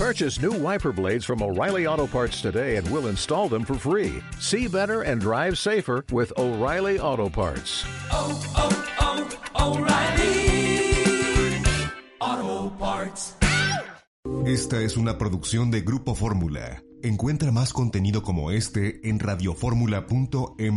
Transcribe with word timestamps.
Purchase 0.00 0.40
new 0.40 0.52
wiper 0.52 0.92
blades 0.92 1.26
from 1.26 1.42
O'Reilly 1.42 1.86
Auto 1.86 2.06
Parts 2.06 2.40
today 2.40 2.76
and 2.76 2.90
we'll 2.90 3.08
install 3.08 3.50
them 3.50 3.66
for 3.66 3.74
free. 3.74 4.22
See 4.38 4.66
better 4.66 5.02
and 5.02 5.20
drive 5.20 5.58
safer 5.58 6.06
with 6.10 6.32
O'Reilly 6.38 6.98
Auto 6.98 7.28
Parts. 7.28 7.84
Oh, 8.10 8.32
oh, 8.56 8.70
oh, 8.98 9.76
O'Reilly 9.76 11.62
Auto 12.18 12.74
Parts. 12.78 13.36
Esta 14.46 14.80
es 14.80 14.96
una 14.96 15.18
producción 15.18 15.70
de 15.70 15.82
Grupo 15.82 16.14
Fórmula. 16.14 16.82
Encuentra 17.02 17.52
más 17.52 17.74
contenido 17.74 18.22
como 18.22 18.50
este 18.52 19.06
en 19.06 19.18
radioformula.mx. 19.18 20.56
de 20.56 20.70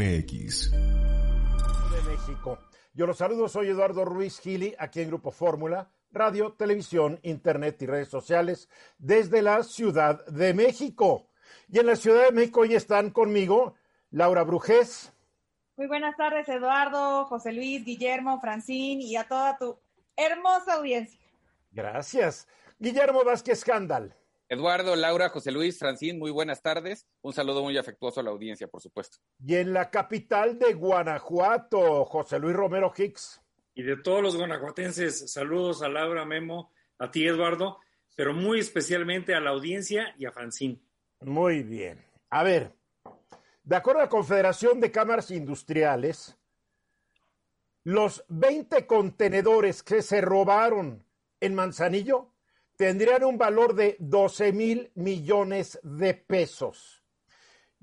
México. 2.12 2.60
Yo 2.94 3.08
los 3.08 3.18
saludo, 3.18 3.48
soy 3.48 3.70
Eduardo 3.70 4.04
Ruiz 4.04 4.42
Gili, 4.42 4.76
aquí 4.78 5.00
en 5.00 5.08
Grupo 5.08 5.32
Fórmula, 5.32 5.90
radio, 6.14 6.54
televisión, 6.54 7.20
internet 7.24 7.82
y 7.82 7.86
redes 7.88 8.10
sociales, 8.10 8.70
desde 8.98 9.42
la 9.42 9.64
Ciudad 9.64 10.26
de 10.28 10.54
México. 10.54 11.28
Y 11.70 11.80
en 11.80 11.88
la 11.88 11.96
Ciudad 11.96 12.26
de 12.26 12.32
México 12.32 12.62
hoy 12.62 12.76
están 12.76 13.10
conmigo 13.10 13.76
Laura 14.12 14.44
Brujés, 14.44 15.12
Muy 15.76 15.88
buenas 15.88 16.16
tardes, 16.16 16.48
Eduardo, 16.48 17.26
José 17.26 17.52
Luis, 17.52 17.84
Guillermo, 17.84 18.40
Francín 18.40 19.02
y 19.02 19.16
a 19.16 19.28
toda 19.28 19.58
tu 19.58 19.78
hermosa 20.16 20.76
audiencia. 20.76 21.20
gracias. 21.72 22.48
Guillermo 22.80 23.24
Vázquez 23.24 23.64
Cándal, 23.64 24.16
Eduardo, 24.50 24.96
Laura, 24.96 25.30
José 25.30 25.52
Luis, 25.52 25.80
Francín, 25.80 26.20
muy 26.20 26.30
buenas 26.30 26.62
tardes. 26.62 27.08
Un 27.22 27.34
saludo 27.34 27.64
muy 27.64 27.78
afectuoso 27.78 28.20
a 28.20 28.24
la 28.24 28.30
audiencia, 28.32 28.68
por 28.68 28.82
supuesto. 28.82 29.18
y 29.40 29.56
en 29.56 29.74
la 29.74 29.90
capital 29.90 30.60
de 30.60 30.74
Guanajuato, 30.74 32.06
José 32.06 32.40
Luis 32.40 32.56
Romero 32.56 32.92
Hicks. 32.96 33.42
Y 33.76 33.84
de 33.84 33.98
todos 33.98 34.22
los 34.22 34.36
guanajuatenses. 34.36 35.32
Saludos 35.32 35.82
a 35.82 35.90
Laura, 35.90 36.26
Memo, 36.26 36.72
a 37.00 37.12
ti, 37.12 37.26
Eduardo, 37.26 37.80
pero 38.16 38.34
muy 38.34 38.60
especialmente 38.60 39.34
a 39.34 39.40
la 39.40 39.52
audiencia 39.52 40.16
y 40.18 40.26
a 40.26 40.32
Francín. 40.32 40.82
Muy 41.22 41.64
bien. 41.64 42.04
A 42.30 42.44
ver, 42.44 42.74
de 43.64 43.76
acuerdo 43.76 44.02
a 44.02 44.04
la 44.04 44.10
Confederación 44.10 44.80
de 44.80 44.92
Cámaras 44.92 45.32
Industriales, 45.32 46.38
los 47.84 48.24
20 48.30 48.86
contenedores 48.88 49.84
que 49.84 50.02
se 50.02 50.22
robaron 50.22 51.06
en 51.40 51.56
Manzanillo 51.56 52.34
tendrían 52.76 53.24
un 53.24 53.38
valor 53.38 53.76
de 53.76 53.98
12 54.00 54.54
mil 54.54 54.92
millones 54.96 55.80
de 55.84 56.14
pesos. 56.14 57.04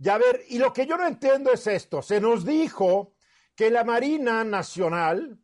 Y 0.02 0.08
a 0.08 0.18
ver, 0.18 0.42
y 0.48 0.58
lo 0.58 0.72
que 0.72 0.86
yo 0.86 0.96
no 0.96 1.06
entiendo 1.06 1.52
es 1.52 1.66
esto. 1.66 2.00
Se 2.00 2.20
nos 2.20 2.44
dijo 2.44 3.14
que 3.54 3.70
la 3.70 3.84
Marina 3.84 4.42
Nacional, 4.44 5.38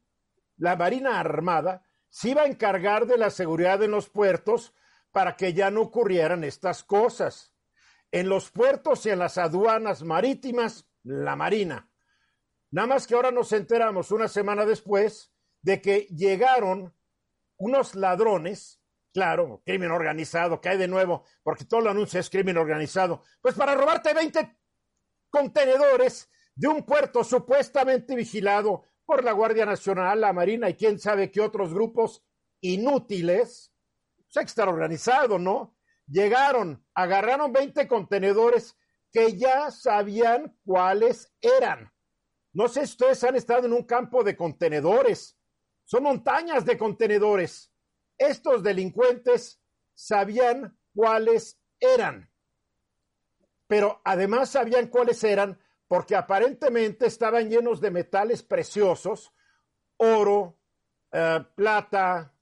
la 0.57 0.77
Marina 0.77 1.21
Armada, 1.21 1.83
se 2.09 2.31
iba 2.31 2.43
a 2.43 2.47
encargar 2.47 3.07
de 3.07 3.19
la 3.19 3.31
seguridad 3.31 3.83
en 3.83 3.91
los 3.91 4.09
puertos 4.09 4.75
para 5.13 5.37
que 5.37 5.53
ya 5.53 5.71
no 5.71 5.83
ocurrieran 5.83 6.45
estas 6.45 6.83
cosas. 6.85 7.55
En 8.11 8.29
los 8.29 8.51
puertos 8.51 9.05
y 9.07 9.11
en 9.11 9.19
las 9.19 9.39
aduanas 9.39 10.03
marítimas, 10.03 10.89
la 11.03 11.37
Marina. 11.37 11.91
Nada 12.71 12.89
más 12.89 13.07
que 13.07 13.15
ahora 13.15 13.31
nos 13.31 13.53
enteramos 13.53 14.11
una 14.11 14.29
semana 14.29 14.65
después 14.65 15.33
de 15.63 15.81
que 15.81 16.01
llegaron 16.15 16.95
unos 17.57 17.95
ladrones, 17.95 18.81
claro, 19.13 19.63
crimen 19.65 19.91
organizado, 19.91 20.61
que 20.61 20.69
hay 20.69 20.79
de 20.79 20.89
nuevo, 20.89 21.25
porque 21.43 21.65
todo 21.65 21.81
lo 21.81 21.91
anuncia 21.91 22.21
es 22.21 22.31
crimen 22.31 22.57
organizado, 22.57 23.23
pues 23.41 23.55
para 23.55 23.75
robarte 23.75 24.13
20 24.13 24.57
contenedores 25.31 26.29
de 26.55 26.69
un 26.69 26.85
puerto 26.85 27.25
supuestamente 27.25 28.15
vigilado 28.15 28.85
por 29.07 29.25
la 29.25 29.33
Guardia 29.33 29.65
Nacional, 29.65 30.21
la 30.21 30.33
Marina 30.33 30.69
y 30.69 30.75
quién 30.75 30.99
sabe 30.99 31.31
qué 31.31 31.41
otros 31.41 31.73
grupos 31.73 32.23
inútiles. 32.61 33.73
Que 34.33 34.41
estar 34.41 34.69
organizado, 34.69 35.39
¿no? 35.39 35.77
Llegaron, 36.07 36.85
agarraron 36.95 37.53
20 37.53 37.89
contenedores 37.89 38.77
que 39.11 39.35
ya 39.39 39.71
sabían 39.71 40.59
cuáles 40.67 41.33
eran. 41.41 41.91
No 42.53 42.69
sé 42.69 42.81
si 42.87 42.93
ustedes 42.93 43.25
han 43.25 43.37
estado 43.37 43.67
en 43.67 43.73
un 43.73 43.85
campo 43.85 44.23
de 44.23 44.37
contenedores. 44.37 45.39
Son 45.85 46.03
montañas 46.03 46.67
de 46.67 46.77
contenedores. 46.77 47.73
Estos 48.19 48.63
delincuentes 48.63 49.61
sabían 49.95 50.79
cuáles 50.95 51.59
eran. 51.81 52.31
Pero 53.67 54.03
además 54.05 54.51
sabían 54.51 54.89
cuáles 54.89 55.25
eran 55.25 55.59
porque 55.89 56.17
aparentemente 56.17 57.07
estaban 57.07 57.49
llenos 57.49 57.81
de 57.81 57.91
metales 57.91 58.43
preciosos, 58.43 59.33
oro, 59.97 60.59
eh, 61.13 61.45
plata, 61.55 62.35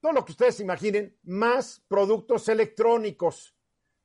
todo 0.00 0.12
lo 0.12 0.24
que 0.24 0.32
ustedes 0.32 0.60
imaginen, 0.60 1.18
más 1.24 1.82
productos 1.88 2.48
electrónicos. 2.48 3.54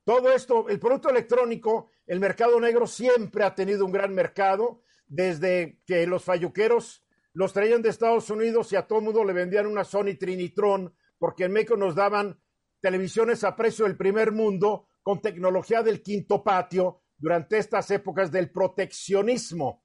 Todo 0.04 0.32
esto, 0.32 0.68
el 0.68 0.80
producto 0.80 1.10
electrónico, 1.10 1.92
el 2.08 2.20
mercado 2.20 2.60
negro 2.60 2.88
siempre 2.88 3.44
ha 3.44 3.54
tenido 3.54 3.86
un 3.86 3.92
gran 3.92 4.14
mercado, 4.14 4.82
desde 5.06 5.82
que 5.86 6.08
los 6.08 6.24
falluqueros 6.24 7.04
los 7.34 7.54
traían 7.54 7.82
de 7.82 7.90
Estados 7.90 8.30
Unidos 8.30 8.72
y 8.72 8.78
a 8.78 8.88
todo 8.88 9.02
mundo 9.02 9.24
le 9.24 9.34
vendían 9.34 9.68
una 9.68 9.84
Sony 9.84 10.18
Trinitron, 10.18 10.96
porque 11.18 11.46
en 11.46 11.52
México 11.52 11.78
nos 11.78 11.96
daban 11.96 12.42
televisiones 12.80 13.44
a 13.44 13.56
precio 13.56 13.86
del 13.86 13.98
primer 13.98 14.32
mundo 14.32 14.88
con 15.04 15.22
tecnología 15.22 15.84
del 15.84 16.02
quinto 16.02 16.44
patio 16.44 17.02
durante 17.22 17.60
estas 17.60 17.90
épocas 17.92 18.32
del 18.32 18.50
proteccionismo. 18.50 19.84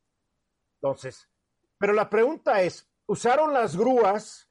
Entonces, 0.80 1.28
pero 1.78 1.92
la 1.92 2.08
pregunta 2.08 2.62
es, 2.62 2.88
¿usaron 3.06 3.52
las 3.52 3.76
grúas 3.76 4.50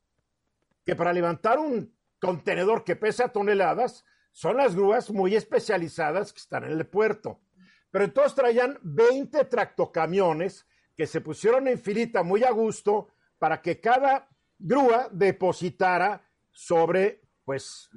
que 0.85 0.95
para 0.95 1.11
levantar 1.11 1.59
un 1.59 1.93
contenedor 2.19 2.83
que 2.83 2.95
pesa 2.95 3.29
toneladas 3.29 4.05
son 4.31 4.57
las 4.57 4.75
grúas 4.75 5.09
muy 5.09 5.35
especializadas 5.35 6.31
que 6.31 6.39
están 6.39 6.63
en 6.63 6.71
el 6.71 6.85
puerto? 6.87 7.41
Pero 7.89 8.05
entonces 8.05 8.35
traían 8.35 8.77
20 8.83 9.45
tractocamiones 9.45 10.67
que 10.95 11.07
se 11.07 11.21
pusieron 11.21 11.67
en 11.67 11.79
filita 11.79 12.23
muy 12.23 12.43
a 12.43 12.51
gusto 12.51 13.09
para 13.39 13.61
que 13.61 13.79
cada 13.79 14.29
grúa 14.59 15.09
depositara 15.11 16.21
sobre, 16.51 17.21
pues, 17.43 17.89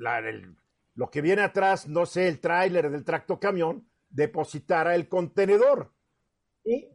lo 0.95 1.11
que 1.11 1.21
viene 1.21 1.43
atrás, 1.43 1.87
no 1.87 2.07
sé, 2.07 2.29
el 2.29 2.41
tráiler 2.41 2.91
del 2.91 3.05
tractocamión, 3.05 3.88
depositara 4.09 4.95
el 4.95 5.09
contenedor. 5.09 5.95
Y, 6.65 6.89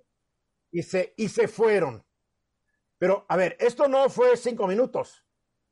y, 0.71 0.83
se, 0.83 1.13
y 1.17 1.29
se 1.29 1.47
fueron. 1.47 2.05
Pero, 2.97 3.25
a 3.27 3.37
ver, 3.37 3.57
esto 3.59 3.87
no 3.87 4.09
fue 4.09 4.37
cinco 4.37 4.67
minutos. 4.67 5.25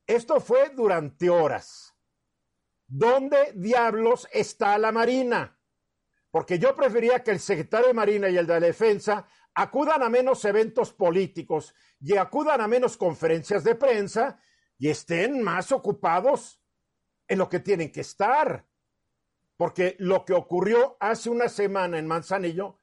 Esto 0.05 0.39
fue 0.39 0.69
durante 0.69 1.29
horas. 1.29 1.95
¿Dónde 2.87 3.53
diablos 3.55 4.27
está 4.33 4.77
la 4.77 4.91
Marina? 4.91 5.57
Porque 6.29 6.59
yo 6.59 6.75
prefería 6.75 7.23
que 7.23 7.31
el 7.31 7.39
secretario 7.39 7.87
de 7.87 7.93
Marina 7.93 8.29
y 8.29 8.37
el 8.37 8.47
de 8.47 8.53
la 8.53 8.67
Defensa 8.67 9.27
acudan 9.53 10.03
a 10.03 10.09
menos 10.09 10.43
eventos 10.45 10.93
políticos 10.93 11.73
y 11.99 12.17
acudan 12.17 12.61
a 12.61 12.67
menos 12.67 12.97
conferencias 12.97 13.63
de 13.63 13.75
prensa 13.75 14.39
y 14.77 14.89
estén 14.89 15.41
más 15.41 15.71
ocupados 15.71 16.61
en 17.27 17.37
lo 17.37 17.47
que 17.47 17.59
tienen 17.59 17.91
que 17.91 18.01
estar. 18.01 18.65
Porque 19.61 19.95
lo 19.99 20.25
que 20.25 20.33
ocurrió 20.33 20.97
hace 20.99 21.29
una 21.29 21.47
semana 21.47 21.99
en 21.99 22.07
Manzanillo 22.07 22.79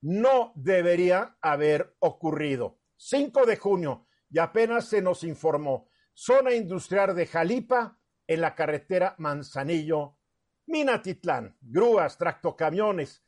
no 0.00 0.54
debería 0.56 1.36
haber 1.42 1.94
ocurrido. 1.98 2.80
5 2.96 3.44
de 3.44 3.58
junio 3.58 4.06
y 4.30 4.38
apenas 4.38 4.88
se 4.88 5.02
nos 5.02 5.24
informó. 5.24 5.90
Zona 6.14 6.54
industrial 6.54 7.14
de 7.14 7.26
Jalipa 7.26 8.00
en 8.26 8.40
la 8.40 8.54
carretera 8.54 9.14
Manzanillo, 9.18 10.16
Minatitlán, 10.64 11.58
grúas, 11.60 12.16
tractocamiones. 12.16 13.22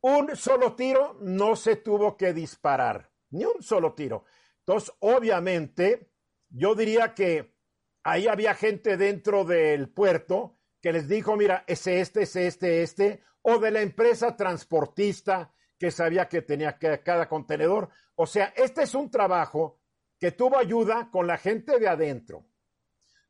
Un 0.00 0.36
solo 0.36 0.76
tiro 0.76 1.18
no 1.20 1.56
se 1.56 1.74
tuvo 1.74 2.16
que 2.16 2.32
disparar, 2.32 3.10
ni 3.30 3.44
un 3.44 3.60
solo 3.60 3.94
tiro. 3.94 4.24
Entonces, 4.60 4.94
obviamente, 5.00 6.12
yo 6.48 6.76
diría 6.76 7.12
que 7.12 7.56
ahí 8.04 8.28
había 8.28 8.54
gente 8.54 8.96
dentro 8.96 9.44
del 9.44 9.88
puerto 9.88 10.57
que 10.80 10.92
les 10.92 11.08
dijo, 11.08 11.36
mira, 11.36 11.64
es 11.66 11.86
este, 11.86 12.22
es 12.22 12.36
este, 12.36 12.82
este, 12.82 13.22
o 13.42 13.58
de 13.58 13.70
la 13.70 13.80
empresa 13.80 14.36
transportista 14.36 15.52
que 15.78 15.90
sabía 15.90 16.28
que 16.28 16.42
tenía 16.42 16.78
cada 16.78 17.28
contenedor. 17.28 17.88
O 18.16 18.26
sea, 18.26 18.52
este 18.56 18.82
es 18.82 18.94
un 18.94 19.10
trabajo 19.10 19.80
que 20.18 20.32
tuvo 20.32 20.58
ayuda 20.58 21.08
con 21.10 21.26
la 21.26 21.38
gente 21.38 21.78
de 21.78 21.88
adentro. 21.88 22.46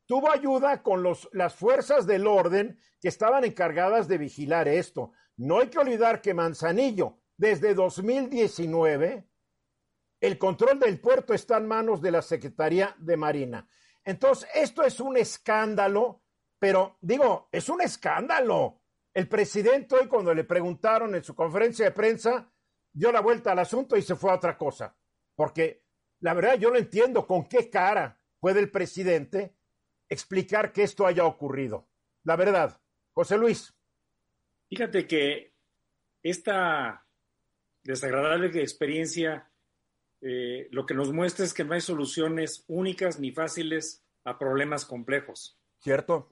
Tuvo 0.05 0.31
ayuda 0.31 0.81
con 0.81 1.03
los, 1.03 1.29
las 1.33 1.53
fuerzas 1.53 2.07
del 2.07 2.25
orden 2.25 2.79
que 2.99 3.09
estaban 3.09 3.43
encargadas 3.43 4.07
de 4.07 4.17
vigilar 4.17 4.67
esto. 4.67 5.11
No 5.37 5.59
hay 5.59 5.67
que 5.67 5.77
olvidar 5.77 6.21
que 6.21 6.33
Manzanillo, 6.33 7.19
desde 7.37 7.75
2019, 7.75 9.29
el 10.19 10.37
control 10.37 10.79
del 10.79 10.99
puerto 10.99 11.33
está 11.33 11.57
en 11.57 11.67
manos 11.67 12.01
de 12.01 12.11
la 12.11 12.21
Secretaría 12.21 12.95
de 12.97 13.15
Marina. 13.15 13.69
Entonces, 14.03 14.49
esto 14.55 14.83
es 14.83 14.99
un 14.99 15.15
escándalo, 15.15 16.23
pero 16.59 16.97
digo, 17.01 17.49
es 17.51 17.69
un 17.69 17.81
escándalo. 17.81 18.81
El 19.13 19.27
presidente 19.27 19.95
hoy 19.95 20.07
cuando 20.07 20.33
le 20.33 20.43
preguntaron 20.43 21.15
en 21.15 21.23
su 21.23 21.33
conferencia 21.33 21.85
de 21.85 21.91
prensa, 21.91 22.51
dio 22.91 23.11
la 23.11 23.21
vuelta 23.21 23.53
al 23.53 23.59
asunto 23.59 23.97
y 23.97 24.01
se 24.01 24.15
fue 24.15 24.31
a 24.31 24.35
otra 24.35 24.57
cosa. 24.57 24.95
Porque 25.35 25.83
la 26.19 26.33
verdad 26.33 26.59
yo 26.59 26.69
no 26.69 26.77
entiendo 26.77 27.25
con 27.25 27.47
qué 27.47 27.69
cara 27.69 28.21
puede 28.39 28.59
el 28.59 28.69
presidente 28.69 29.55
explicar 30.09 30.71
que 30.73 30.83
esto 30.83 31.07
haya 31.07 31.25
ocurrido. 31.25 31.87
La 32.23 32.35
verdad. 32.35 32.79
José 33.13 33.37
Luis. 33.37 33.73
Fíjate 34.69 35.07
que 35.07 35.53
esta 36.21 37.05
desagradable 37.83 38.47
experiencia 38.61 39.49
eh, 40.21 40.67
lo 40.71 40.85
que 40.85 40.93
nos 40.93 41.13
muestra 41.13 41.45
es 41.45 41.53
que 41.53 41.63
no 41.63 41.73
hay 41.73 41.81
soluciones 41.81 42.65
únicas 42.67 43.19
ni 43.19 43.31
fáciles 43.31 44.05
a 44.25 44.37
problemas 44.37 44.85
complejos. 44.85 45.57
¿Cierto? 45.79 46.29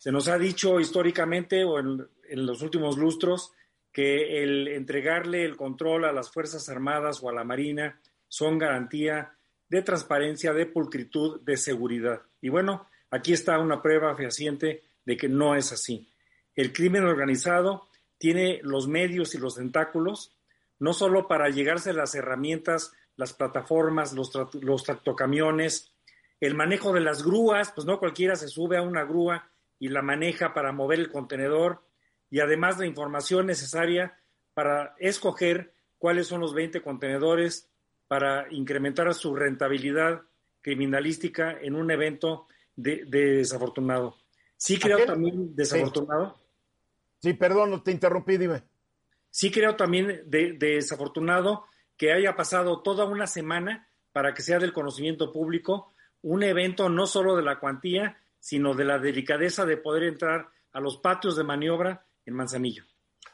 Se 0.00 0.10
nos 0.10 0.28
ha 0.28 0.38
dicho 0.38 0.80
históricamente 0.80 1.62
o 1.62 1.78
en, 1.78 2.08
los 2.30 2.62
últimos 2.62 2.96
lustros 2.96 3.52
que 3.92 4.42
el 4.42 4.66
entregarle 4.68 5.44
el 5.44 5.58
control 5.58 6.06
a 6.06 6.12
las 6.12 6.30
Fuerzas 6.32 6.70
Armadas 6.70 7.22
o 7.22 7.28
a 7.28 7.34
la 7.34 7.44
Marina 7.44 8.00
son 8.26 8.56
garantía 8.56 9.34
de 9.68 9.82
transparencia, 9.82 10.54
de 10.54 10.64
pulcritud, 10.64 11.42
de 11.42 11.58
seguridad. 11.58 12.22
Y 12.40 12.48
bueno, 12.48 12.88
aquí 13.10 13.34
está 13.34 13.58
una 13.58 13.82
prueba 13.82 14.16
fehaciente 14.16 14.84
de 15.04 15.18
que 15.18 15.28
no 15.28 15.54
es 15.54 15.70
así. 15.70 16.10
El 16.54 16.72
crimen 16.72 17.04
organizado 17.04 17.90
tiene 18.16 18.60
los 18.62 18.88
medios 18.88 19.34
y 19.34 19.38
los 19.38 19.56
tentáculos, 19.56 20.34
no 20.78 20.94
solo 20.94 21.28
para 21.28 21.50
llegarse 21.50 21.92
las 21.92 22.14
herramientas, 22.14 22.94
las 23.16 23.34
plataformas, 23.34 24.14
los 24.14 24.82
tractocamiones, 24.82 25.92
el 26.40 26.54
manejo 26.54 26.94
de 26.94 27.00
las 27.00 27.22
grúas, 27.22 27.70
pues 27.74 27.86
no 27.86 27.98
cualquiera 27.98 28.34
se 28.34 28.48
sube 28.48 28.78
a 28.78 28.82
una 28.82 29.04
grúa 29.04 29.50
y 29.80 29.88
la 29.88 30.02
maneja 30.02 30.54
para 30.54 30.70
mover 30.70 31.00
el 31.00 31.10
contenedor, 31.10 31.82
y 32.30 32.38
además 32.38 32.78
la 32.78 32.86
información 32.86 33.46
necesaria 33.46 34.16
para 34.54 34.94
escoger 35.00 35.72
cuáles 35.98 36.28
son 36.28 36.40
los 36.40 36.54
20 36.54 36.80
contenedores 36.82 37.68
para 38.06 38.46
incrementar 38.52 39.12
su 39.14 39.34
rentabilidad 39.34 40.22
criminalística 40.60 41.52
en 41.60 41.74
un 41.74 41.90
evento 41.90 42.46
de, 42.76 43.04
de 43.06 43.36
desafortunado. 43.36 44.16
Sí 44.56 44.78
creo 44.78 44.98
Aquel- 44.98 45.06
también 45.06 45.56
desafortunado. 45.56 46.38
Sí, 47.20 47.32
perdón, 47.34 47.82
te 47.82 47.90
interrumpí, 47.92 48.36
dime. 48.36 48.62
Sí 49.30 49.50
creo 49.50 49.76
también 49.76 50.22
de, 50.26 50.52
de 50.52 50.74
desafortunado 50.76 51.64
que 51.96 52.12
haya 52.12 52.34
pasado 52.36 52.80
toda 52.82 53.04
una 53.04 53.26
semana 53.26 53.88
para 54.12 54.34
que 54.34 54.42
sea 54.42 54.58
del 54.58 54.72
conocimiento 54.72 55.32
público 55.32 55.92
un 56.22 56.42
evento 56.42 56.88
no 56.88 57.06
solo 57.06 57.36
de 57.36 57.42
la 57.42 57.58
cuantía, 57.60 58.18
sino 58.40 58.74
de 58.74 58.84
la 58.84 58.98
delicadeza 58.98 59.64
de 59.64 59.76
poder 59.76 60.04
entrar 60.04 60.48
a 60.72 60.80
los 60.80 60.98
patios 60.98 61.36
de 61.36 61.44
maniobra 61.44 62.06
en 62.24 62.34
Manzanillo. 62.34 62.84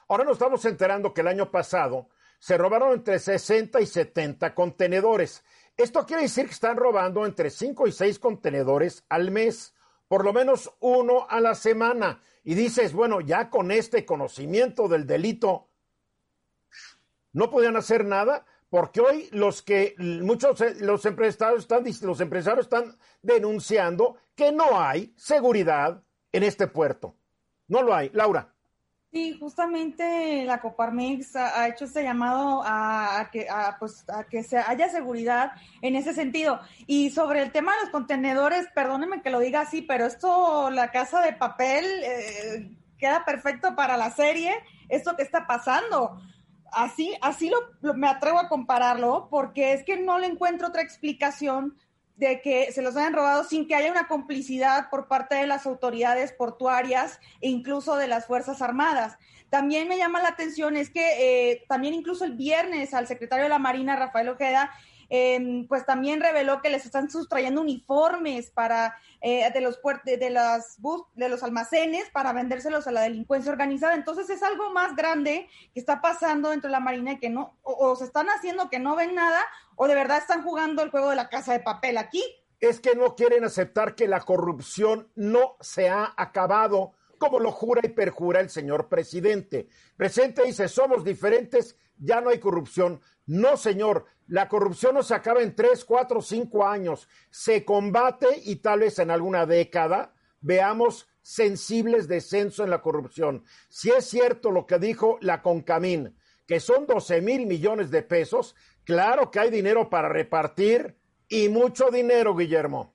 Ahora 0.08 0.25
nos 0.25 0.35
estamos 0.35 0.64
enterando 0.64 1.14
que 1.14 1.23
el 1.23 1.29
año 1.29 1.50
pasado 1.50 2.08
se 2.38 2.58
robaron 2.58 2.93
entre 2.93 3.19
60 3.19 3.81
y 3.81 3.87
70 3.87 4.55
contenedores. 4.55 5.44
Esto 5.76 6.05
quiere 6.06 6.23
decir 6.23 6.47
que 6.47 6.53
están 6.53 6.76
robando 6.76 7.25
entre 7.25 7.50
5 7.50 7.87
y 7.87 7.93
6 7.93 8.19
contenedores 8.19 9.05
al 9.08 9.31
mes, 9.31 9.75
por 10.08 10.25
lo 10.25 10.32
menos 10.32 10.73
uno 10.81 11.26
a 11.29 11.41
la 11.41 11.55
semana. 11.55 12.20
Y 12.44 12.55
dices, 12.55 12.93
bueno, 12.93 13.20
ya 13.20 13.50
con 13.50 13.70
este 13.70 14.05
conocimiento 14.05 14.88
del 14.88 15.06
delito, 15.06 15.70
no 17.32 17.50
podían 17.50 17.76
hacer 17.76 18.05
nada, 18.05 18.47
porque 18.70 19.00
hoy 19.00 19.29
los 19.32 19.62
que 19.62 19.94
muchos 19.99 20.61
eh, 20.61 20.76
los 20.81 21.05
empresarios 21.05 21.62
están 21.62 21.85
los 22.02 22.20
empresarios 22.20 22.67
están 22.67 22.97
denunciando 23.23 24.17
que 24.37 24.53
no 24.53 24.81
hay 24.81 25.12
seguridad 25.17 26.03
en 26.31 26.43
este 26.44 26.67
puerto. 26.69 27.17
No 27.67 27.83
lo 27.83 27.94
hay, 27.94 28.11
Laura. 28.12 28.53
Sí, 29.12 29.37
justamente 29.41 30.44
la 30.44 30.61
Coparmex 30.61 31.37
ha, 31.37 31.69
hecho 31.69 31.87
este 31.87 32.03
llamado 32.03 32.62
a, 32.62 33.21
a 33.21 33.31
que, 33.31 33.49
a, 33.49 33.77
pues, 33.79 34.05
a 34.11 34.25
que 34.25 34.43
se 34.43 34.59
haya 34.59 34.91
seguridad 34.91 35.53
en 35.81 35.97
ese 35.97 36.12
sentido. 36.12 36.61
Y 36.87 37.11
sobre 37.11 37.41
el 37.43 37.50
tema 37.50 37.73
de 37.75 37.83
los 37.83 37.91
contenedores, 37.91 38.67
perdónenme 38.75 39.23
que 39.23 39.31
lo 39.31 39.41
diga 39.41 39.62
así, 39.62 39.81
pero 39.81 40.05
esto, 40.05 40.71
la 40.71 40.91
casa 40.91 41.23
de 41.23 41.33
papel, 41.33 41.87
eh, 42.05 42.77
queda 42.99 43.25
perfecto 43.25 43.75
para 43.75 43.97
la 43.97 44.11
serie, 44.11 44.53
esto 44.91 45.17
que 45.17 45.23
está 45.23 45.47
pasando. 45.47 46.21
Así, 46.73 47.17
así 47.23 47.49
lo, 47.49 47.59
lo- 47.81 47.94
me 47.94 48.09
atrevo 48.09 48.38
a 48.38 48.49
compararlo, 48.50 49.29
porque 49.31 49.73
es 49.73 49.83
que 49.85 49.97
no 49.97 50.19
le 50.19 50.27
encuentro 50.27 50.69
otra 50.69 50.83
explicación 50.83 51.79
de 52.16 52.40
que 52.40 52.72
se 52.72 52.82
los 52.82 52.96
hayan 52.96 53.12
robado 53.12 53.44
sin 53.44 53.68
que 53.68 53.74
haya 53.74 53.90
una 53.90 54.08
complicidad 54.08 54.88
por 54.90 55.06
parte 55.06 55.34
de 55.34 55.46
las 55.46 55.66
autoridades 55.66 56.32
portuarias 56.32 57.20
e 57.40 57.48
incluso 57.48 57.96
de 57.96 58.08
las 58.08 58.26
Fuerzas 58.26 58.62
Armadas. 58.62 59.18
También 59.50 59.86
me 59.86 59.98
llama 59.98 60.22
la 60.22 60.28
atención 60.28 60.76
es 60.76 60.90
que 60.90 61.50
eh, 61.50 61.64
también 61.68 61.94
incluso 61.94 62.24
el 62.24 62.32
viernes 62.32 62.94
al 62.94 63.06
secretario 63.06 63.44
de 63.44 63.50
la 63.50 63.58
Marina, 63.58 63.96
Rafael 63.96 64.30
Ojeda, 64.30 64.70
eh, 65.08 65.64
pues 65.69 65.87
también 65.87 66.20
reveló 66.20 66.61
que 66.62 66.70
les 66.70 66.85
están 66.85 67.11
sustrayendo 67.11 67.61
uniformes 67.61 68.50
para 68.50 68.97
eh, 69.20 69.50
de 69.53 69.61
los 69.61 69.81
de, 70.05 70.17
de 70.17 70.31
las 70.31 70.81
bus 70.81 71.03
de 71.14 71.29
los 71.29 71.43
almacenes 71.43 72.11
para 72.11 72.32
vendérselos 72.32 72.87
a 72.87 72.93
la 72.93 73.03
delincuencia 73.03 73.53
organizada. 73.53 73.94
Entonces 73.94 74.29
es 74.31 74.43
algo 74.43 74.73
más 74.73 74.97
grande 74.97 75.49
que 75.73 75.81
está 75.81 76.00
pasando 76.00 76.50
dentro 76.50 76.69
de 76.69 76.73
la 76.73 76.81
Marina 76.81 77.12
y 77.12 77.19
que 77.19 77.31
no 77.31 77.56
o, 77.62 77.73
o 77.73 77.97
se 77.97 78.05
están 78.05 78.26
haciendo 78.29 78.70
que 78.70 78.79
no 78.79 78.97
ven 78.97 79.14
nada 79.14 79.41
o 79.76 79.87
de 79.87 79.94
verdad 79.94 80.19
están 80.19 80.43
jugando 80.43 80.82
el 80.82 80.91
juego 80.91 81.11
de 81.11 81.17
la 81.17 81.29
casa 81.29 81.52
de 81.52 81.61
papel 81.61 81.99
aquí. 81.99 82.23
es 82.61 82.81
que 82.81 82.94
no 82.94 83.14
quieren 83.14 83.44
aceptar 83.44 83.94
que 83.94 84.09
la 84.09 84.20
corrupción 84.20 85.09
no 85.14 85.56
se 85.61 85.88
ha 85.88 86.14
acabado, 86.17 86.93
como 87.19 87.38
lo 87.38 87.52
jura 87.52 87.82
y 87.85 87.91
perjura 87.91 88.41
el 88.41 88.50
señor 88.50 88.88
presidente. 88.88 89.69
Presidente 89.97 90.43
dice, 90.44 90.69
somos 90.69 91.05
diferentes, 91.05 91.76
ya 91.99 92.20
no 92.20 92.31
hay 92.31 92.38
corrupción. 92.38 93.00
No, 93.26 93.56
señor, 93.56 94.06
la 94.28 94.49
corrupción 94.49 94.94
no 94.94 95.02
se 95.02 95.14
acaba 95.14 95.43
en 95.43 95.55
tres, 95.55 95.84
cuatro, 95.84 96.20
cinco 96.23 96.67
años. 96.67 97.08
Se 97.31 97.64
combate 97.64 98.26
y 98.44 98.56
tal 98.56 98.81
vez 98.81 98.99
en 98.99 99.11
alguna 99.11 99.46
década 99.46 100.14
veamos 100.40 101.08
sensibles 101.23 102.06
descenso 102.06 102.62
en 102.62 102.70
la 102.70 102.82
corrupción. 102.82 103.44
Si 103.69 103.90
es 103.90 104.08
cierto 104.08 104.50
lo 104.50 104.67
que 104.67 104.78
dijo 104.78 105.19
la 105.20 105.43
Concamín, 105.43 106.17
que 106.46 106.61
son 106.61 106.87
12 106.87 107.20
mil 107.20 107.46
millones 107.46 107.90
de 107.90 108.02
pesos, 108.02 108.55
claro 108.84 109.31
que 109.31 109.40
hay 109.40 109.50
dinero 109.50 109.90
para 109.90 110.08
repartir 110.08 110.96
y 111.28 111.49
mucho 111.49 111.90
dinero, 111.90 112.37
Guillermo. 112.37 112.94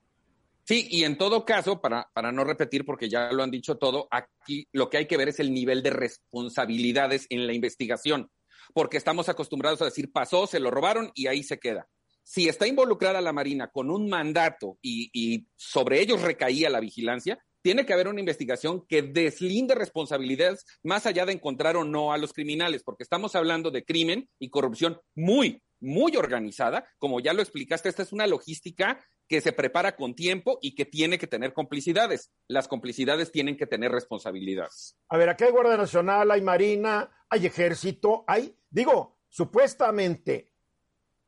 Sí, 0.64 0.86
y 0.90 1.04
en 1.04 1.18
todo 1.18 1.44
caso, 1.44 1.80
para, 1.80 2.08
para 2.14 2.32
no 2.32 2.44
repetir, 2.44 2.86
porque 2.86 3.08
ya 3.08 3.32
lo 3.32 3.42
han 3.42 3.50
dicho 3.50 3.76
todo, 3.76 4.08
aquí 4.10 4.68
lo 4.72 4.88
que 4.88 4.96
hay 4.96 5.06
que 5.06 5.16
ver 5.16 5.28
es 5.28 5.40
el 5.40 5.52
nivel 5.52 5.82
de 5.82 5.90
responsabilidades 5.90 7.26
en 7.30 7.46
la 7.46 7.52
investigación, 7.52 8.30
porque 8.72 8.96
estamos 8.96 9.28
acostumbrados 9.28 9.82
a 9.82 9.86
decir 9.86 10.12
pasó, 10.12 10.46
se 10.46 10.60
lo 10.60 10.70
robaron 10.70 11.10
y 11.14 11.26
ahí 11.26 11.42
se 11.42 11.58
queda. 11.58 11.88
Si 12.24 12.48
está 12.48 12.66
involucrada 12.66 13.20
la 13.20 13.32
Marina 13.32 13.68
con 13.68 13.90
un 13.90 14.08
mandato 14.08 14.78
y, 14.80 15.46
sobre 15.56 16.00
ellos 16.00 16.22
recaía 16.22 16.70
la 16.70 16.80
vigilancia, 16.80 17.38
tiene 17.62 17.86
que 17.86 17.92
haber 17.92 18.08
una 18.08 18.20
investigación 18.20 18.84
que 18.86 19.02
deslinde 19.02 19.74
responsabilidades 19.74 20.64
más 20.82 21.06
allá 21.06 21.26
de 21.26 21.32
encontrar 21.32 21.76
o 21.76 21.84
no 21.84 22.12
a 22.12 22.18
los 22.18 22.32
criminales, 22.32 22.82
porque 22.82 23.04
estamos 23.04 23.34
hablando 23.36 23.70
de 23.70 23.84
crimen 23.84 24.28
y 24.38 24.50
corrupción 24.50 25.00
muy, 25.14 25.62
muy 25.80 26.16
organizada. 26.16 26.88
Como 26.98 27.20
ya 27.20 27.32
lo 27.32 27.42
explicaste, 27.42 27.88
esta 27.88 28.02
es 28.02 28.12
una 28.12 28.26
logística 28.26 29.04
que 29.28 29.40
se 29.40 29.52
prepara 29.52 29.96
con 29.96 30.14
tiempo 30.14 30.58
y 30.60 30.74
que 30.74 30.84
tiene 30.84 31.18
que 31.18 31.26
tener 31.26 31.52
complicidades. 31.52 32.30
Las 32.48 32.68
complicidades 32.68 33.32
tienen 33.32 33.56
que 33.56 33.66
tener 33.66 33.90
responsabilidades. 33.90 34.98
A 35.08 35.16
ver, 35.16 35.28
aquí 35.28 35.44
hay 35.44 35.52
Guardia 35.52 35.76
Nacional, 35.76 36.30
hay 36.30 36.42
Marina, 36.42 37.10
hay 37.30 37.46
Ejército, 37.46 38.24
hay, 38.26 38.54
digo, 38.72 39.18
supuestamente 39.28 40.52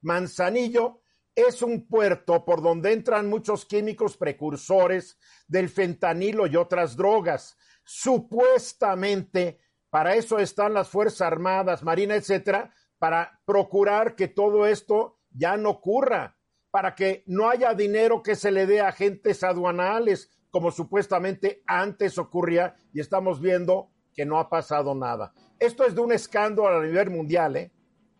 Manzanillo 0.00 1.00
es 1.34 1.62
un 1.62 1.86
puerto 1.86 2.44
por 2.44 2.62
donde 2.62 2.92
entran 2.92 3.28
muchos 3.28 3.64
químicos 3.64 4.16
precursores 4.16 5.18
del 5.48 5.68
fentanilo 5.68 6.46
y 6.46 6.56
otras 6.56 6.96
drogas. 6.96 7.56
Supuestamente, 7.84 9.60
para 9.90 10.14
eso 10.14 10.38
están 10.38 10.74
las 10.74 10.88
Fuerzas 10.88 11.22
Armadas, 11.22 11.82
Marina, 11.82 12.14
etcétera, 12.14 12.72
para 12.98 13.40
procurar 13.44 14.14
que 14.14 14.28
todo 14.28 14.66
esto 14.66 15.18
ya 15.30 15.56
no 15.56 15.70
ocurra, 15.70 16.36
para 16.70 16.94
que 16.94 17.24
no 17.26 17.48
haya 17.48 17.74
dinero 17.74 18.22
que 18.22 18.36
se 18.36 18.50
le 18.50 18.66
dé 18.66 18.80
a 18.80 18.88
agentes 18.88 19.42
aduanales, 19.42 20.30
como 20.50 20.70
supuestamente 20.70 21.62
antes 21.66 22.16
ocurría, 22.18 22.76
y 22.92 23.00
estamos 23.00 23.40
viendo 23.40 23.90
que 24.14 24.24
no 24.24 24.38
ha 24.38 24.48
pasado 24.48 24.94
nada. 24.94 25.34
Esto 25.58 25.84
es 25.84 25.94
de 25.94 26.00
un 26.00 26.12
escándalo 26.12 26.78
a 26.78 26.82
nivel 26.82 27.10
mundial, 27.10 27.56
¿eh? 27.56 27.70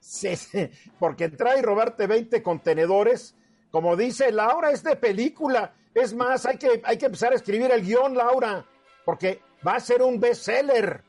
Sí, 0.01 0.37
sí, 0.37 0.69
porque 0.99 1.25
entrar 1.25 1.59
y 1.59 1.63
robarte 1.63 2.07
20 2.07 2.43
contenedores, 2.43 3.35
como 3.71 3.97
dice 3.97 4.31
Laura, 4.33 4.71
es 4.71 4.83
de 4.83 4.97
película. 4.97 5.75
Es 5.95 6.13
más, 6.15 6.45
hay 6.45 6.59
que, 6.59 6.83
hay 6.85 6.99
que 6.99 7.07
empezar 7.07 7.33
a 7.33 7.37
escribir 7.37 7.71
el 7.71 7.83
guion, 7.83 8.15
Laura, 8.15 8.67
porque 9.05 9.41
va 9.67 9.77
a 9.77 9.81
ser 9.81 10.03
un 10.03 10.21
bestseller. 10.21 11.03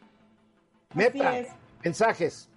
Meta, 0.94 1.44
mensajes. 1.84 2.50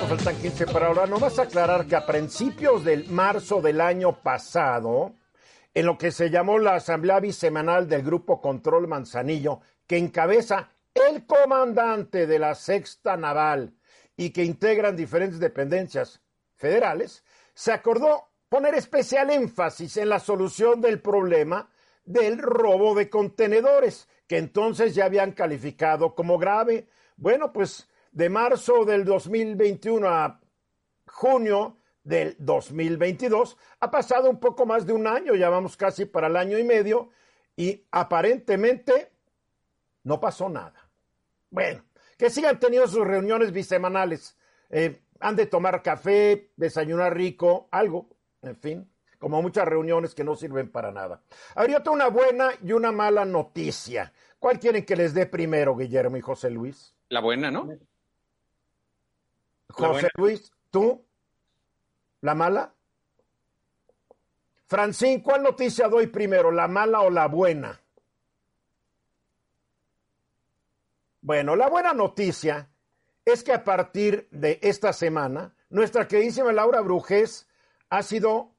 Nos 0.00 0.08
faltan 0.08 0.36
15 0.36 0.66
para 0.66 0.88
ahora. 0.88 1.06
No 1.06 1.18
vas 1.18 1.38
a 1.38 1.42
aclarar 1.42 1.86
que 1.86 1.96
a 1.96 2.04
principios 2.04 2.84
del 2.84 3.08
marzo 3.08 3.60
del 3.60 3.80
año 3.80 4.22
pasado, 4.22 5.14
en 5.74 5.86
lo 5.86 5.96
que 5.96 6.10
se 6.10 6.30
llamó 6.30 6.58
la 6.58 6.74
Asamblea 6.74 7.20
Bisemanal 7.20 7.88
del 7.88 8.02
Grupo 8.02 8.40
Control 8.40 8.88
Manzanillo, 8.88 9.60
que 9.86 9.96
encabeza 9.96 10.70
el 11.10 11.26
comandante 11.26 12.26
de 12.26 12.38
la 12.38 12.54
Sexta 12.54 13.16
Naval 13.16 13.74
y 14.16 14.30
que 14.30 14.44
integran 14.44 14.96
diferentes 14.96 15.38
dependencias 15.38 16.20
federales, 16.56 17.24
se 17.54 17.72
acordó 17.72 18.28
poner 18.48 18.74
especial 18.74 19.30
énfasis 19.30 19.96
en 19.96 20.08
la 20.08 20.18
solución 20.18 20.80
del 20.80 21.00
problema 21.00 21.70
del 22.04 22.38
robo 22.38 22.94
de 22.94 23.10
contenedores, 23.10 24.08
que 24.26 24.38
entonces 24.38 24.94
ya 24.94 25.04
habían 25.04 25.32
calificado 25.32 26.14
como 26.14 26.38
grave. 26.38 26.88
Bueno, 27.16 27.52
pues 27.52 27.88
de 28.12 28.30
marzo 28.30 28.84
del 28.84 29.04
2021 29.04 30.08
a 30.08 30.40
junio 31.06 31.78
del 32.02 32.36
2022 32.38 33.56
ha 33.80 33.90
pasado 33.90 34.30
un 34.30 34.40
poco 34.40 34.64
más 34.64 34.86
de 34.86 34.94
un 34.94 35.06
año, 35.06 35.34
ya 35.34 35.50
vamos 35.50 35.76
casi 35.76 36.06
para 36.06 36.28
el 36.28 36.36
año 36.36 36.58
y 36.58 36.64
medio, 36.64 37.10
y 37.54 37.86
aparentemente 37.90 39.12
no 40.04 40.18
pasó 40.18 40.48
nada. 40.48 40.87
Bueno, 41.50 41.84
que 42.16 42.30
sigan 42.30 42.58
teniendo 42.58 42.88
sus 42.88 43.06
reuniones 43.06 43.52
bisemanales. 43.52 44.36
Eh, 44.70 45.00
han 45.20 45.36
de 45.36 45.46
tomar 45.46 45.82
café, 45.82 46.52
desayunar 46.56 47.14
rico, 47.14 47.68
algo, 47.70 48.08
en 48.42 48.56
fin, 48.56 48.92
como 49.18 49.42
muchas 49.42 49.66
reuniones 49.66 50.14
que 50.14 50.24
no 50.24 50.36
sirven 50.36 50.70
para 50.70 50.92
nada. 50.92 51.22
Habría 51.54 51.82
una 51.90 52.08
buena 52.08 52.50
y 52.62 52.72
una 52.72 52.92
mala 52.92 53.24
noticia. 53.24 54.12
¿Cuál 54.38 54.60
quieren 54.60 54.84
que 54.84 54.96
les 54.96 55.14
dé 55.14 55.26
primero, 55.26 55.76
Guillermo 55.76 56.16
y 56.16 56.20
José 56.20 56.50
Luis? 56.50 56.94
La 57.08 57.20
buena, 57.20 57.50
¿no? 57.50 57.68
José 59.70 60.08
Luis, 60.16 60.52
¿tú? 60.70 61.04
¿La 62.20 62.34
mala? 62.34 62.74
Francín, 64.66 65.22
¿cuál 65.22 65.42
noticia 65.42 65.88
doy 65.88 66.08
primero, 66.08 66.50
la 66.50 66.68
mala 66.68 67.00
o 67.00 67.10
la 67.10 67.26
buena? 67.26 67.80
Bueno, 71.28 71.56
la 71.56 71.68
buena 71.68 71.92
noticia 71.92 72.70
es 73.22 73.44
que 73.44 73.52
a 73.52 73.62
partir 73.62 74.28
de 74.30 74.58
esta 74.62 74.94
semana, 74.94 75.54
nuestra 75.68 76.08
queridísima 76.08 76.54
Laura 76.54 76.80
Brujés 76.80 77.46
ha 77.90 78.02
sido 78.02 78.54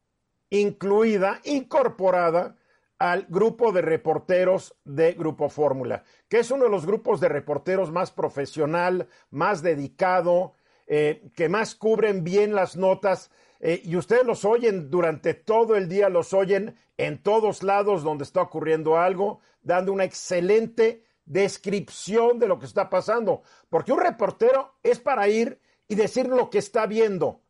incluida, 0.52 1.42
incorporada 1.46 2.58
al 3.00 3.26
grupo 3.28 3.72
de 3.72 3.82
reporteros 3.82 4.76
de 4.86 5.14
Grupo 5.14 5.50
Fórmula, 5.50 6.04
que 6.28 6.38
es 6.38 6.52
uno 6.52 6.66
de 6.66 6.70
los 6.70 6.86
grupos 6.86 7.20
de 7.20 7.30
reporteros 7.30 7.92
más 7.92 8.12
profesional, 8.12 9.08
más 9.32 9.64
dedicado, 9.64 10.54
eh, 10.86 11.28
que 11.36 11.50
más 11.50 11.74
cubren 11.74 12.24
bien 12.24 12.54
las 12.54 12.76
notas. 12.78 13.32
Eh, 13.62 13.82
y 13.84 13.96
ustedes 13.96 14.26
los 14.26 14.46
oyen 14.46 14.92
durante 14.92 15.34
todo 15.34 15.76
el 15.76 15.90
día, 15.90 16.08
los 16.08 16.34
oyen 16.34 16.76
en 16.98 17.18
todos 17.24 17.64
lados 17.64 18.04
donde 18.04 18.26
está 18.26 18.44
ocurriendo 18.44 19.00
algo, 19.00 19.40
dando 19.64 19.92
una 19.92 20.04
excelente 20.04 21.09
descripción 21.30 22.40
de 22.40 22.48
lo 22.48 22.60
que 22.60 22.66
está 22.66 22.90
pasando, 22.90 23.44
porque 23.70 23.94
un 23.94 24.00
reportero 24.00 24.76
es 24.84 25.00
para 25.00 25.28
ir 25.30 25.62
y 25.88 25.96
decir 25.96 26.28
lo 26.28 26.50
que 26.50 26.58
está 26.58 26.88
viendo, 26.88 27.42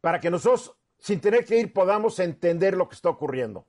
para 0.00 0.20
que 0.20 0.30
nosotros, 0.30 0.76
sin 0.98 1.20
tener 1.20 1.44
que 1.44 1.58
ir, 1.58 1.72
podamos 1.72 2.18
entender 2.18 2.76
lo 2.76 2.88
que 2.88 2.96
está 2.96 3.08
ocurriendo. 3.08 3.66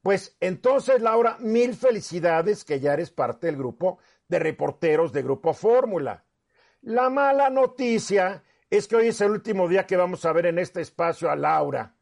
Pues 0.00 0.36
entonces, 0.40 1.02
Laura, 1.02 1.36
mil 1.40 1.74
felicidades 1.74 2.64
que 2.64 2.80
ya 2.80 2.94
eres 2.94 3.10
parte 3.10 3.48
del 3.48 3.56
grupo 3.56 3.98
de 4.28 4.38
reporteros 4.38 5.12
de 5.12 5.22
Grupo 5.22 5.52
Fórmula. 5.54 6.24
La 6.82 7.10
mala 7.10 7.50
noticia 7.50 8.42
es 8.70 8.88
que 8.88 8.96
hoy 8.96 9.08
es 9.08 9.20
el 9.20 9.32
último 9.32 9.68
día 9.68 9.86
que 9.86 9.96
vamos 9.96 10.24
a 10.24 10.32
ver 10.32 10.46
en 10.46 10.58
este 10.58 10.80
espacio 10.80 11.30
a 11.30 11.36
Laura. 11.36 11.94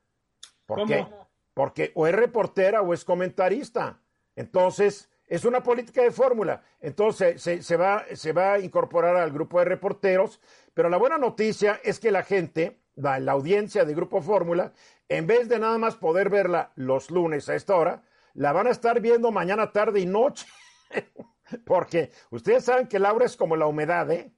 ¿Por 0.64 0.87
qué? 0.87 1.07
Porque 1.52 1.90
o 1.95 2.07
es 2.07 2.14
reportera 2.14 2.81
o 2.81 2.95
es 2.95 3.05
comentarista. 3.05 4.00
Entonces, 4.37 5.10
es 5.31 5.45
una 5.45 5.63
política 5.63 6.03
de 6.03 6.11
fórmula. 6.11 6.61
Entonces 6.81 7.41
se, 7.41 7.77
va, 7.77 8.05
se 8.13 8.33
va 8.33 8.55
a 8.55 8.59
incorporar 8.59 9.17
al 9.17 9.31
grupo 9.31 9.61
de 9.61 9.65
reporteros, 9.65 10.41
pero 10.75 10.91
la 10.91 10.99
buena 10.99 11.19
noticia 11.19 11.81
es 11.85 12.01
que 12.01 12.11
la 12.11 12.25
gente, 12.25 12.81
la, 12.97 13.21
la 13.21 13.33
audiencia 13.33 13.85
de 13.85 13.95
Grupo 13.95 14.21
Fórmula, 14.21 14.73
en 15.09 15.29
vez 15.29 15.49
de 15.49 15.61
nada 15.61 15.79
más 15.79 15.95
poder 15.95 16.31
verla 16.31 16.73
los 16.75 17.13
lunes 17.13 17.49
a 17.49 17.55
esta 17.55 17.77
hora, 17.77 18.03
la 18.35 18.53
van 18.53 18.67
a 18.67 18.71
estar 18.71 19.01
viendo 19.01 19.31
mañana, 19.31 19.71
tarde 19.71 20.01
y 20.01 20.07
noche. 20.07 20.47
Porque 21.65 22.11
ustedes 22.31 22.65
saben 22.65 22.89
que 22.89 22.99
Laura 22.99 23.25
es 23.25 23.37
como 23.37 23.55
la 23.55 23.67
humedad, 23.67 24.11
¿eh? 24.11 24.33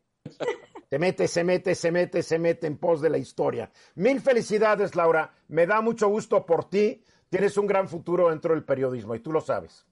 Se 0.91 0.99
mete, 0.99 1.27
se 1.27 1.43
mete, 1.43 1.75
se 1.75 1.91
mete, 1.91 2.23
se 2.23 2.39
mete 2.39 2.67
en 2.67 2.77
pos 2.77 3.01
de 3.01 3.09
la 3.09 3.17
historia. 3.17 3.71
Mil 3.95 4.21
felicidades, 4.21 4.95
Laura. 4.95 5.33
Me 5.49 5.67
da 5.67 5.81
mucho 5.81 6.09
gusto 6.09 6.45
por 6.45 6.69
ti. 6.69 7.03
Tienes 7.31 7.57
un 7.57 7.67
gran 7.67 7.89
futuro 7.89 8.29
dentro 8.29 8.53
del 8.53 8.63
periodismo 8.63 9.15
y 9.15 9.21
tú 9.21 9.33
lo 9.33 9.41
sabes. 9.41 9.87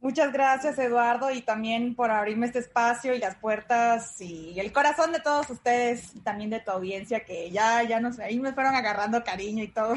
Muchas 0.00 0.32
gracias, 0.32 0.78
Eduardo, 0.78 1.32
y 1.32 1.42
también 1.42 1.96
por 1.96 2.12
abrirme 2.12 2.46
este 2.46 2.60
espacio 2.60 3.14
y 3.14 3.18
las 3.18 3.34
puertas 3.34 4.20
y 4.20 4.58
el 4.60 4.72
corazón 4.72 5.10
de 5.10 5.18
todos 5.18 5.50
ustedes, 5.50 6.12
también 6.22 6.50
de 6.50 6.60
tu 6.60 6.70
audiencia, 6.70 7.24
que 7.24 7.50
ya, 7.50 7.82
ya 7.82 7.98
nos, 7.98 8.20
ahí 8.20 8.38
me 8.38 8.52
fueron 8.52 8.76
agarrando 8.76 9.24
cariño 9.24 9.64
y 9.64 9.68
todo. 9.68 9.94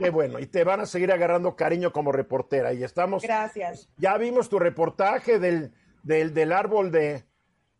Qué 0.00 0.10
bueno, 0.10 0.40
y 0.40 0.46
te 0.46 0.64
van 0.64 0.80
a 0.80 0.86
seguir 0.86 1.12
agarrando 1.12 1.54
cariño 1.54 1.92
como 1.92 2.10
reportera, 2.10 2.72
y 2.72 2.82
estamos. 2.82 3.22
Gracias. 3.22 3.88
Ya 3.96 4.18
vimos 4.18 4.48
tu 4.48 4.58
reportaje 4.58 5.38
del, 5.38 5.72
del, 6.02 6.34
del 6.34 6.52
árbol 6.52 6.90
de, 6.90 7.24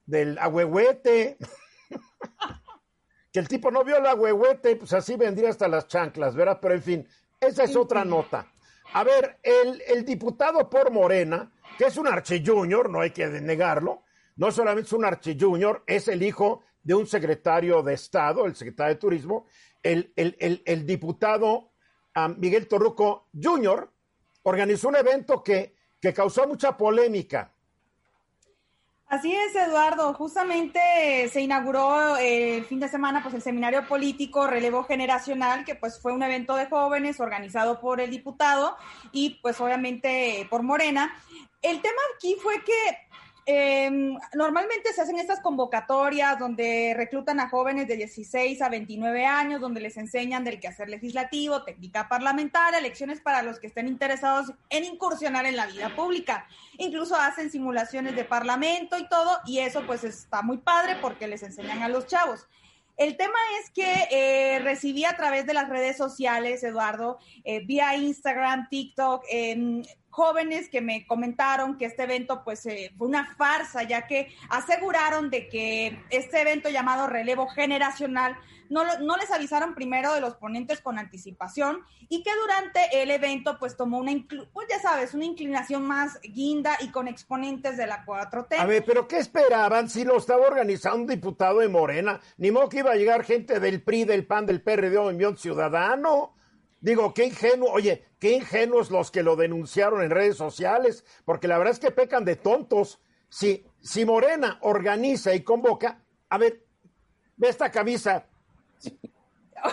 del 0.07 0.39
agüehuete. 0.39 1.39
que 3.33 3.39
el 3.41 3.49
tipo 3.49 3.73
no 3.73 3.83
vio 3.83 3.97
el 3.97 4.07
agüehuete, 4.07 4.77
pues 4.77 4.93
así 4.93 5.17
vendría 5.17 5.51
hasta 5.51 5.67
las 5.67 5.89
chanclas, 5.89 6.37
¿verdad? 6.37 6.61
Pero 6.63 6.75
en 6.75 6.83
fin, 6.83 7.09
esa 7.41 7.65
es 7.65 7.75
otra 7.75 8.05
nota. 8.05 8.47
A 8.93 9.05
ver, 9.05 9.39
el, 9.43 9.83
el 9.87 10.05
diputado 10.05 10.69
por 10.69 10.91
Morena, 10.91 11.53
que 11.77 11.85
es 11.85 11.97
un 11.97 12.07
archi 12.07 12.45
junior, 12.45 12.89
no 12.89 13.01
hay 13.01 13.11
que 13.11 13.27
negarlo, 13.27 14.03
no 14.37 14.51
solamente 14.51 14.87
es 14.87 14.93
un 14.93 15.05
archi 15.05 15.37
junior, 15.39 15.83
es 15.87 16.09
el 16.09 16.23
hijo 16.23 16.63
de 16.83 16.95
un 16.95 17.07
secretario 17.07 17.83
de 17.83 17.95
Estado, 17.95 18.47
el 18.47 18.57
secretario 18.57 18.95
de 18.95 19.01
Turismo, 19.01 19.47
el, 19.83 20.13
el, 20.17 20.63
el, 20.65 20.87
diputado 20.87 21.73
Miguel 22.39 22.67
Torruco 22.67 23.29
Jr., 23.41 23.91
organizó 24.43 24.89
un 24.89 24.97
evento 24.97 25.43
que, 25.43 25.77
que 26.01 26.15
causó 26.15 26.47
mucha 26.49 26.77
polémica. 26.77 27.53
Así 29.09 29.35
es, 29.35 29.55
Eduardo. 29.57 30.13
Justamente 30.13 31.29
se 31.33 31.41
inauguró 31.41 32.19
el 32.19 32.63
fin 32.67 32.79
de 32.79 32.91
semana 32.91 33.23
pues 33.23 33.35
el 33.35 33.41
seminario 33.41 33.89
político 33.89 34.47
Relevo 34.47 34.85
Generacional, 34.85 35.65
que 35.65 35.75
pues 35.75 35.99
fue 35.99 36.13
un 36.13 36.23
evento 36.23 36.55
de 36.57 36.67
jóvenes 36.67 37.19
organizado 37.19 37.81
por 37.81 38.03
el 38.03 38.11
diputado 38.11 38.77
y 39.11 39.39
pues 39.41 39.59
obviamente 39.63 40.47
por 40.51 40.63
Morena. 40.63 41.15
El 41.63 41.81
tema 41.81 41.97
aquí 42.15 42.37
fue 42.43 42.63
que 42.63 42.99
eh, 43.51 43.91
normalmente 44.35 44.93
se 44.93 45.01
hacen 45.01 45.19
estas 45.19 45.41
convocatorias 45.41 46.39
donde 46.39 46.93
reclutan 46.95 47.41
a 47.41 47.49
jóvenes 47.49 47.89
de 47.89 47.97
16 47.97 48.61
a 48.61 48.69
29 48.69 49.25
años, 49.25 49.63
donde 49.63 49.81
les 49.81 49.97
enseñan 49.97 50.45
del 50.45 50.61
quehacer 50.61 50.91
legislativo, 50.91 51.65
técnica 51.65 52.11
parlamentaria, 52.11 52.79
elecciones 52.79 53.23
para 53.23 53.43
los 53.43 53.59
que 53.59 53.69
estén 53.69 53.89
interesados 53.89 54.53
en 54.69 54.85
incursionar 54.85 55.47
en 55.47 55.57
la 55.57 55.65
vida 55.65 55.97
pública. 55.97 56.47
Incluso 56.77 57.17
hacen 57.17 57.51
simulaciones 57.51 58.15
de 58.15 58.25
parlamento 58.25 58.99
y 58.99 59.09
todo, 59.09 59.39
y 59.47 59.61
eso 59.61 59.83
pues 59.87 60.05
está 60.05 60.43
muy 60.43 60.59
padre 60.59 60.97
porque 61.01 61.27
les 61.27 61.43
enseñan 61.43 61.83
a 61.83 61.89
los 61.89 62.07
chavos. 62.07 62.47
El 62.99 63.17
tema 63.17 63.39
es 63.63 63.71
que 63.71 64.09
eh, 64.11 64.59
recibí 64.59 65.07
a 65.07 65.17
través 65.17 65.47
de 65.47 65.55
las 65.55 65.71
redes 65.71 65.97
sociales, 65.97 66.63
Eduardo, 66.65 67.19
eh, 67.45 67.65
vía 67.65 67.97
Instagram, 67.97 68.69
TikTok, 68.69 69.25
eh, 69.31 69.83
jóvenes 70.19 70.69
que 70.69 70.81
me 70.81 71.07
comentaron 71.07 71.79
que 71.79 71.85
este 71.85 72.03
evento 72.03 72.43
pues 72.43 72.67
eh, 72.67 72.93
fue 72.99 73.07
una 73.07 73.37
farsa, 73.37 73.85
ya 73.85 74.09
que 74.09 74.35
aseguraron 74.51 75.31
de 75.31 75.49
que 75.49 75.97
este 76.11 76.41
evento 76.41 76.69
llamado 76.69 77.07
relevo 77.07 77.47
generacional 77.47 78.37
no, 78.69 78.83
no 78.99 79.17
les 79.17 79.31
avisaron 79.31 79.77
primero 79.77 80.13
de 80.13 80.21
los 80.21 80.35
ponentes 80.35 80.81
con 80.81 80.99
anticipación 80.99 81.85
y 82.09 82.25
que 82.25 82.33
durante 82.35 83.01
el 83.01 83.13
evento 83.13 83.61
pues 83.61 83.77
tomó 83.77 83.99
una, 83.99 84.11
pues 84.53 84.67
ya 84.69 84.81
sabes, 84.81 85.15
una 85.15 85.25
inclinación 85.25 85.87
más 85.87 86.19
guinda 86.21 86.77
y 86.81 86.91
con 86.91 87.07
exponentes 87.07 87.77
de 87.77 87.87
la 87.87 88.05
4T. 88.05 88.59
A 88.59 88.67
ver, 88.67 88.85
pero 88.85 89.07
¿qué 89.07 89.19
esperaban 89.19 89.89
si 89.89 90.05
lo 90.05 90.17
estaba 90.17 90.49
organizando 90.49 91.03
un 91.03 91.07
diputado 91.07 91.61
de 91.61 91.69
Morena? 91.69 92.19
Ni 92.39 92.51
modo 92.51 92.69
que 92.69 92.79
iba 92.79 92.91
a 92.91 92.97
llegar 92.97 93.23
gente 93.23 93.61
del 93.61 93.83
PRI, 93.83 94.03
del 94.03 94.27
PAN, 94.27 94.47
del 94.47 94.63
PRD 94.63 94.97
o 94.97 95.11
Envión 95.11 95.37
Ciudadano. 95.37 96.35
Digo, 96.81 97.13
qué 97.13 97.25
ingenuo, 97.25 97.73
oye, 97.73 98.05
qué 98.19 98.33
ingenuos 98.33 98.91
los 98.91 99.11
que 99.11 99.23
lo 99.23 99.37
denunciaron 99.37 100.03
en 100.03 100.11
redes 100.11 100.37
sociales, 100.37 101.05
porque 101.25 101.49
la 101.49 101.59
verdad 101.59 101.75
es 101.75 101.81
que 101.81 101.91
pecan 101.91 102.25
de 102.25 102.37
tontos. 102.37 103.01
Si, 103.29 103.67
si 103.81 104.05
Morena 104.05 104.59
organiza 104.63 105.35
y 105.35 105.43
convoca, 105.43 106.03
a 106.29 106.39
ver, 106.39 106.65
ve 107.37 107.49
esta 107.49 107.71
camisa. 107.71 108.27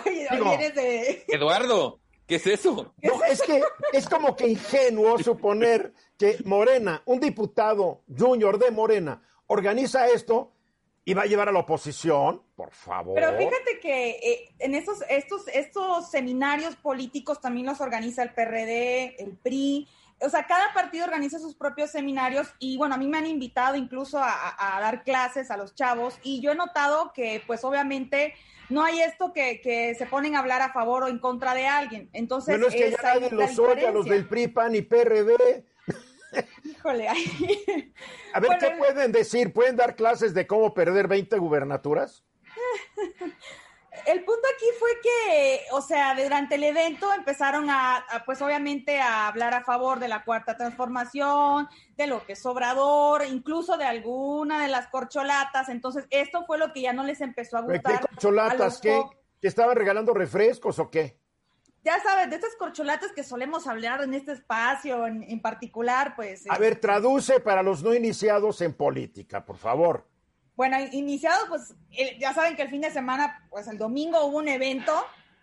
Oye, 0.04 0.26
Digo, 0.30 0.52
eres 0.52 0.74
de... 0.74 1.24
Eduardo, 1.28 2.00
¿qué 2.26 2.36
es 2.36 2.46
eso? 2.46 2.92
No, 3.02 3.24
es 3.24 3.40
que 3.42 3.62
es 3.92 4.08
como 4.08 4.34
que 4.34 4.48
ingenuo 4.48 5.18
suponer 5.18 5.92
que 6.18 6.38
Morena, 6.44 7.02
un 7.06 7.20
diputado 7.20 8.02
junior 8.08 8.58
de 8.58 8.72
Morena, 8.72 9.22
organiza 9.46 10.08
esto 10.08 10.55
y 11.08 11.14
va 11.14 11.22
a 11.22 11.26
llevar 11.26 11.48
a 11.48 11.52
la 11.52 11.60
oposición, 11.60 12.42
por 12.56 12.72
favor. 12.72 13.14
Pero 13.14 13.38
fíjate 13.38 13.78
que 13.80 14.10
eh, 14.10 14.54
en 14.58 14.74
esos, 14.74 14.98
estos, 15.08 15.46
estos 15.46 16.10
seminarios 16.10 16.74
políticos 16.74 17.40
también 17.40 17.64
los 17.66 17.80
organiza 17.80 18.24
el 18.24 18.34
PRD, 18.34 19.14
el 19.20 19.36
PRI, 19.36 19.88
o 20.20 20.28
sea, 20.28 20.48
cada 20.48 20.74
partido 20.74 21.04
organiza 21.04 21.38
sus 21.38 21.54
propios 21.54 21.90
seminarios 21.90 22.48
y 22.58 22.76
bueno, 22.76 22.96
a 22.96 22.98
mí 22.98 23.06
me 23.06 23.18
han 23.18 23.26
invitado 23.26 23.76
incluso 23.76 24.18
a, 24.18 24.78
dar 24.80 25.04
clases 25.04 25.52
a 25.52 25.56
los 25.56 25.76
chavos 25.76 26.18
y 26.24 26.40
yo 26.40 26.50
he 26.50 26.56
notado 26.56 27.12
que 27.12 27.40
pues 27.46 27.62
obviamente 27.62 28.34
no 28.68 28.82
hay 28.82 29.00
esto 29.00 29.32
que, 29.32 29.60
que, 29.60 29.94
se 29.94 30.06
ponen 30.06 30.34
a 30.34 30.40
hablar 30.40 30.60
a 30.60 30.72
favor 30.72 31.04
o 31.04 31.08
en 31.08 31.20
contra 31.20 31.54
de 31.54 31.68
alguien. 31.68 32.10
Entonces, 32.14 32.58
bueno, 32.58 32.66
es 32.66 32.74
que 32.74 32.90
ya 32.90 32.96
nadie 33.00 33.30
los 33.30 33.58
oye 33.60 33.86
a 33.86 33.92
los 33.92 34.06
del 34.06 34.26
PRI, 34.26 34.48
PAN 34.48 34.74
y 34.74 34.82
PRD. 34.82 35.64
Híjole, 36.64 37.08
A 38.32 38.40
ver, 38.40 38.58
¿qué 38.58 38.70
pueden 38.78 39.12
decir? 39.12 39.52
¿Pueden 39.52 39.76
dar 39.76 39.96
clases 39.96 40.34
de 40.34 40.46
cómo 40.46 40.74
perder 40.74 41.08
20 41.08 41.38
gubernaturas? 41.38 42.24
el 44.06 44.24
punto 44.24 44.42
aquí 44.54 44.66
fue 44.78 44.90
que, 45.02 45.60
o 45.72 45.80
sea, 45.80 46.14
durante 46.14 46.56
el 46.56 46.64
evento 46.64 47.12
empezaron 47.12 47.68
a, 47.70 48.04
pues 48.24 48.40
obviamente, 48.42 49.00
a 49.00 49.28
hablar 49.28 49.54
a 49.54 49.64
favor 49.64 49.98
de 49.98 50.08
la 50.08 50.24
cuarta 50.24 50.56
transformación, 50.56 51.68
de 51.96 52.06
lo 52.06 52.24
que 52.24 52.34
es 52.34 52.46
Obrador, 52.46 53.24
incluso 53.26 53.76
de 53.76 53.84
alguna 53.84 54.62
de 54.62 54.68
las 54.68 54.88
corcholatas. 54.88 55.68
Entonces, 55.68 56.06
esto 56.10 56.44
fue 56.46 56.58
lo 56.58 56.72
que 56.72 56.82
ya 56.82 56.92
no 56.92 57.04
les 57.04 57.20
empezó 57.20 57.56
a 57.56 57.62
gustar. 57.62 58.00
¿Qué 58.00 58.06
corcholatas? 58.06 58.80
¿Qué, 58.80 59.02
¿Que 59.40 59.48
estaban 59.48 59.76
regalando 59.76 60.14
refrescos 60.14 60.78
o 60.78 60.90
qué? 60.90 61.18
Ya 61.86 62.00
sabes, 62.00 62.28
de 62.28 62.34
estas 62.34 62.56
corcholatas 62.56 63.12
que 63.12 63.22
solemos 63.22 63.68
hablar 63.68 64.02
en 64.02 64.12
este 64.12 64.32
espacio 64.32 65.06
en, 65.06 65.40
particular, 65.40 66.16
pues. 66.16 66.42
A 66.50 66.58
ver, 66.58 66.80
traduce 66.80 67.38
para 67.38 67.62
los 67.62 67.80
no 67.84 67.94
iniciados 67.94 68.60
en 68.60 68.74
política, 68.74 69.44
por 69.44 69.56
favor. 69.56 70.04
Bueno, 70.56 70.78
iniciado, 70.90 71.46
pues 71.48 71.76
ya 72.18 72.34
saben 72.34 72.56
que 72.56 72.62
el 72.62 72.70
fin 72.70 72.80
de 72.80 72.90
semana, 72.90 73.46
pues 73.50 73.68
el 73.68 73.78
domingo 73.78 74.24
hubo 74.24 74.38
un 74.38 74.48
evento 74.48 74.92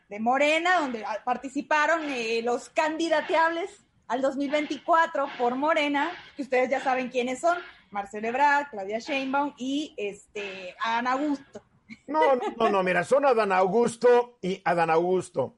de 0.09 0.19
Morena 0.19 0.81
donde 0.81 1.05
participaron 1.23 2.09
eh, 2.09 2.41
los 2.43 2.67
candidateables 2.67 3.69
al 4.09 4.21
2024 4.21 5.27
por 5.37 5.55
Morena, 5.55 6.11
que 6.35 6.41
ustedes 6.41 6.69
ya 6.69 6.81
saben 6.81 7.07
quiénes 7.07 7.39
son, 7.39 7.57
Marcelo 7.89 8.27
Ebrard, 8.27 8.67
Claudia 8.69 8.99
Sheinbaum 8.99 9.53
y 9.57 9.93
este 9.95 10.75
Adán 10.83 11.07
Augusto. 11.07 11.63
No, 12.05 12.35
no, 12.35 12.41
no, 12.57 12.69
no, 12.69 12.83
mira, 12.83 13.05
son 13.05 13.25
Adán 13.25 13.53
Augusto 13.53 14.39
y 14.41 14.61
Adán 14.65 14.89
Augusto. 14.89 15.55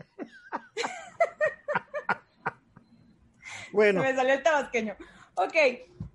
bueno. 3.71 4.01
Me 4.01 4.15
salió 4.15 4.33
el 4.33 4.43
tabasqueño. 4.43 4.95
Ok, 5.35 5.55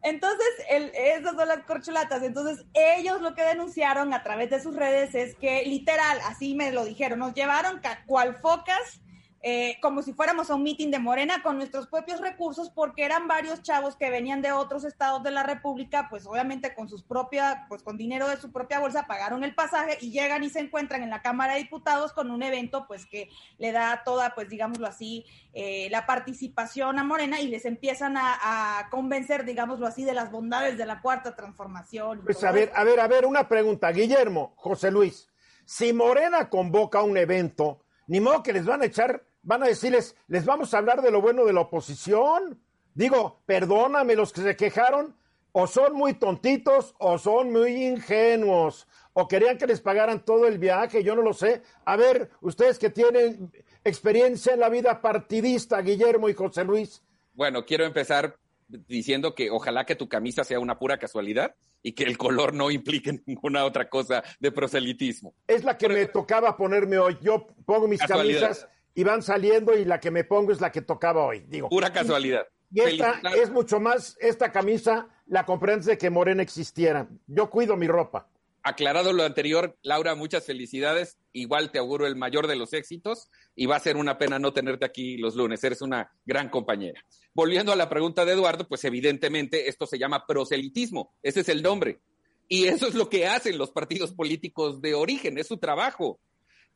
entonces, 0.02 0.48
el, 0.70 0.90
esas 0.94 1.36
son 1.36 1.48
las 1.48 1.64
corcholatas. 1.64 2.22
Entonces, 2.22 2.64
ellos 2.74 3.20
lo 3.20 3.34
que 3.34 3.42
denunciaron 3.42 4.14
a 4.14 4.22
través 4.22 4.50
de 4.50 4.60
sus 4.60 4.74
redes 4.74 5.14
es 5.14 5.36
que, 5.36 5.64
literal, 5.64 6.18
así 6.26 6.54
me 6.54 6.72
lo 6.72 6.84
dijeron, 6.84 7.18
nos 7.18 7.34
llevaron 7.34 7.80
cual 8.06 8.36
focas 8.36 9.00
eh, 9.42 9.78
como 9.80 10.02
si 10.02 10.12
fuéramos 10.12 10.50
a 10.50 10.54
un 10.54 10.62
meeting 10.62 10.90
de 10.90 10.98
Morena 10.98 11.42
con 11.42 11.56
nuestros 11.56 11.86
propios 11.86 12.20
recursos, 12.20 12.68
porque 12.68 13.04
eran 13.04 13.26
varios 13.26 13.62
chavos 13.62 13.96
que 13.96 14.10
venían 14.10 14.42
de 14.42 14.52
otros 14.52 14.84
estados 14.84 15.22
de 15.22 15.30
la 15.30 15.42
República, 15.42 16.08
pues 16.10 16.26
obviamente 16.26 16.74
con 16.74 16.90
sus 16.90 17.02
propias, 17.02 17.56
pues 17.66 17.82
con 17.82 17.96
dinero 17.96 18.28
de 18.28 18.36
su 18.36 18.52
propia 18.52 18.80
bolsa 18.80 19.06
pagaron 19.06 19.42
el 19.42 19.54
pasaje 19.54 19.96
y 20.02 20.10
llegan 20.10 20.44
y 20.44 20.50
se 20.50 20.60
encuentran 20.60 21.02
en 21.02 21.08
la 21.08 21.22
Cámara 21.22 21.54
de 21.54 21.60
Diputados 21.60 22.12
con 22.12 22.30
un 22.30 22.42
evento, 22.42 22.84
pues 22.86 23.06
que 23.06 23.30
le 23.56 23.72
da 23.72 24.02
toda, 24.04 24.34
pues 24.34 24.50
digámoslo 24.50 24.86
así, 24.86 25.24
eh, 25.54 25.88
la 25.90 26.04
participación 26.04 26.98
a 26.98 27.04
Morena 27.04 27.40
y 27.40 27.48
les 27.48 27.64
empiezan 27.64 28.18
a, 28.18 28.88
convencer, 28.90 29.46
digámoslo 29.46 29.86
así, 29.86 30.04
de 30.04 30.12
las 30.12 30.30
bondades 30.30 30.76
de 30.76 30.84
la 30.84 31.00
cuarta 31.00 31.34
transformación. 31.34 32.22
Pues 32.24 32.44
a 32.44 32.52
ver, 32.52 32.70
a 32.74 32.84
ver, 32.84 33.00
a 33.00 33.08
ver, 33.08 33.24
una 33.24 33.48
pregunta, 33.48 33.90
Guillermo, 33.90 34.52
José 34.56 34.90
Luis, 34.90 35.28
si 35.64 35.94
Morena 35.94 36.50
convoca 36.50 37.02
un 37.02 37.16
evento, 37.16 37.84
ni 38.06 38.20
modo 38.20 38.42
que 38.42 38.52
les 38.52 38.66
van 38.66 38.82
a 38.82 38.86
echar 38.86 39.29
van 39.42 39.62
a 39.62 39.66
decirles, 39.66 40.16
les 40.28 40.44
vamos 40.44 40.72
a 40.74 40.78
hablar 40.78 41.02
de 41.02 41.10
lo 41.10 41.20
bueno 41.20 41.44
de 41.44 41.52
la 41.52 41.60
oposición. 41.60 42.60
Digo, 42.94 43.42
perdóname 43.46 44.14
los 44.14 44.32
que 44.32 44.42
se 44.42 44.56
quejaron, 44.56 45.14
o 45.52 45.66
son 45.66 45.94
muy 45.94 46.14
tontitos 46.14 46.94
o 46.98 47.18
son 47.18 47.52
muy 47.52 47.84
ingenuos, 47.86 48.86
o 49.12 49.26
querían 49.26 49.58
que 49.58 49.66
les 49.66 49.80
pagaran 49.80 50.24
todo 50.24 50.46
el 50.46 50.58
viaje, 50.58 51.02
yo 51.02 51.16
no 51.16 51.22
lo 51.22 51.32
sé. 51.32 51.62
A 51.84 51.96
ver, 51.96 52.30
ustedes 52.40 52.78
que 52.78 52.90
tienen 52.90 53.50
experiencia 53.84 54.54
en 54.54 54.60
la 54.60 54.68
vida 54.68 55.00
partidista, 55.00 55.80
Guillermo 55.80 56.28
y 56.28 56.34
José 56.34 56.64
Luis. 56.64 57.02
Bueno, 57.32 57.64
quiero 57.64 57.84
empezar 57.84 58.36
diciendo 58.68 59.34
que 59.34 59.50
ojalá 59.50 59.84
que 59.84 59.96
tu 59.96 60.08
camisa 60.08 60.44
sea 60.44 60.60
una 60.60 60.78
pura 60.78 60.98
casualidad 60.98 61.56
y 61.82 61.92
que 61.92 62.04
el 62.04 62.16
color 62.18 62.54
no 62.54 62.70
implique 62.70 63.20
ninguna 63.26 63.64
otra 63.64 63.88
cosa 63.88 64.22
de 64.38 64.52
proselitismo. 64.52 65.34
Es 65.48 65.64
la 65.64 65.76
que 65.76 65.88
me 65.88 66.06
tocaba 66.06 66.56
ponerme 66.56 66.98
hoy. 66.98 67.18
Yo 67.20 67.46
pongo 67.64 67.88
mis 67.88 68.00
camisas 68.00 68.68
y 68.94 69.04
van 69.04 69.22
saliendo 69.22 69.76
y 69.76 69.84
la 69.84 70.00
que 70.00 70.10
me 70.10 70.24
pongo 70.24 70.52
es 70.52 70.60
la 70.60 70.72
que 70.72 70.82
tocaba 70.82 71.24
hoy. 71.24 71.44
Digo, 71.48 71.68
Pura 71.68 71.92
casualidad. 71.92 72.46
Y 72.72 72.80
esta 72.80 73.20
es 73.36 73.50
mucho 73.50 73.80
más, 73.80 74.16
esta 74.20 74.52
camisa 74.52 75.08
la 75.26 75.44
compré 75.44 75.72
antes 75.72 75.86
de 75.86 75.98
que 75.98 76.10
Morena 76.10 76.42
existiera. 76.42 77.08
Yo 77.26 77.50
cuido 77.50 77.76
mi 77.76 77.88
ropa. 77.88 78.28
Aclarado 78.62 79.12
lo 79.12 79.24
anterior, 79.24 79.76
Laura, 79.82 80.14
muchas 80.14 80.44
felicidades. 80.44 81.18
Igual 81.32 81.72
te 81.72 81.78
auguro 81.78 82.06
el 82.06 82.14
mayor 82.14 82.46
de 82.46 82.56
los 82.56 82.72
éxitos 82.74 83.30
y 83.54 83.66
va 83.66 83.76
a 83.76 83.80
ser 83.80 83.96
una 83.96 84.18
pena 84.18 84.38
no 84.38 84.52
tenerte 84.52 84.84
aquí 84.84 85.16
los 85.16 85.34
lunes. 85.34 85.64
Eres 85.64 85.80
una 85.82 86.12
gran 86.26 86.50
compañera. 86.50 87.02
Volviendo 87.32 87.72
a 87.72 87.76
la 87.76 87.88
pregunta 87.88 88.24
de 88.24 88.32
Eduardo, 88.32 88.68
pues 88.68 88.84
evidentemente 88.84 89.68
esto 89.68 89.86
se 89.86 89.98
llama 89.98 90.26
proselitismo. 90.26 91.14
Ese 91.22 91.40
es 91.40 91.48
el 91.48 91.62
nombre. 91.62 92.00
Y 92.48 92.66
eso 92.66 92.86
es 92.86 92.94
lo 92.94 93.08
que 93.08 93.26
hacen 93.26 93.56
los 93.56 93.70
partidos 93.70 94.12
políticos 94.12 94.82
de 94.82 94.94
origen, 94.94 95.38
es 95.38 95.46
su 95.46 95.56
trabajo 95.58 96.20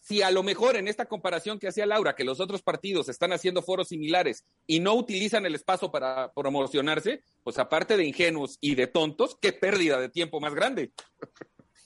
si 0.04 0.20
a 0.20 0.30
lo 0.30 0.42
mejor 0.42 0.76
en 0.76 0.86
esta 0.86 1.06
comparación 1.06 1.58
que 1.58 1.68
hacía 1.68 1.86
Laura, 1.86 2.14
que 2.14 2.24
los 2.24 2.38
otros 2.38 2.60
partidos 2.60 3.08
están 3.08 3.32
haciendo 3.32 3.62
foros 3.62 3.88
similares 3.88 4.44
y 4.66 4.80
no 4.80 4.92
utilizan 4.94 5.46
el 5.46 5.54
espacio 5.54 5.90
para 5.90 6.30
promocionarse, 6.34 7.22
pues 7.42 7.58
aparte 7.58 7.96
de 7.96 8.04
ingenuos 8.04 8.58
y 8.60 8.74
de 8.74 8.86
tontos, 8.86 9.38
qué 9.40 9.54
pérdida 9.54 9.98
de 9.98 10.10
tiempo 10.10 10.40
más 10.40 10.54
grande. 10.54 10.92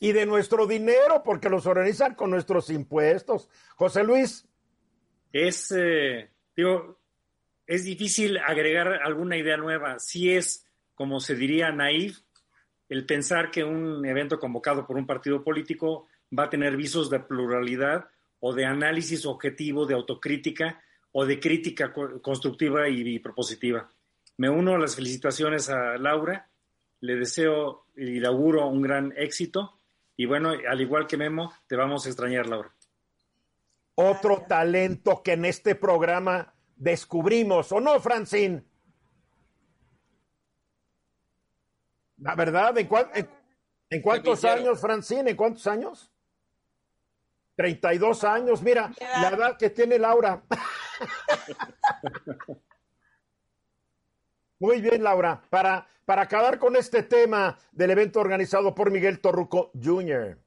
Y 0.00 0.10
de 0.10 0.26
nuestro 0.26 0.66
dinero, 0.66 1.22
porque 1.24 1.48
los 1.48 1.66
organizan 1.66 2.16
con 2.16 2.30
nuestros 2.30 2.70
impuestos. 2.70 3.48
José 3.76 4.02
Luis. 4.02 4.48
Es, 5.32 5.72
eh, 5.76 6.30
digo, 6.56 6.98
es 7.66 7.84
difícil 7.84 8.38
agregar 8.38 9.00
alguna 9.04 9.36
idea 9.36 9.56
nueva. 9.56 10.00
Si 10.00 10.32
es, 10.32 10.66
como 10.96 11.20
se 11.20 11.36
diría, 11.36 11.70
naif, 11.70 12.18
el 12.88 13.06
pensar 13.06 13.52
que 13.52 13.62
un 13.62 14.04
evento 14.04 14.40
convocado 14.40 14.86
por 14.88 14.96
un 14.96 15.06
partido 15.06 15.44
político 15.44 16.08
va 16.36 16.44
a 16.44 16.50
tener 16.50 16.76
visos 16.76 17.10
de 17.10 17.20
pluralidad 17.20 18.08
o 18.40 18.52
de 18.54 18.64
análisis 18.64 19.26
objetivo, 19.26 19.86
de 19.86 19.94
autocrítica 19.94 20.82
o 21.12 21.24
de 21.24 21.40
crítica 21.40 21.92
constructiva 21.92 22.88
y, 22.88 23.18
propositiva. 23.18 23.88
Me 24.36 24.48
uno 24.48 24.74
a 24.74 24.78
las 24.78 24.94
felicitaciones 24.94 25.68
a 25.68 25.96
Laura, 25.96 26.48
le 27.00 27.16
deseo 27.16 27.86
y 27.96 28.20
le 28.20 28.26
auguro 28.26 28.66
un 28.68 28.82
gran 28.82 29.12
éxito 29.16 29.78
y 30.16 30.26
bueno, 30.26 30.50
al 30.50 30.80
igual 30.80 31.06
que 31.06 31.16
Memo, 31.16 31.52
te 31.68 31.76
vamos 31.76 32.04
a 32.04 32.08
extrañar, 32.08 32.46
Laura. 32.46 32.74
Otro 33.94 34.44
talento 34.48 35.22
que 35.22 35.32
en 35.32 35.44
este 35.44 35.76
programa 35.76 36.54
descubrimos, 36.76 37.70
¿o 37.70 37.80
no, 37.80 37.98
Francine? 38.00 38.64
La 42.18 42.34
verdad, 42.34 42.76
¿en, 42.78 42.88
en 43.90 44.02
cuántos 44.02 44.44
años, 44.44 44.80
Francine? 44.80 45.30
¿En 45.30 45.36
cuántos 45.36 45.66
años? 45.68 46.10
32 47.58 48.22
años, 48.22 48.62
mira, 48.62 48.92
la 49.00 49.30
edad 49.30 49.58
que 49.58 49.70
tiene 49.70 49.98
Laura. 49.98 50.44
Muy 54.60 54.80
bien, 54.80 55.02
Laura. 55.02 55.42
Para, 55.50 55.84
para 56.04 56.22
acabar 56.22 56.60
con 56.60 56.76
este 56.76 57.02
tema 57.02 57.58
del 57.72 57.90
evento 57.90 58.20
organizado 58.20 58.76
por 58.76 58.92
Miguel 58.92 59.18
Torruco 59.18 59.72
Jr. 59.74 60.38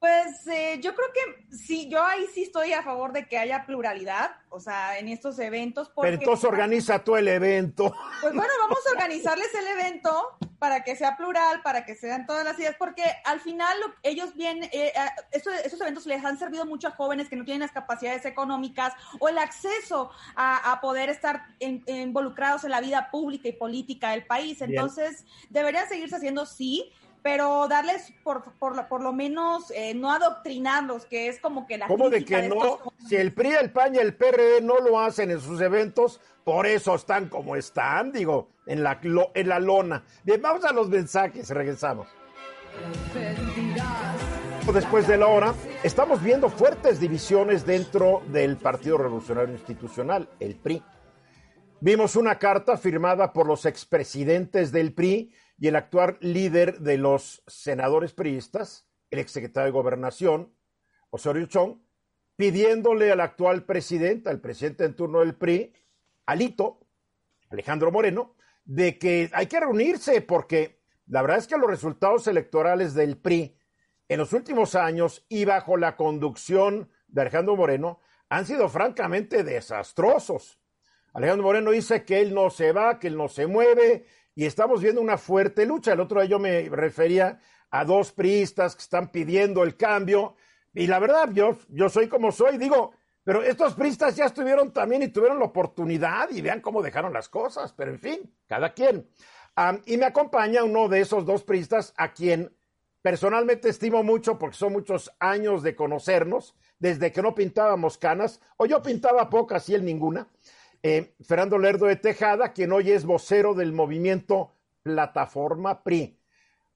Pues 0.00 0.46
eh, 0.46 0.80
yo 0.80 0.94
creo 0.94 1.08
que 1.12 1.54
sí, 1.54 1.86
yo 1.90 2.02
ahí 2.02 2.24
sí 2.32 2.44
estoy 2.44 2.72
a 2.72 2.82
favor 2.82 3.12
de 3.12 3.28
que 3.28 3.36
haya 3.36 3.66
pluralidad, 3.66 4.30
o 4.48 4.58
sea, 4.58 4.98
en 4.98 5.08
estos 5.08 5.38
eventos. 5.38 5.90
Porque, 5.90 6.12
Pero 6.12 6.22
entonces 6.22 6.44
organiza 6.46 7.04
tú 7.04 7.16
el 7.16 7.28
evento. 7.28 7.94
Pues 8.22 8.32
bueno, 8.34 8.50
vamos 8.62 8.78
a 8.86 8.92
organizarles 8.92 9.54
el 9.54 9.66
evento 9.66 10.38
para 10.58 10.84
que 10.84 10.96
sea 10.96 11.18
plural, 11.18 11.60
para 11.62 11.84
que 11.84 11.94
sean 11.96 12.24
todas 12.24 12.46
las 12.46 12.58
ideas, 12.58 12.76
porque 12.78 13.02
al 13.26 13.40
final 13.40 13.76
ellos 14.02 14.34
vienen, 14.34 14.70
eh, 14.72 14.90
esos, 15.32 15.78
eventos 15.78 16.06
les 16.06 16.24
han 16.24 16.38
servido 16.38 16.64
mucho 16.64 16.88
a 16.88 16.92
jóvenes 16.92 17.28
que 17.28 17.36
no 17.36 17.44
tienen 17.44 17.60
las 17.60 17.72
capacidades 17.72 18.24
económicas 18.24 18.94
o 19.18 19.28
el 19.28 19.36
acceso 19.36 20.10
a, 20.34 20.78
poder 20.80 21.10
estar 21.10 21.46
involucrados 21.58 22.64
en 22.64 22.70
la 22.70 22.80
vida 22.80 23.10
pública 23.10 23.48
y 23.48 23.52
política 23.52 24.12
del 24.12 24.24
país. 24.24 24.62
Entonces, 24.62 25.26
deberían 25.50 25.86
seguirse 25.88 26.16
haciendo 26.16 26.46
sí 26.46 26.90
pero 27.22 27.68
darles 27.68 28.12
por, 28.22 28.42
por, 28.58 28.88
por 28.88 29.02
lo 29.02 29.12
menos 29.12 29.70
eh, 29.70 29.94
no 29.94 30.10
adoctrinarlos, 30.10 31.04
que 31.06 31.28
es 31.28 31.40
como 31.40 31.66
que 31.66 31.78
la... 31.78 31.86
¿Cómo 31.86 32.10
de 32.10 32.24
que 32.24 32.48
no? 32.48 32.78
Si 33.08 33.16
el 33.16 33.32
PRI, 33.32 33.50
el 33.52 33.70
PAN 33.70 33.94
y 33.94 33.98
el 33.98 34.14
PRD 34.14 34.60
no 34.62 34.78
lo 34.78 35.00
hacen 35.00 35.30
en 35.30 35.40
sus 35.40 35.60
eventos, 35.60 36.20
por 36.44 36.66
eso 36.66 36.94
están 36.94 37.28
como 37.28 37.56
están, 37.56 38.12
digo, 38.12 38.48
en 38.66 38.82
la, 38.82 38.98
en 39.02 39.48
la 39.48 39.58
lona. 39.58 40.04
Bien, 40.24 40.40
vamos 40.40 40.64
a 40.64 40.72
los 40.72 40.88
mensajes, 40.88 41.50
regresamos. 41.50 42.08
Después 44.72 45.08
de 45.08 45.16
la 45.16 45.26
hora, 45.26 45.52
estamos 45.82 46.22
viendo 46.22 46.48
fuertes 46.48 47.00
divisiones 47.00 47.66
dentro 47.66 48.22
del 48.28 48.56
Partido 48.56 48.98
Revolucionario 48.98 49.52
Institucional, 49.52 50.28
el 50.38 50.54
PRI. 50.54 50.82
Vimos 51.80 52.14
una 52.14 52.38
carta 52.38 52.76
firmada 52.76 53.32
por 53.32 53.46
los 53.46 53.66
expresidentes 53.66 54.70
del 54.70 54.92
PRI 54.92 55.32
y 55.60 55.68
el 55.68 55.76
actual 55.76 56.16
líder 56.20 56.80
de 56.80 56.96
los 56.96 57.42
senadores 57.46 58.14
priistas, 58.14 58.88
el 59.10 59.18
exsecretario 59.18 59.66
de 59.66 59.72
Gobernación, 59.78 60.56
Osorio 61.10 61.44
Chong, 61.46 61.82
pidiéndole 62.34 63.12
al 63.12 63.20
actual 63.20 63.66
presidente, 63.66 64.30
al 64.30 64.40
presidente 64.40 64.86
en 64.86 64.96
turno 64.96 65.20
del 65.20 65.34
PRI, 65.34 65.74
Alito, 66.24 66.80
Alejandro 67.50 67.92
Moreno, 67.92 68.34
de 68.64 68.98
que 68.98 69.28
hay 69.34 69.46
que 69.48 69.60
reunirse 69.60 70.22
porque 70.22 70.80
la 71.06 71.20
verdad 71.20 71.38
es 71.38 71.46
que 71.46 71.58
los 71.58 71.68
resultados 71.68 72.26
electorales 72.26 72.94
del 72.94 73.18
PRI 73.18 73.54
en 74.08 74.18
los 74.18 74.32
últimos 74.32 74.74
años 74.74 75.26
y 75.28 75.44
bajo 75.44 75.76
la 75.76 75.94
conducción 75.94 76.88
de 77.08 77.20
Alejandro 77.20 77.56
Moreno 77.56 78.00
han 78.30 78.46
sido 78.46 78.70
francamente 78.70 79.44
desastrosos. 79.44 80.58
Alejandro 81.12 81.44
Moreno 81.44 81.72
dice 81.72 82.04
que 82.04 82.20
él 82.20 82.32
no 82.32 82.48
se 82.48 82.72
va, 82.72 82.98
que 82.98 83.08
él 83.08 83.16
no 83.18 83.28
se 83.28 83.46
mueve 83.46 84.06
y 84.34 84.46
estamos 84.46 84.82
viendo 84.82 85.00
una 85.00 85.18
fuerte 85.18 85.66
lucha. 85.66 85.92
El 85.92 86.00
otro 86.00 86.20
día 86.20 86.30
yo 86.30 86.38
me 86.38 86.68
refería 86.68 87.38
a 87.70 87.84
dos 87.84 88.12
priistas 88.12 88.74
que 88.74 88.82
están 88.82 89.10
pidiendo 89.10 89.62
el 89.62 89.76
cambio 89.76 90.36
y 90.74 90.86
la 90.86 90.98
verdad 90.98 91.30
yo, 91.32 91.56
yo 91.68 91.88
soy 91.88 92.08
como 92.08 92.32
soy, 92.32 92.58
digo, 92.58 92.92
pero 93.24 93.42
estos 93.42 93.74
priistas 93.74 94.16
ya 94.16 94.26
estuvieron 94.26 94.72
también 94.72 95.02
y 95.02 95.08
tuvieron 95.08 95.38
la 95.38 95.44
oportunidad 95.46 96.30
y 96.30 96.40
vean 96.40 96.60
cómo 96.60 96.82
dejaron 96.82 97.12
las 97.12 97.28
cosas, 97.28 97.72
pero 97.72 97.90
en 97.90 97.98
fin, 97.98 98.34
cada 98.46 98.72
quien. 98.72 99.08
y 99.86 99.96
me 99.96 100.06
acompaña 100.06 100.64
uno 100.64 100.88
de 100.88 101.00
esos 101.00 101.26
dos 101.26 101.44
priistas 101.44 101.92
a 101.96 102.12
quien 102.12 102.56
personalmente 103.02 103.68
estimo 103.68 104.02
mucho 104.02 104.38
porque 104.38 104.56
son 104.56 104.72
muchos 104.72 105.10
años 105.18 105.62
de 105.62 105.74
conocernos, 105.74 106.54
desde 106.78 107.12
que 107.12 107.22
no 107.22 107.34
pintábamos 107.34 107.98
canas, 107.98 108.40
o 108.56 108.66
yo 108.66 108.82
pintaba 108.82 109.28
pocas 109.28 109.68
y 109.68 109.74
él 109.74 109.84
ninguna. 109.84 110.28
Eh, 110.82 111.14
Fernando 111.20 111.58
Lerdo 111.58 111.86
de 111.86 111.96
Tejada, 111.96 112.54
quien 112.54 112.72
hoy 112.72 112.90
es 112.90 113.04
vocero 113.04 113.52
del 113.54 113.72
movimiento 113.72 114.54
Plataforma 114.82 115.82
PRI. 115.82 116.18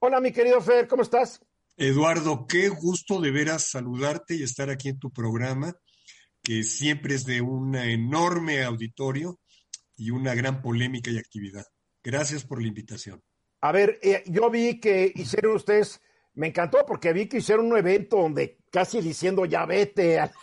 Hola, 0.00 0.20
mi 0.20 0.30
querido 0.30 0.60
Fer, 0.60 0.86
¿cómo 0.86 1.02
estás? 1.02 1.40
Eduardo, 1.78 2.46
qué 2.46 2.68
gusto 2.68 3.18
de 3.18 3.30
veras 3.30 3.70
saludarte 3.70 4.34
y 4.34 4.42
estar 4.42 4.68
aquí 4.68 4.90
en 4.90 4.98
tu 4.98 5.10
programa, 5.10 5.74
que 6.42 6.64
siempre 6.64 7.14
es 7.14 7.24
de 7.24 7.40
un 7.40 7.74
enorme 7.76 8.62
auditorio 8.62 9.40
y 9.96 10.10
una 10.10 10.34
gran 10.34 10.60
polémica 10.60 11.10
y 11.10 11.16
actividad. 11.16 11.64
Gracias 12.02 12.44
por 12.44 12.60
la 12.60 12.68
invitación. 12.68 13.22
A 13.62 13.72
ver, 13.72 13.98
eh, 14.02 14.22
yo 14.26 14.50
vi 14.50 14.80
que 14.80 15.10
hicieron 15.14 15.56
ustedes, 15.56 16.02
me 16.34 16.48
encantó 16.48 16.84
porque 16.86 17.14
vi 17.14 17.26
que 17.26 17.38
hicieron 17.38 17.72
un 17.72 17.78
evento 17.78 18.18
donde 18.18 18.58
casi 18.70 19.00
diciendo 19.00 19.46
ya 19.46 19.64
vete 19.64 20.20
al, 20.20 20.34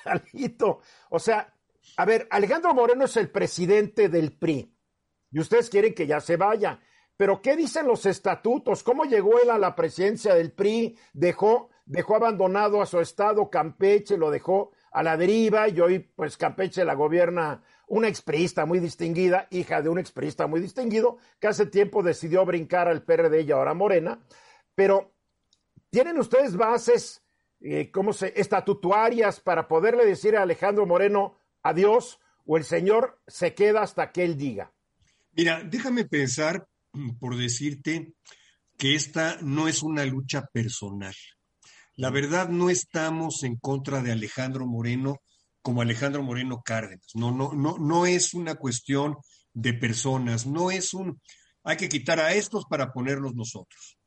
O 1.12 1.20
sea, 1.20 1.54
a 1.98 2.06
ver, 2.06 2.28
Alejandro 2.32 2.74
Moreno 2.74 3.06
es 3.06 3.18
el 3.18 3.30
presidente 3.30 4.10
del 4.10 4.38
PRI 4.38 4.76
y 5.32 5.40
ustedes 5.40 5.70
quieren 5.70 5.94
que 5.94 6.08
ya 6.08 6.20
se 6.20 6.38
vaya. 6.38 6.80
Pero 7.18 7.42
¿qué 7.42 7.56
dicen 7.56 7.88
los 7.88 8.06
estatutos? 8.06 8.84
¿Cómo 8.84 9.04
llegó 9.04 9.40
él 9.40 9.50
a 9.50 9.58
la 9.58 9.76
presidencia 9.76 10.34
del 10.34 10.52
PRI? 10.52 10.98
Dejó, 11.14 11.70
dejó 11.86 12.16
abandonado 12.16 12.82
a 12.82 12.86
su 12.86 13.00
estado 13.00 13.50
Campeche, 13.50 14.18
lo 14.18 14.32
dejó 14.32 14.72
a 14.92 15.04
la 15.04 15.18
deriva 15.18 15.70
y 15.70 15.80
hoy 15.80 16.00
pues 16.00 16.38
Campeche 16.38 16.84
la 16.84 16.96
gobierna 16.96 17.64
una 17.92 18.08
expriista 18.08 18.66
muy 18.66 18.80
distinguida, 18.80 19.48
hija 19.52 19.82
de 19.82 19.90
un 19.90 20.00
expriista 20.00 20.48
muy 20.48 20.62
distinguido, 20.62 21.18
que 21.42 21.50
hace 21.50 21.66
tiempo 21.66 22.02
decidió 22.02 22.46
brincar 22.46 22.88
al 22.88 23.04
PRD 23.04 23.42
y 23.42 23.52
ahora 23.52 23.74
Morena. 23.74 24.20
Pero 24.76 25.12
¿tienen 25.90 26.18
ustedes 26.18 26.56
bases, 26.56 27.22
eh, 27.60 27.92
cómo 27.92 28.14
se, 28.14 28.34
estatutarias 28.40 29.42
para 29.42 29.68
poderle 29.68 30.06
decir 30.06 30.38
a 30.38 30.44
Alejandro 30.44 30.86
Moreno 30.86 31.36
adiós 31.64 32.20
o 32.46 32.58
el 32.58 32.64
señor 32.64 33.22
se 33.28 33.54
queda 33.54 33.82
hasta 33.82 34.12
que 34.12 34.24
él 34.24 34.38
diga? 34.38 34.74
Mira, 35.34 35.64
déjame 35.64 36.06
pensar 36.06 36.68
por 37.20 37.38
decirte 37.38 38.14
que 38.78 38.96
esta 38.96 39.38
no 39.42 39.68
es 39.68 39.84
una 39.84 40.06
lucha 40.06 40.46
personal. 40.52 41.16
La 41.96 42.10
verdad, 42.10 42.50
no 42.50 42.70
estamos 42.70 43.44
en 43.44 43.58
contra 43.58 44.02
de 44.02 44.12
Alejandro 44.12 44.66
Moreno 44.66 45.22
como 45.62 45.82
Alejandro 45.82 46.24
Moreno 46.24 46.62
Cárdenas. 46.66 47.12
No, 47.14 47.32
no, 47.32 47.54
no, 47.54 47.78
no 47.78 48.06
es 48.06 48.34
una 48.34 48.56
cuestión 48.56 49.18
de 49.54 49.74
personas, 49.74 50.48
no 50.48 50.72
es 50.72 50.94
un 50.94 51.22
hay 51.64 51.78
que 51.78 51.90
quitar 51.90 52.20
a 52.20 52.34
estos 52.34 52.66
para 52.66 52.92
ponerlos 52.92 53.36
nosotros. 53.36 53.98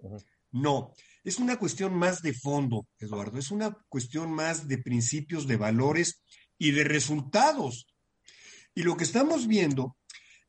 No, 0.50 0.92
es 1.22 1.38
una 1.38 1.56
cuestión 1.56 1.94
más 1.94 2.22
de 2.22 2.34
fondo, 2.34 2.86
Eduardo, 2.98 3.38
es 3.38 3.50
una 3.50 3.76
cuestión 3.88 4.32
más 4.32 4.68
de 4.68 4.78
principios, 4.78 5.46
de 5.46 5.56
valores 5.56 6.22
y 6.64 6.70
de 6.70 6.84
resultados. 6.84 7.86
Y 8.74 8.84
lo 8.84 8.96
que 8.96 9.04
estamos 9.04 9.46
viendo 9.46 9.98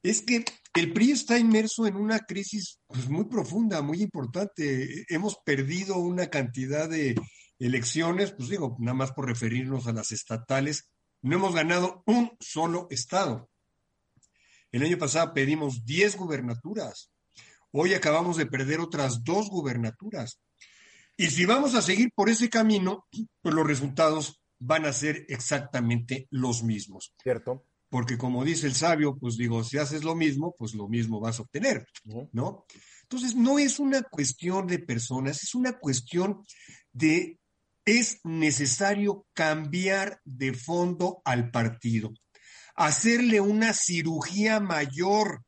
es 0.01 0.21
que 0.21 0.45
el 0.73 0.93
PRI 0.93 1.11
está 1.11 1.37
inmerso 1.37 1.87
en 1.87 1.97
una 1.97 2.19
crisis 2.19 2.79
pues, 2.87 3.09
muy 3.09 3.25
profunda, 3.25 3.81
muy 3.81 4.01
importante. 4.01 5.05
Hemos 5.09 5.37
perdido 5.45 5.97
una 5.97 6.27
cantidad 6.27 6.87
de 6.87 7.15
elecciones, 7.59 8.31
pues 8.31 8.47
digo, 8.47 8.77
nada 8.79 8.93
más 8.93 9.11
por 9.11 9.27
referirnos 9.27 9.87
a 9.87 9.93
las 9.93 10.13
estatales, 10.13 10.89
no 11.21 11.35
hemos 11.35 11.53
ganado 11.53 12.01
un 12.05 12.31
solo 12.39 12.87
estado. 12.91 13.49
El 14.71 14.83
año 14.83 14.97
pasado 14.97 15.33
pedimos 15.33 15.83
10 15.83 16.15
gubernaturas. 16.15 17.11
Hoy 17.71 17.93
acabamos 17.93 18.37
de 18.37 18.45
perder 18.45 18.79
otras 18.79 19.21
dos 19.25 19.49
gubernaturas. 19.49 20.39
Y 21.17 21.27
si 21.27 21.45
vamos 21.45 21.75
a 21.75 21.81
seguir 21.81 22.11
por 22.15 22.29
ese 22.29 22.49
camino, 22.49 23.05
pues 23.41 23.53
los 23.53 23.67
resultados 23.67 24.41
van 24.59 24.85
a 24.85 24.93
ser 24.93 25.25
exactamente 25.29 26.27
los 26.31 26.63
mismos. 26.63 27.13
Cierto 27.21 27.65
porque 27.95 28.17
como 28.17 28.43
dice 28.43 28.67
el 28.67 28.75
sabio, 28.75 29.15
pues 29.17 29.37
digo, 29.37 29.63
si 29.63 29.77
haces 29.77 30.03
lo 30.03 30.15
mismo, 30.15 30.53
pues 30.57 30.73
lo 30.73 30.89
mismo 30.89 31.21
vas 31.21 31.39
a 31.39 31.43
obtener, 31.43 31.87
¿no? 32.33 32.65
Entonces, 33.03 33.35
no 33.35 33.59
es 33.59 33.79
una 33.79 34.01
cuestión 34.03 34.67
de 34.67 34.79
personas, 34.79 35.43
es 35.43 35.55
una 35.55 35.79
cuestión 35.79 36.43
de, 36.91 37.39
es 37.85 38.19
necesario 38.23 39.27
cambiar 39.33 40.19
de 40.25 40.53
fondo 40.53 41.21
al 41.23 41.51
partido, 41.51 42.11
hacerle 42.75 43.39
una 43.39 43.73
cirugía 43.73 44.59
mayor 44.59 45.45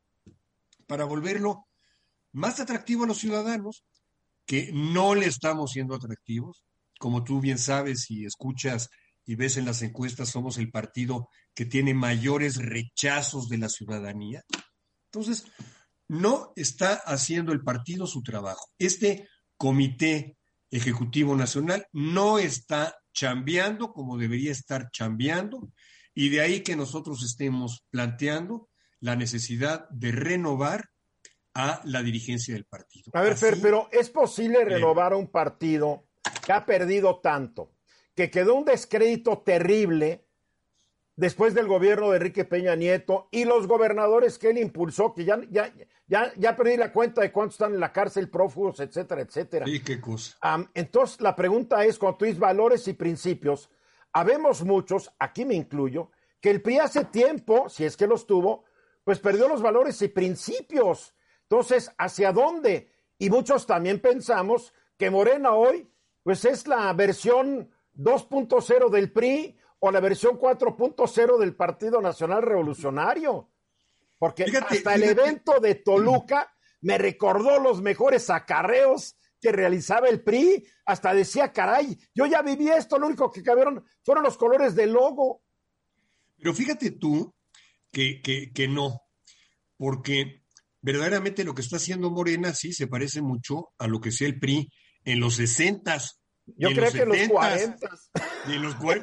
para 0.85 1.03
volverlo 1.03 1.67
más 2.31 2.59
atractivo 2.59 3.03
a 3.03 3.07
los 3.07 3.17
ciudadanos, 3.17 3.83
que 4.45 4.71
no 4.71 5.15
le 5.15 5.25
estamos 5.25 5.71
siendo 5.71 5.95
atractivos. 5.95 6.63
Como 6.99 7.23
tú 7.23 7.39
bien 7.41 7.57
sabes 7.57 8.09
y 8.09 8.25
escuchas 8.25 8.89
y 9.25 9.35
ves 9.35 9.57
en 9.57 9.65
las 9.65 9.81
encuestas, 9.81 10.29
somos 10.29 10.57
el 10.57 10.71
partido 10.71 11.29
que 11.53 11.65
tiene 11.65 11.93
mayores 11.93 12.57
rechazos 12.57 13.49
de 13.49 13.57
la 13.57 13.69
ciudadanía. 13.69 14.43
Entonces, 15.11 15.45
no 16.07 16.53
está 16.55 16.93
haciendo 16.93 17.51
el 17.51 17.61
partido 17.61 18.07
su 18.07 18.21
trabajo. 18.23 18.69
Este 18.79 19.27
comité 19.57 20.37
ejecutivo 20.71 21.35
nacional 21.35 21.87
no 21.91 22.39
está 22.39 22.95
chambeando 23.13 23.93
como 23.93 24.17
debería 24.17 24.51
estar 24.51 24.89
chambeando 24.91 25.71
y 26.13 26.29
de 26.29 26.41
ahí 26.41 26.61
que 26.61 26.75
nosotros 26.75 27.23
estemos 27.23 27.85
planteando 27.89 28.69
la 28.99 29.15
necesidad 29.15 29.87
de 29.89 30.11
renovar 30.11 30.89
a 31.53 31.81
la 31.85 32.03
dirigencia 32.03 32.53
del 32.53 32.65
partido. 32.65 33.11
A 33.13 33.21
ver, 33.21 33.35
Fer, 33.35 33.57
pero 33.61 33.89
¿es 33.91 34.09
posible 34.09 34.63
renovar 34.63 35.13
a 35.13 35.17
un 35.17 35.31
partido 35.31 36.06
que 36.45 36.53
ha 36.53 36.65
perdido 36.65 37.19
tanto? 37.19 37.71
que 38.17 38.31
quedó 38.31 38.55
un 38.55 38.65
descrédito 38.65 39.37
terrible 39.37 40.25
después 41.15 41.53
del 41.53 41.67
gobierno 41.67 42.09
de 42.09 42.17
Enrique 42.17 42.45
Peña 42.45 42.75
Nieto 42.75 43.27
y 43.29 43.45
los 43.45 43.67
gobernadores 43.67 44.39
que 44.39 44.49
él 44.49 44.57
impulsó, 44.57 45.13
que 45.13 45.23
ya, 45.23 45.39
ya, 45.51 45.71
ya, 46.07 46.33
ya 46.35 46.55
perdí 46.55 46.77
la 46.77 46.91
cuenta 46.91 47.21
de 47.21 47.31
cuántos 47.31 47.53
están 47.53 47.75
en 47.75 47.79
la 47.79 47.93
cárcel, 47.93 48.27
prófugos, 48.31 48.79
etcétera, 48.79 49.21
etcétera. 49.21 49.67
Sí, 49.67 49.83
qué 49.83 50.01
cosa. 50.01 50.35
entonces, 50.73 51.21
la 51.21 51.35
pregunta 51.35 51.85
es, 51.85 51.99
cuando 51.99 52.17
tú 52.17 52.25
dices 52.25 52.39
valores 52.39 52.87
y 52.87 52.93
principios, 52.93 53.69
habemos 54.11 54.63
muchos, 54.63 55.11
aquí 55.19 55.45
me 55.45 55.53
incluyo, 55.53 56.09
que 56.41 56.49
el 56.49 56.63
PRI 56.63 56.79
hace 56.79 57.05
tiempo, 57.05 57.69
si 57.69 57.85
es 57.85 57.95
que 57.95 58.07
los 58.07 58.25
tuvo, 58.25 58.65
pues 59.03 59.19
perdió 59.19 59.47
los 59.47 59.61
valores 59.61 60.01
y 60.01 60.07
principios. 60.07 61.13
Entonces, 61.43 61.91
¿hacia 61.99 62.31
dónde? 62.31 62.91
Y 63.19 63.29
muchos 63.29 63.67
también 63.67 63.99
pensamos 63.99 64.73
que 64.97 65.11
Morena 65.11 65.53
hoy, 65.53 65.87
pues 66.27 66.43
es 66.43 66.67
la 66.67 66.91
versión 66.91 67.71
2.0 67.95 68.89
del 68.89 69.13
PRI 69.13 69.55
o 69.79 69.91
la 69.91 70.01
versión 70.01 70.37
4.0 70.37 71.37
del 71.37 71.55
Partido 71.55 72.01
Nacional 72.01 72.43
Revolucionario. 72.43 73.49
Porque 74.17 74.43
hasta 74.43 74.95
el 74.95 75.03
evento 75.03 75.61
de 75.61 75.75
Toluca 75.75 76.53
me 76.81 76.97
recordó 76.97 77.61
los 77.61 77.81
mejores 77.81 78.29
acarreos 78.29 79.15
que 79.39 79.53
realizaba 79.53 80.09
el 80.09 80.21
PRI. 80.21 80.67
Hasta 80.85 81.13
decía, 81.13 81.53
caray, 81.53 81.97
yo 82.13 82.25
ya 82.25 82.41
viví 82.41 82.67
esto, 82.67 82.99
lo 82.99 83.07
único 83.07 83.31
que 83.31 83.41
cabieron 83.41 83.85
fueron 84.03 84.25
los 84.25 84.35
colores 84.35 84.75
del 84.75 84.91
logo. 84.91 85.43
Pero 86.37 86.53
fíjate 86.53 86.91
tú 86.91 87.33
que, 87.89 88.21
que, 88.21 88.51
que 88.51 88.67
no, 88.67 88.99
porque 89.77 90.43
verdaderamente 90.81 91.45
lo 91.45 91.55
que 91.55 91.61
está 91.61 91.77
haciendo 91.77 92.11
Morena 92.11 92.53
sí 92.53 92.73
se 92.73 92.87
parece 92.87 93.21
mucho 93.21 93.69
a 93.77 93.87
lo 93.87 94.01
que 94.01 94.11
sea 94.11 94.27
el 94.27 94.37
PRI 94.37 94.69
en 95.07 95.21
los 95.21 95.35
sesentas 95.35 96.19
yo 96.57 96.69
creo 96.69 96.91
que 96.91 97.05
los 97.05 97.27
40. 97.29 97.89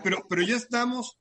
pero, 0.02 0.26
pero 0.28 0.42
ya 0.42 0.56
estamos 0.56 1.18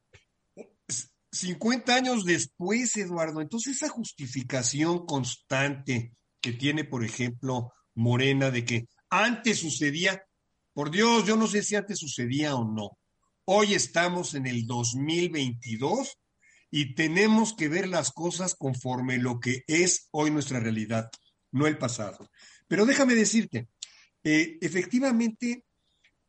50 1.32 1.96
años 1.96 2.26
después, 2.26 2.96
Eduardo. 2.98 3.42
Entonces, 3.42 3.78
esa 3.78 3.90
justificación 3.90 5.06
constante 5.06 6.14
que 6.40 6.54
tiene, 6.54 6.84
por 6.84 7.04
ejemplo, 7.04 7.74
Morena 7.96 8.52
de 8.52 8.66
que 8.66 8.88
antes 9.10 9.60
sucedía, 9.60 10.24
por 10.74 10.92
Dios, 10.92 11.26
yo 11.26 11.36
no 11.36 11.48
sé 11.48 11.64
si 11.64 11.76
antes 11.76 12.00
sucedía 12.00 12.56
o 12.56 12.66
no. 12.66 12.98
Hoy 13.46 13.74
estamos 13.74 14.34
en 14.34 14.48
el 14.48 14.66
2022 14.66 16.18
y 16.72 16.96
tenemos 16.96 17.54
que 17.54 17.68
ver 17.68 17.88
las 17.88 18.12
cosas 18.12 18.56
conforme 18.56 19.18
lo 19.18 19.40
que 19.40 19.64
es 19.68 20.08
hoy 20.12 20.32
nuestra 20.32 20.60
realidad, 20.60 21.10
no 21.52 21.68
el 21.68 21.78
pasado. 21.78 22.30
Pero 22.68 22.86
déjame 22.86 23.16
decirte, 23.16 23.68
eh, 24.24 24.58
efectivamente 24.62 25.66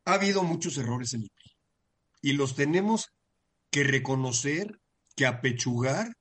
ha 0.05 0.15
habido 0.15 0.43
muchos 0.43 0.77
errores 0.79 1.15
en 1.15 1.23
el 1.23 1.31
PRI 1.31 1.57
y 2.23 2.33
los 2.33 2.55
tenemos 2.55 3.13
que 3.71 3.85
reconocer, 3.85 4.81
que 5.17 5.27
apechugar 5.27 6.17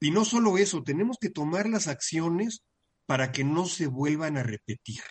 y 0.00 0.10
no 0.10 0.24
solo 0.24 0.58
eso, 0.58 0.82
tenemos 0.84 1.18
que 1.20 1.30
tomar 1.30 1.68
las 1.68 1.88
acciones 1.88 2.62
para 3.06 3.32
que 3.32 3.44
no 3.44 3.66
se 3.66 3.86
vuelvan 3.86 4.36
a 4.36 4.42
repetir. 4.42 5.02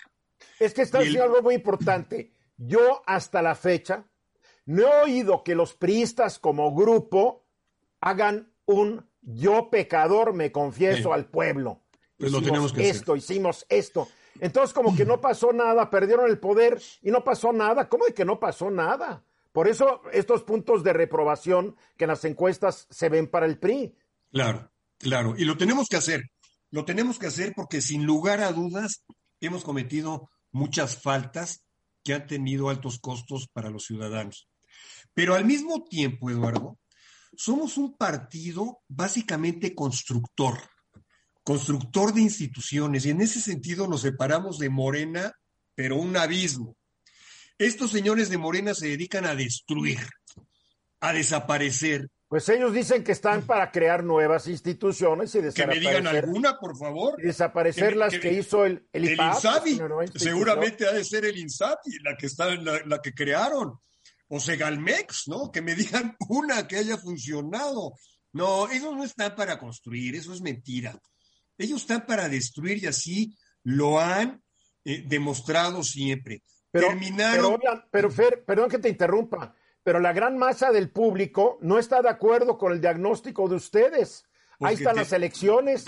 Es 0.60 0.74
que 0.74 0.84
está 0.84 1.00
diciendo 1.00 1.24
algo 1.24 1.42
muy 1.42 1.56
importante. 1.56 2.34
Yo 2.58 3.02
hasta 3.06 3.42
la 3.42 3.56
fecha 3.56 4.10
no 4.66 4.84
he 4.84 5.04
oído 5.04 5.44
que 5.44 5.56
los 5.56 5.74
priistas 5.74 6.40
como 6.40 6.74
grupo 6.74 7.46
hagan 8.02 8.54
un 8.66 9.10
yo 9.22 9.70
pecador 9.70 10.34
me 10.34 10.52
confieso 10.52 11.14
al 11.14 11.30
pueblo. 11.30 11.84
Pues 12.18 12.32
lo 12.32 12.42
tenemos 12.42 12.74
que 12.74 12.90
esto, 12.90 13.16
hicimos 13.16 13.66
esto. 13.70 14.08
Entonces 14.40 14.74
como 14.74 14.96
que 14.96 15.06
no 15.06 15.20
pasó 15.20 15.52
nada, 15.54 15.90
perdieron 15.90 16.30
el 16.30 16.40
poder 16.40 16.82
y 17.02 17.12
no 17.12 17.24
pasó 17.24 17.52
nada. 17.52 17.90
¿Cómo 17.90 18.06
de 18.06 18.14
que 18.14 18.26
no 18.26 18.40
pasó 18.40 18.70
nada? 18.70 19.24
Por 19.52 19.68
eso 19.68 20.02
estos 20.12 20.44
puntos 20.44 20.84
de 20.84 20.94
reprobación 20.94 21.76
que 21.98 22.04
en 22.04 22.10
las 22.10 22.24
encuestas 22.26 22.88
se 22.90 23.10
ven 23.10 23.28
para 23.28 23.46
el 23.46 23.58
PRI. 23.58 23.96
Claro, 24.32 24.72
claro. 25.00 25.36
Y 25.38 25.46
lo 25.46 25.58
tenemos 25.58 25.88
que 25.90 25.98
hacer. 25.98 26.22
Lo 26.70 26.86
tenemos 26.86 27.18
que 27.18 27.28
hacer 27.28 27.54
porque 27.56 27.82
sin 27.82 28.06
lugar 28.06 28.42
a 28.42 28.52
dudas 28.52 29.04
hemos 29.40 29.64
cometido 29.64 30.30
muchas 30.52 31.02
faltas 31.02 31.64
que 32.04 32.14
han 32.14 32.28
tenido 32.28 32.70
altos 32.70 33.00
costos 33.00 33.48
para 33.52 33.70
los 33.70 33.86
ciudadanos. 33.86 34.48
Pero 35.14 35.34
al 35.34 35.46
mismo 35.46 35.86
tiempo, 35.86 36.30
Eduardo, 36.30 36.78
somos 37.36 37.78
un 37.78 37.96
partido 37.98 38.80
básicamente 38.88 39.74
constructor, 39.74 40.58
constructor 41.48 42.14
de 42.14 42.20
instituciones, 42.20 43.06
y 43.06 43.12
en 43.12 43.22
ese 43.22 43.40
sentido 43.40 43.88
nos 43.88 44.02
separamos 44.02 44.60
de 44.60 44.70
Morena, 44.70 45.32
pero 45.76 45.96
un 45.96 46.18
abismo. 46.18 46.76
Estos 47.58 47.92
señores 47.92 48.28
de 48.28 48.38
Morena 48.38 48.74
se 48.74 48.90
dedican 48.90 49.26
a 49.26 49.34
destruir, 49.34 49.98
a 51.00 51.14
desaparecer, 51.14 52.10
pues 52.28 52.50
ellos 52.50 52.74
dicen 52.74 53.06
que 53.06 53.14
están 53.14 53.44
para 53.44 53.72
crear 53.72 54.04
nuevas 54.04 54.50
instituciones 54.50 55.34
y 55.36 55.40
desaparecer. 55.40 55.82
Que 55.82 55.88
me 55.88 56.00
digan 56.02 56.08
alguna, 56.08 56.60
por 56.60 56.78
favor. 56.78 57.16
Y 57.18 57.28
desaparecer 57.28 57.96
las 57.96 58.20
que, 58.20 58.34
hizo 58.34 58.66
el, 58.66 58.86
el, 58.92 59.12
INSABI. 59.12 59.80
Seguramente 60.16 60.86
ha 60.86 60.92
de 60.92 61.06
ser 61.06 61.24
el 61.24 61.38
INSABI, 61.38 62.00
la 62.04 62.18
que 62.18 62.26
está 62.26 62.54
la, 62.56 62.82
la 62.86 63.02
que 63.02 63.14
crearon. 63.14 63.80
O 64.28 64.42
Segalmex, 64.42 65.30
¿no? 65.30 65.50
Que 65.50 65.62
me 65.62 65.76
digan 65.76 66.18
una 66.28 66.68
que 66.68 66.76
haya 66.76 66.98
funcionado. 66.98 67.94
No, 68.34 68.70
ellos 68.70 68.94
no 68.94 69.06
están 69.06 69.34
para 69.34 69.58
construir, 69.58 70.14
eso 70.18 70.34
es 70.34 70.42
mentira. 70.42 71.00
Ellos 71.58 71.82
están 71.82 72.06
para 72.06 72.30
destruir 72.30 72.84
y 72.84 72.88
así 72.88 73.38
lo 73.64 74.00
han 74.00 74.42
eh, 74.86 75.04
demostrado 75.08 75.84
siempre. 75.84 76.44
Pero, 76.72 76.90
Terminaron... 76.90 77.60
pero, 77.60 77.84
pero 77.90 78.12
Fer, 78.12 78.44
perdón 78.46 78.70
que 78.70 78.80
te 78.80 78.90
interrumpa 78.90 79.56
pero 79.88 80.02
la 80.02 80.12
gran 80.12 80.38
masa 80.38 80.74
del 80.74 80.90
público 80.90 81.60
no 81.62 81.80
está 81.80 82.02
de 82.02 82.10
acuerdo 82.10 82.58
con 82.58 82.74
el 82.74 82.82
diagnóstico 82.82 83.48
de 83.48 83.56
ustedes. 83.56 84.26
Ahí 84.60 84.76
están 84.76 84.98
las 84.98 85.14
elecciones, 85.14 85.86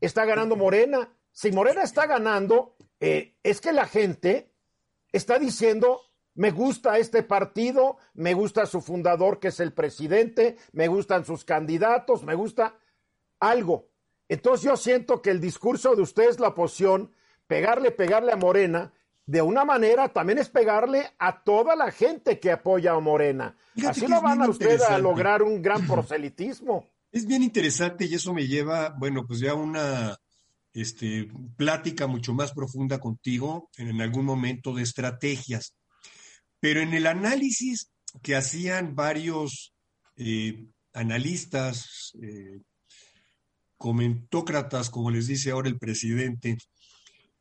está 0.00 0.24
ganando 0.24 0.56
Morena. 0.56 1.14
Si 1.30 1.52
Morena 1.52 1.82
está 1.82 2.06
ganando, 2.06 2.74
eh, 3.00 3.36
es 3.42 3.60
que 3.60 3.74
la 3.74 3.84
gente 3.86 4.50
está 5.12 5.38
diciendo, 5.38 6.00
me 6.32 6.52
gusta 6.52 6.96
este 6.96 7.22
partido, 7.22 7.98
me 8.14 8.32
gusta 8.32 8.64
su 8.64 8.80
fundador 8.80 9.40
que 9.40 9.48
es 9.48 9.60
el 9.60 9.74
presidente, 9.74 10.56
me 10.72 10.88
gustan 10.88 11.26
sus 11.26 11.44
candidatos, 11.44 12.22
me 12.22 12.34
gusta 12.34 12.78
algo. 13.40 13.90
Entonces 14.34 14.64
yo 14.64 14.76
siento 14.76 15.22
que 15.22 15.30
el 15.30 15.40
discurso 15.40 15.94
de 15.94 16.02
ustedes, 16.02 16.40
la 16.40 16.48
oposición, 16.48 17.12
pegarle, 17.46 17.92
pegarle 17.92 18.32
a 18.32 18.36
Morena, 18.36 18.92
de 19.26 19.42
una 19.42 19.64
manera 19.64 20.08
también 20.08 20.38
es 20.38 20.48
pegarle 20.48 21.12
a 21.20 21.44
toda 21.44 21.76
la 21.76 21.92
gente 21.92 22.40
que 22.40 22.50
apoya 22.50 22.94
a 22.94 23.00
Morena. 23.00 23.56
Así 23.86 24.06
no 24.08 24.20
van 24.20 24.42
a 24.42 24.48
ustedes 24.48 24.82
a 24.82 24.98
lograr 24.98 25.42
un 25.44 25.62
gran 25.62 25.86
proselitismo. 25.86 26.90
Es 27.14 27.28
bien 27.28 27.44
interesante 27.44 28.06
y 28.06 28.14
eso 28.14 28.34
me 28.34 28.48
lleva, 28.48 28.88
bueno, 28.98 29.24
pues 29.24 29.38
ya 29.38 29.54
una 29.54 30.18
este, 30.72 31.28
plática 31.56 32.08
mucho 32.08 32.34
más 32.34 32.50
profunda 32.50 32.98
contigo 32.98 33.70
en, 33.76 34.00
algún 34.00 34.24
momento 34.24 34.74
de 34.74 34.82
estrategias. 34.82 35.76
Pero 36.58 36.80
en 36.80 36.92
el 36.92 37.06
análisis 37.06 37.92
que 38.20 38.34
hacían 38.34 38.96
varios 38.96 39.76
eh, 40.16 40.66
analistas, 40.92 42.10
eh, 42.20 42.58
comentócratas, 43.84 44.88
como 44.88 45.10
les 45.10 45.26
dice 45.26 45.50
ahora 45.50 45.68
el 45.68 45.78
presidente, 45.78 46.56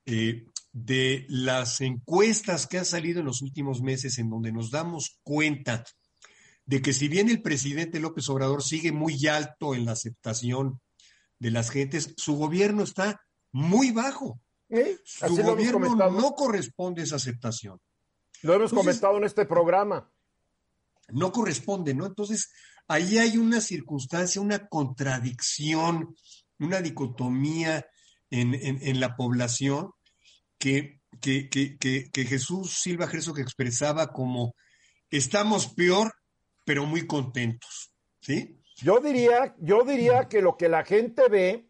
eh, 0.05 0.43
de 0.73 1.25
las 1.29 1.79
encuestas 1.79 2.67
que 2.67 2.79
han 2.79 2.83
salido 2.83 3.21
en 3.21 3.27
los 3.27 3.41
últimos 3.41 3.81
meses 3.81 4.17
en 4.17 4.29
donde 4.29 4.51
nos 4.51 4.69
damos 4.69 5.21
cuenta 5.23 5.85
de 6.65 6.81
que 6.81 6.91
si 6.91 7.07
bien 7.07 7.29
el 7.29 7.41
presidente 7.41 8.01
López 8.01 8.27
Obrador 8.27 8.61
sigue 8.61 8.91
muy 8.91 9.25
alto 9.25 9.73
en 9.73 9.85
la 9.85 9.93
aceptación 9.93 10.81
de 11.39 11.51
las 11.51 11.69
gentes, 11.69 12.13
su 12.17 12.35
gobierno 12.35 12.83
está 12.83 13.21
muy 13.53 13.91
bajo. 13.91 14.41
¿Eh? 14.67 14.97
Su 15.05 15.37
gobierno 15.37 15.95
no 15.95 16.31
corresponde 16.33 17.03
a 17.03 17.05
esa 17.05 17.15
aceptación. 17.15 17.79
Lo 18.41 18.53
hemos 18.53 18.73
comentado 18.73 19.17
en 19.17 19.23
este 19.23 19.45
programa. 19.45 20.11
No 21.07 21.31
corresponde, 21.31 21.93
¿no? 21.93 22.05
Entonces, 22.05 22.51
ahí 22.93 23.17
hay 23.17 23.37
una 23.37 23.59
circunstancia, 23.59 24.41
una 24.41 24.67
contradicción, 24.67 26.15
una 26.59 26.79
dicotomía 26.81 27.87
en, 28.29 28.53
en 28.53 28.99
la 28.99 29.15
población 29.15 29.91
que, 30.59 31.01
que, 31.19 32.25
Jesús 32.27 32.79
Silva 32.79 33.07
Gerso 33.07 33.33
que 33.33 33.41
expresaba 33.41 34.13
como 34.13 34.55
estamos 35.09 35.73
peor, 35.73 36.13
pero 36.65 36.85
muy 36.85 37.07
contentos. 37.07 37.91
¿Sí? 38.21 38.59
Yo 38.77 38.99
diría, 38.99 39.55
yo 39.59 39.83
diría 39.83 40.27
que 40.29 40.41
lo 40.41 40.55
que 40.55 40.69
la 40.69 40.85
gente 40.85 41.23
ve 41.29 41.69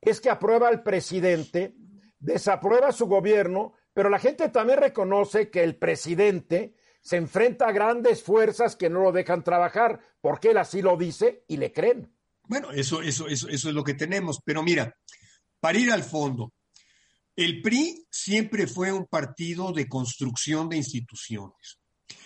es 0.00 0.20
que 0.20 0.30
aprueba 0.30 0.68
al 0.68 0.82
presidente, 0.82 1.74
desaprueba 2.18 2.92
su 2.92 3.06
gobierno, 3.06 3.74
pero 3.92 4.08
la 4.08 4.18
gente 4.18 4.48
también 4.48 4.80
reconoce 4.80 5.50
que 5.50 5.62
el 5.62 5.76
presidente 5.76 6.74
se 7.02 7.16
enfrenta 7.16 7.66
a 7.66 7.72
grandes 7.72 8.22
fuerzas 8.22 8.76
que 8.76 8.88
no 8.88 9.02
lo 9.02 9.12
dejan 9.12 9.44
trabajar, 9.44 10.00
porque 10.20 10.50
él 10.50 10.58
así 10.58 10.80
lo 10.80 10.96
dice 10.96 11.44
y 11.48 11.56
le 11.58 11.72
creen. 11.72 12.10
Bueno, 12.44 12.70
eso, 12.70 13.02
eso, 13.02 13.26
eso, 13.28 13.48
eso 13.48 13.68
es 13.68 13.74
lo 13.74 13.84
que 13.84 13.94
tenemos. 13.94 14.38
Pero 14.44 14.62
mira, 14.62 14.96
para 15.60 15.78
ir 15.78 15.90
al 15.90 16.04
fondo, 16.04 16.52
el 17.36 17.60
PRI 17.60 18.06
siempre 18.10 18.66
fue 18.66 18.92
un 18.92 19.06
partido 19.06 19.72
de 19.72 19.88
construcción 19.88 20.68
de 20.68 20.76
instituciones. 20.76 21.81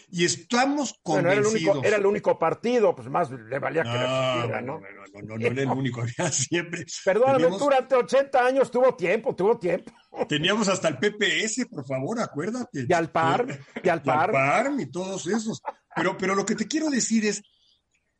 Y 0.08 0.24
estamos 0.24 0.94
convencidos. 1.02 1.84
era, 1.84 1.96
el 1.96 2.06
único, 2.06 2.38
partido, 2.38 2.94
pues 2.94 3.08
más 3.08 3.28
le 3.30 3.58
valía 3.58 3.82
que 3.82 3.88
no, 3.88 4.46
no, 4.46 4.60
no, 4.60 4.80
no, 4.80 5.36
no, 5.36 5.46
era 5.46 5.62
el 5.62 5.68
único, 5.68 6.00
había 6.18 6.30
siempre. 6.30 6.86
Perdóname, 7.04 7.48
durante 7.58 7.96
80 7.96 8.46
años 8.46 8.70
tuvo 8.70 8.94
tiempo, 8.94 9.34
tuvo 9.34 9.58
tiempo. 9.58 9.92
Teníamos 10.28 10.68
hasta 10.68 10.88
el 10.88 10.98
PPS, 10.98 11.66
por 11.68 11.84
favor, 11.84 12.20
acuérdate. 12.20 12.86
Y 12.88 12.92
al 12.92 13.10
PARM, 13.10 13.48
y 13.82 13.88
al 13.88 14.02
PARM. 14.02 14.32
Y, 14.34 14.36
al 14.38 14.50
PARM 14.50 14.80
y 14.80 14.90
todos 14.90 15.26
esos. 15.26 15.60
Pero, 15.94 16.16
pero 16.16 16.34
lo 16.36 16.46
que 16.46 16.54
te 16.54 16.68
quiero 16.68 16.88
decir 16.88 17.26
es, 17.26 17.42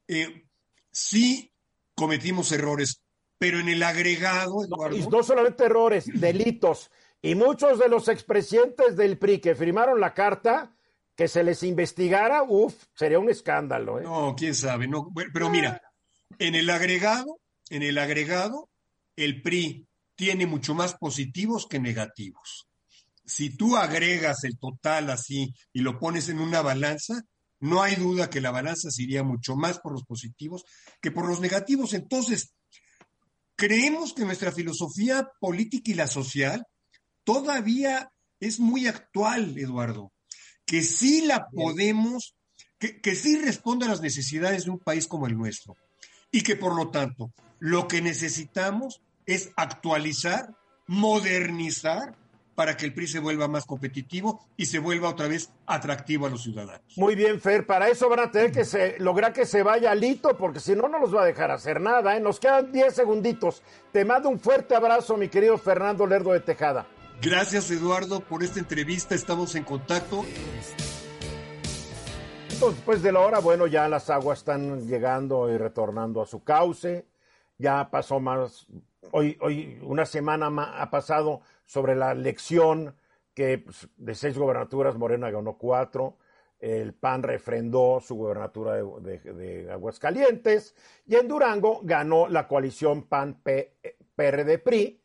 eh, 0.08 0.44
sí 0.90 1.52
cometimos 1.94 2.50
errores, 2.50 3.00
pero 3.38 3.60
en 3.60 3.68
el 3.68 3.82
agregado, 3.82 4.64
Eduardo... 4.64 4.96
Y 4.96 5.06
no 5.06 5.22
solamente 5.22 5.64
errores, 5.64 6.06
delitos. 6.12 6.90
Y 7.22 7.34
muchos 7.34 7.78
de 7.78 7.88
los 7.88 8.08
expresidentes 8.08 8.96
del 8.96 9.18
PRI 9.18 9.40
que 9.40 9.54
firmaron 9.54 10.00
la 10.00 10.14
carta, 10.14 10.75
que 11.16 11.28
se 11.28 11.42
les 11.42 11.62
investigara, 11.62 12.42
uff, 12.42 12.74
sería 12.94 13.18
un 13.18 13.30
escándalo. 13.30 13.98
¿eh? 13.98 14.02
No, 14.04 14.34
quién 14.36 14.54
sabe. 14.54 14.86
No, 14.86 15.10
pero 15.32 15.48
mira, 15.48 15.80
en 16.38 16.54
el 16.54 16.68
agregado, 16.68 17.40
en 17.70 17.82
el 17.82 17.96
agregado, 17.98 18.68
el 19.16 19.40
PRI 19.40 19.86
tiene 20.14 20.46
mucho 20.46 20.74
más 20.74 20.94
positivos 20.94 21.66
que 21.66 21.80
negativos. 21.80 22.68
Si 23.24 23.56
tú 23.56 23.76
agregas 23.76 24.44
el 24.44 24.58
total 24.58 25.10
así 25.10 25.52
y 25.72 25.80
lo 25.80 25.98
pones 25.98 26.28
en 26.28 26.38
una 26.38 26.60
balanza, 26.62 27.22
no 27.60 27.82
hay 27.82 27.96
duda 27.96 28.28
que 28.28 28.42
la 28.42 28.50
balanza 28.50 28.90
se 28.90 29.02
iría 29.02 29.24
mucho 29.24 29.56
más 29.56 29.78
por 29.78 29.92
los 29.92 30.04
positivos 30.04 30.64
que 31.00 31.10
por 31.10 31.26
los 31.26 31.40
negativos. 31.40 31.94
Entonces, 31.94 32.54
creemos 33.56 34.12
que 34.12 34.24
nuestra 34.26 34.52
filosofía 34.52 35.28
política 35.40 35.90
y 35.90 35.94
la 35.94 36.06
social 36.06 36.66
todavía 37.24 38.10
es 38.38 38.60
muy 38.60 38.86
actual, 38.86 39.56
Eduardo, 39.58 40.12
que 40.66 40.82
sí 40.82 41.24
la 41.24 41.48
podemos, 41.48 42.34
que, 42.78 43.14
sí 43.14 43.40
responde 43.40 43.86
a 43.86 43.88
las 43.88 44.02
necesidades 44.02 44.64
de 44.64 44.72
un 44.72 44.78
país 44.78 45.06
como 45.06 45.26
el 45.26 45.38
nuestro. 45.38 45.76
y 46.32 46.42
que 46.42 46.56
por 46.56 46.74
lo 46.74 46.90
tanto 46.90 47.32
lo 47.60 47.88
que 47.88 48.02
necesitamos 48.02 49.00
es 49.24 49.52
actualizar, 49.56 50.54
modernizar 50.86 52.14
para 52.56 52.76
que 52.76 52.86
el 52.86 52.94
PRI 52.94 53.06
se 53.06 53.18
vuelva 53.20 53.46
más 53.48 53.64
competitivo 53.64 54.48
y 54.56 54.66
se 54.66 54.78
vuelva 54.78 55.10
otra 55.10 55.28
vez 55.28 55.50
atractivo 55.66 56.26
a 56.26 56.30
los 56.30 56.42
ciudadanos. 56.42 56.96
Muy 56.96 57.14
bien, 57.14 57.40
Fer, 57.40 57.66
para 57.66 57.88
eso 57.88 58.08
van 58.08 58.20
a 58.20 58.30
tener 58.30 58.50
que 58.50 58.64
se, 58.64 58.98
lograr 58.98 59.32
que 59.32 59.46
se 59.46 59.62
vaya 59.62 59.94
Lito, 59.94 60.36
porque 60.36 60.58
si 60.58 60.74
no, 60.74 60.88
no 60.88 60.98
nos 60.98 61.14
va 61.14 61.22
a 61.22 61.26
dejar 61.26 61.50
hacer 61.50 61.80
nada. 61.80 62.16
¿eh? 62.16 62.20
Nos 62.20 62.40
quedan 62.40 62.72
10 62.72 62.94
segunditos. 62.94 63.62
Te 63.92 64.04
mando 64.04 64.30
un 64.30 64.40
fuerte 64.40 64.74
abrazo, 64.74 65.16
mi 65.16 65.28
querido 65.28 65.58
Fernando 65.58 66.06
Lerdo 66.06 66.32
de 66.32 66.40
Tejada. 66.40 66.86
Gracias, 67.22 67.70
Eduardo, 67.70 68.20
por 68.20 68.42
esta 68.42 68.60
entrevista. 68.60 69.14
Estamos 69.14 69.54
en 69.54 69.64
contacto. 69.64 70.24
Después 72.60 73.02
de 73.02 73.12
la 73.12 73.20
hora, 73.20 73.38
bueno, 73.38 73.66
ya 73.66 73.88
las 73.88 74.10
aguas 74.10 74.38
están 74.38 74.86
llegando 74.86 75.50
y 75.50 75.56
retornando 75.56 76.22
a 76.22 76.26
su 76.26 76.44
cauce. 76.44 77.06
Ya 77.58 77.90
pasó 77.90 78.20
más, 78.20 78.66
hoy, 79.12 79.36
hoy 79.40 79.78
una 79.82 80.06
semana 80.06 80.48
ha 80.80 80.90
pasado 80.90 81.40
sobre 81.64 81.96
la 81.96 82.12
elección 82.12 82.94
que 83.34 83.58
pues, 83.58 83.88
de 83.96 84.14
seis 84.14 84.38
gobernaturas 84.38 84.96
Morena 84.96 85.30
ganó 85.30 85.58
cuatro, 85.58 86.18
el 86.58 86.94
PAN 86.94 87.22
refrendó 87.22 88.00
su 88.00 88.16
gobernatura 88.16 88.76
de, 88.76 89.18
de, 89.18 89.70
Aguascalientes 89.70 90.74
y 91.06 91.16
en 91.16 91.28
Durango 91.28 91.80
ganó 91.82 92.28
la 92.28 92.48
coalición 92.48 93.02
PAN-PRD-PRI 93.02 95.02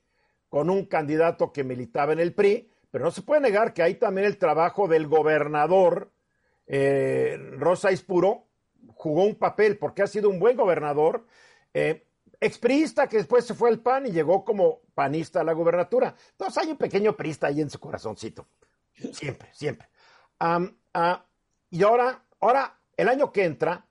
con 0.52 0.70
un 0.70 0.86
candidato 0.86 1.54
que 1.54 1.64
militaba 1.64 2.12
en 2.12 2.20
el 2.20 2.34
PRI, 2.34 2.70
pero 2.92 3.06
no 3.06 3.12
se 3.12 3.22
puede 3.22 3.40
negar 3.40 3.74
que 3.74 3.84
hay 3.84 3.96
también 3.96 4.28
el 4.28 4.38
trabajo 4.38 4.90
del 4.90 5.08
gobernador 5.08 6.12
eh, 6.68 7.38
Rosa 7.58 7.92
Ispuro 7.92 8.48
jugó 8.96 9.24
un 9.24 9.36
papel 9.36 9.78
porque 9.78 10.04
ha 10.04 10.08
sido 10.08 10.30
un 10.30 10.40
buen 10.40 10.58
gobernador. 10.58 11.26
Eh, 11.74 12.06
expriista 12.42 13.08
que 13.08 13.18
después 13.18 13.46
se 13.46 13.54
fue 13.54 13.70
al 13.70 13.80
PAN 13.80 14.08
y 14.08 14.12
llegó 14.12 14.44
como 14.44 14.82
panista 14.94 15.40
a 15.40 15.44
la 15.46 15.54
gubernatura. 15.54 16.14
Entonces 16.32 16.64
hay 16.64 16.72
un 16.72 16.78
pequeño 16.78 17.16
priista 17.16 17.48
ahí 17.48 17.62
en 17.62 17.70
su 17.70 17.80
corazoncito. 17.80 18.48
Siempre, 19.14 19.50
siempre. 19.54 19.88
Uh, 20.40 20.68
y 21.70 21.84
ahora, 21.84 22.26
ahora, 22.42 22.78
el 22.98 23.08
año 23.08 23.32
que 23.32 23.46
entra, 23.46 23.86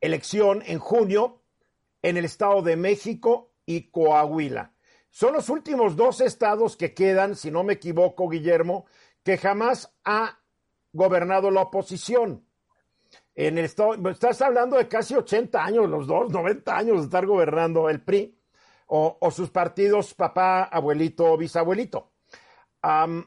elección 0.00 0.62
en 0.64 0.78
junio 0.78 1.42
en 2.02 2.16
el 2.16 2.24
Estado 2.24 2.62
de 2.62 2.76
México 2.76 3.50
y 3.66 3.90
Coahuila. 3.90 4.72
Son 5.10 5.32
los 5.32 5.48
últimos 5.48 5.96
dos 5.96 6.20
estados 6.20 6.76
que 6.76 6.94
quedan, 6.94 7.34
si 7.34 7.50
no 7.50 7.64
me 7.64 7.74
equivoco, 7.74 8.28
Guillermo, 8.28 8.86
que 9.22 9.38
jamás 9.38 9.94
ha 10.04 10.38
gobernado 10.92 11.50
la 11.50 11.62
oposición. 11.62 12.44
En 13.34 13.56
el 13.58 13.66
estado, 13.66 13.94
estás 14.10 14.42
hablando 14.42 14.76
de 14.76 14.88
casi 14.88 15.14
80 15.14 15.64
años, 15.64 15.88
los 15.88 16.06
dos, 16.06 16.30
90 16.30 16.76
años 16.76 16.98
de 16.98 17.04
estar 17.04 17.24
gobernando 17.24 17.88
el 17.88 18.02
PRI 18.02 18.38
o, 18.88 19.16
o 19.20 19.30
sus 19.30 19.50
partidos 19.50 20.14
papá, 20.14 20.64
abuelito, 20.64 21.36
bisabuelito. 21.36 22.12
Um, 22.82 23.24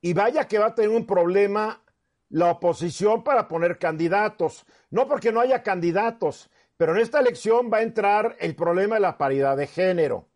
y 0.00 0.12
vaya 0.12 0.48
que 0.48 0.58
va 0.58 0.66
a 0.66 0.74
tener 0.74 0.90
un 0.90 1.06
problema 1.06 1.82
la 2.30 2.52
oposición 2.52 3.22
para 3.22 3.48
poner 3.48 3.78
candidatos. 3.78 4.64
No 4.90 5.06
porque 5.06 5.32
no 5.32 5.40
haya 5.40 5.62
candidatos, 5.62 6.48
pero 6.76 6.94
en 6.94 7.02
esta 7.02 7.20
elección 7.20 7.70
va 7.72 7.78
a 7.78 7.82
entrar 7.82 8.36
el 8.40 8.54
problema 8.54 8.94
de 8.94 9.02
la 9.02 9.18
paridad 9.18 9.56
de 9.56 9.66
género. 9.66 10.29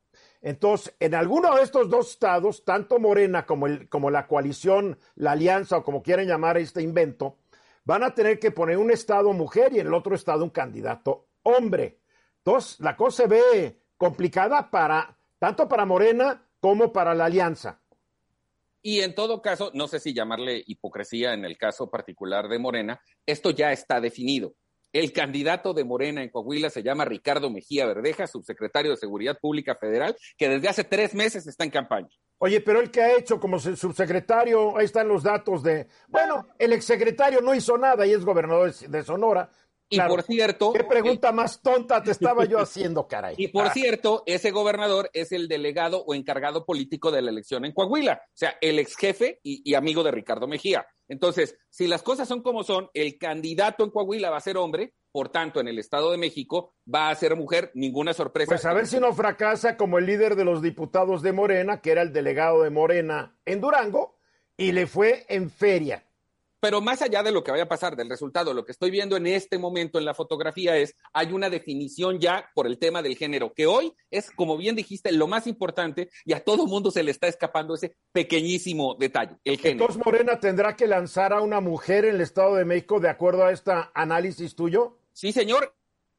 Entonces, 0.45 0.95
en 1.01 1.15
alguno 1.15 1.57
de 1.57 1.63
estos 1.63 1.89
dos 1.89 2.11
estados, 2.11 2.67
tanto 2.67 2.99
Morena 2.99 3.47
como, 3.47 4.11
la 4.11 4.27
coalición, 4.27 4.99
la 5.15 5.33
alianza 5.33 5.79
o 5.79 5.83
como 5.83 6.03
quieran 6.03 6.27
llamar 6.27 6.59
este 6.59 6.83
invento, 6.83 7.39
van 7.85 8.05
a 8.05 8.15
tener 8.15 8.39
que 8.39 8.51
poner 8.51 8.77
un 8.77 8.91
estado 8.91 9.33
mujer 9.33 9.73
y 9.73 9.81
en 9.81 9.87
el 9.87 9.95
otro 9.95 10.15
estado 10.15 10.45
un 10.45 10.51
candidato 10.51 11.29
hombre. 11.45 11.99
Entonces, 12.45 12.79
la 12.81 12.95
cosa 12.95 13.23
se 13.23 13.29
ve 13.29 13.81
complicada 13.97 14.71
para 14.71 15.17
tanto 15.39 15.67
para 15.67 15.87
Morena 15.87 16.47
como 16.61 16.93
para 16.93 17.15
la 17.15 17.25
alianza. 17.25 17.81
Y 18.83 19.01
en 19.01 19.15
todo 19.15 19.41
caso, 19.41 19.71
no 19.73 19.89
sé 19.89 19.99
si 19.99 20.13
llamarle 20.13 20.63
hipocresía 20.67 21.33
en 21.33 21.47
el 21.47 21.57
caso 21.57 21.89
particular 21.89 22.49
de 22.49 22.59
Morena, 22.59 23.01
esto 23.25 23.51
ya 23.51 23.73
está 23.73 23.99
definido. 23.99 24.53
El 24.95 25.13
candidato 25.13 25.75
de 25.75 25.83
Morena 25.83 26.23
en 26.23 26.29
Coahuila 26.29 26.71
se 26.71 26.85
llama 26.85 27.05
Ricardo 27.05 27.51
Mejía 27.51 27.85
Verdeja, 27.85 28.29
subsecretario 28.29 28.93
de 28.93 28.97
Seguridad 28.97 29.37
Pública 29.41 29.75
Federal, 29.75 30.17
que 30.39 30.49
desde 30.49 30.69
hace 30.69 30.85
tres 30.85 31.15
meses 31.15 31.49
está 31.49 31.65
en 31.65 31.71
campaña. 31.71 32.09
Oye, 32.39 32.61
pero 32.61 32.81
el 32.81 32.93
que 32.93 33.03
ha 33.03 33.19
hecho 33.19 33.41
como 33.41 33.59
subsecretario, 33.59 34.79
ahí 34.79 34.85
están 34.85 35.09
los 35.09 35.25
datos 35.25 35.65
de, 35.65 35.89
bueno, 36.07 36.47
el 36.61 36.73
exsecretario 36.73 37.41
no 37.41 37.57
hizo 37.57 37.77
nada 37.77 38.07
y 38.07 38.13
es 38.13 38.25
gobernador 38.25 38.73
de 38.73 39.03
Sonora. 39.03 39.51
Y 39.89 39.97
claro, 39.97 40.15
por 40.15 40.23
cierto. 40.23 40.73
¿Qué 40.73 40.85
pregunta 40.85 41.29
el... 41.29 41.35
más 41.35 41.61
tonta 41.61 42.03
te 42.03 42.11
estaba 42.11 42.45
yo 42.45 42.59
haciendo, 42.61 43.07
caray? 43.07 43.35
Y 43.39 43.49
por 43.49 43.67
ah. 43.67 43.73
cierto, 43.73 44.23
ese 44.27 44.51
gobernador 44.51 45.11
es 45.13 45.33
el 45.33 45.49
delegado 45.49 46.05
o 46.07 46.15
encargado 46.15 46.65
político 46.65 47.11
de 47.11 47.23
la 47.23 47.31
elección 47.31 47.65
en 47.65 47.73
Coahuila. 47.73 48.23
O 48.25 48.37
sea, 48.37 48.57
el 48.61 48.79
ex 48.79 48.97
jefe 48.97 49.41
y, 49.43 49.63
y 49.69 49.75
amigo 49.75 50.03
de 50.03 50.11
Ricardo 50.11 50.47
Mejía. 50.47 50.87
Entonces, 51.09 51.57
si 51.69 51.87
las 51.87 52.03
cosas 52.03 52.27
son 52.27 52.43
como 52.43 52.65
son, 52.65 52.89
el 52.95 53.19
candidato 53.19 53.85
en 53.85 53.91
Coahuila 53.91 54.31
va 54.31 54.39
a 54.39 54.41
ser 54.41 54.57
hombre, 54.57 54.95
por 55.15 55.29
tanto, 55.29 55.61
en 55.61 55.69
el 55.69 55.79
Estado 55.79 56.11
de 56.11 56.19
México 56.19 56.75
va 56.93 57.09
a 57.09 57.15
ser 57.15 57.37
mujer, 57.37 57.71
ninguna 57.75 58.13
sorpresa. 58.15 58.49
Pues 58.49 58.65
a 58.65 58.73
ver 58.73 58.89
si 58.89 58.99
no 58.99 59.13
fracasa 59.13 59.77
como 59.77 59.99
el 59.99 60.07
líder 60.07 60.35
de 60.35 60.45
los 60.45 60.61
diputados 60.61 61.23
de 61.23 61.33
Morena, 61.33 61.81
que 61.81 61.93
era 61.93 62.03
el 62.03 62.13
delegado 62.13 62.65
de 62.65 62.71
Morena 62.71 63.39
en 63.45 63.61
Durango, 63.61 64.19
y 64.57 64.73
le 64.73 64.89
fue 64.89 65.25
en 65.29 65.51
feria. 65.51 66.05
Pero 66.65 66.81
más 66.81 67.03
allá 67.03 67.23
de 67.23 67.31
lo 67.31 67.45
que 67.45 67.51
vaya 67.51 67.65
a 67.65 67.69
pasar, 67.69 67.95
del 67.95 68.09
resultado, 68.09 68.55
lo 68.55 68.65
que 68.65 68.73
estoy 68.73 68.91
viendo 68.91 69.19
en 69.19 69.27
este 69.27 69.59
momento 69.59 69.99
en 69.99 70.07
la 70.07 70.15
fotografía 70.15 70.79
es, 70.79 70.97
hay 71.13 71.31
una 71.31 71.51
definición 71.51 72.19
ya 72.19 72.51
por 72.55 72.67
el 72.67 72.79
tema 72.79 73.03
del 73.03 73.19
género, 73.19 73.53
que 73.53 73.67
hoy 73.67 73.93
es, 74.11 74.31
como 74.31 74.57
bien 74.57 74.75
dijiste, 74.75 75.13
lo 75.13 75.27
más 75.27 75.47
importante 75.47 76.09
y 76.25 76.33
a 76.33 76.43
todo 76.43 76.67
mundo 76.67 76.91
se 76.91 77.03
le 77.03 77.11
está 77.11 77.27
escapando 77.27 77.75
ese 77.75 77.99
pequeñísimo 78.13 78.95
detalle, 78.99 79.37
el 79.45 79.59
género. 79.59 79.85
Entonces 79.85 80.07
Morena 80.07 80.41
tendrá 80.41 80.75
que 80.75 80.87
lanzar 80.87 81.35
a 81.35 81.43
una 81.43 81.61
mujer 81.61 82.07
en 82.07 82.15
el 82.15 82.23
Estado 82.23 82.55
de 82.55 82.65
México 82.65 82.99
de 82.99 83.11
acuerdo 83.11 83.45
a 83.45 83.53
este 83.53 83.73
análisis 83.93 84.57
tuyo. 84.57 84.97
Sí, 85.13 85.33
señor, 85.33 85.75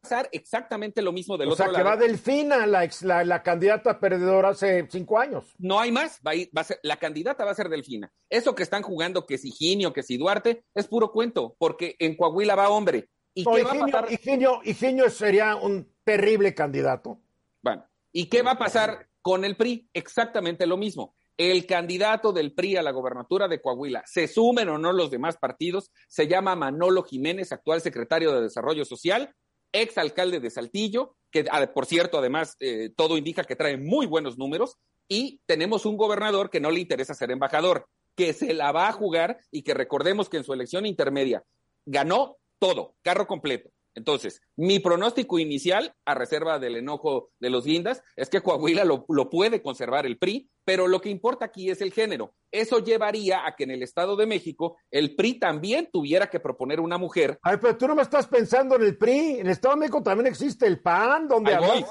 pasar 0.05 0.29
exactamente 0.31 1.01
lo 1.01 1.11
mismo 1.11 1.37
del 1.37 1.49
o 1.49 1.53
otro 1.53 1.65
sea, 1.65 1.71
lado. 1.71 1.83
que 1.83 1.89
va 1.89 1.97
Delfina, 1.97 2.67
la, 2.67 2.83
ex, 2.83 3.01
la, 3.01 3.23
la, 3.23 3.41
candidata 3.41 3.99
perdedora 3.99 4.49
hace 4.49 4.87
cinco 4.89 5.19
años. 5.19 5.55
No 5.57 5.79
hay 5.79 5.91
más, 5.91 6.19
va 6.25 6.31
a, 6.31 6.35
ir, 6.35 6.49
va 6.55 6.61
a 6.61 6.65
ser, 6.65 6.79
la 6.83 6.97
candidata 6.97 7.43
va 7.43 7.51
a 7.51 7.55
ser 7.55 7.69
Delfina. 7.69 8.11
Eso 8.29 8.53
que 8.53 8.63
están 8.63 8.83
jugando, 8.83 9.25
que 9.25 9.37
si 9.37 9.49
Higinio, 9.49 9.93
que 9.93 10.03
si 10.03 10.17
Duarte, 10.17 10.65
es 10.75 10.87
puro 10.87 11.11
cuento, 11.11 11.55
porque 11.57 11.95
en 11.99 12.15
Coahuila 12.15 12.55
va 12.55 12.69
hombre. 12.69 13.09
¿Y 13.33 13.43
no, 13.43 13.53
qué 13.53 13.61
Higinio, 13.61 13.79
va 13.79 13.87
a 13.87 13.91
pasar? 13.91 14.13
Higinio, 14.13 14.61
Higinio 14.63 15.09
sería 15.09 15.55
un 15.55 15.91
terrible 16.03 16.53
candidato. 16.53 17.19
Bueno, 17.63 17.87
¿y 18.11 18.27
qué 18.27 18.43
va 18.43 18.51
a 18.51 18.59
pasar 18.59 19.07
con 19.21 19.43
el 19.43 19.57
PRI? 19.57 19.89
Exactamente 19.93 20.67
lo 20.67 20.77
mismo. 20.77 21.15
El 21.37 21.65
candidato 21.65 22.31
del 22.31 22.53
PRI 22.53 22.77
a 22.77 22.83
la 22.83 22.91
gobernatura 22.91 23.47
de 23.47 23.59
Coahuila, 23.59 24.03
se 24.05 24.27
sumen 24.27 24.69
o 24.69 24.77
no 24.77 24.93
los 24.93 25.11
demás 25.11 25.35
partidos, 25.37 25.91
se 26.07 26.27
llama 26.27 26.55
Manolo 26.55 27.03
Jiménez, 27.03 27.51
actual 27.51 27.81
secretario 27.81 28.31
de 28.31 28.43
Desarrollo 28.43 28.85
Social, 28.85 29.33
ex 29.81 29.97
alcalde 29.97 30.39
de 30.39 30.49
Saltillo, 30.49 31.15
que 31.31 31.45
por 31.73 31.85
cierto, 31.85 32.17
además, 32.17 32.55
eh, 32.59 32.91
todo 32.95 33.17
indica 33.17 33.43
que 33.43 33.55
trae 33.55 33.77
muy 33.77 34.05
buenos 34.05 34.37
números, 34.37 34.77
y 35.07 35.41
tenemos 35.45 35.85
un 35.85 35.97
gobernador 35.97 36.49
que 36.49 36.59
no 36.59 36.71
le 36.71 36.79
interesa 36.79 37.13
ser 37.13 37.31
embajador, 37.31 37.87
que 38.15 38.33
se 38.33 38.53
la 38.53 38.71
va 38.71 38.87
a 38.87 38.93
jugar 38.93 39.37
y 39.51 39.61
que 39.61 39.73
recordemos 39.73 40.29
que 40.29 40.37
en 40.37 40.43
su 40.43 40.53
elección 40.53 40.85
intermedia 40.85 41.43
ganó 41.85 42.37
todo, 42.59 42.95
carro 43.01 43.27
completo. 43.27 43.69
Entonces, 43.95 44.41
mi 44.57 44.79
pronóstico 44.79 45.39
inicial, 45.39 45.95
a 46.05 46.13
reserva 46.13 46.59
del 46.59 46.75
enojo 46.75 47.31
de 47.39 47.49
los 47.49 47.65
guindas, 47.65 48.03
es 48.17 48.29
que 48.29 48.41
Coahuila 48.41 48.83
lo, 48.83 49.05
lo, 49.07 49.29
puede 49.29 49.61
conservar 49.61 50.05
el 50.05 50.17
PRI, 50.17 50.49
pero 50.65 50.87
lo 50.87 50.99
que 50.99 51.09
importa 51.09 51.45
aquí 51.45 51.69
es 51.69 51.79
el 51.79 51.93
género. 51.93 52.35
Eso 52.51 52.79
llevaría 52.79 53.47
a 53.47 53.55
que 53.55 53.63
en 53.63 53.71
el 53.71 53.83
Estado 53.83 54.17
de 54.17 54.25
México 54.25 54.77
el 54.91 55.15
PRI 55.15 55.39
también 55.39 55.89
tuviera 55.91 56.29
que 56.29 56.41
proponer 56.41 56.81
una 56.81 56.97
mujer. 56.97 57.39
Ay, 57.41 57.57
pero 57.61 57.77
tú 57.77 57.87
no 57.87 57.95
me 57.95 58.01
estás 58.01 58.27
pensando 58.27 58.75
en 58.75 58.83
el 58.83 58.97
PRI. 58.97 59.39
En 59.39 59.45
el 59.45 59.53
Estado 59.53 59.75
de 59.75 59.79
México 59.79 60.03
también 60.03 60.27
existe 60.27 60.67
el 60.67 60.81
PAN, 60.81 61.29
donde 61.29 61.55
Ahí 61.55 61.65
voy. 61.65 61.85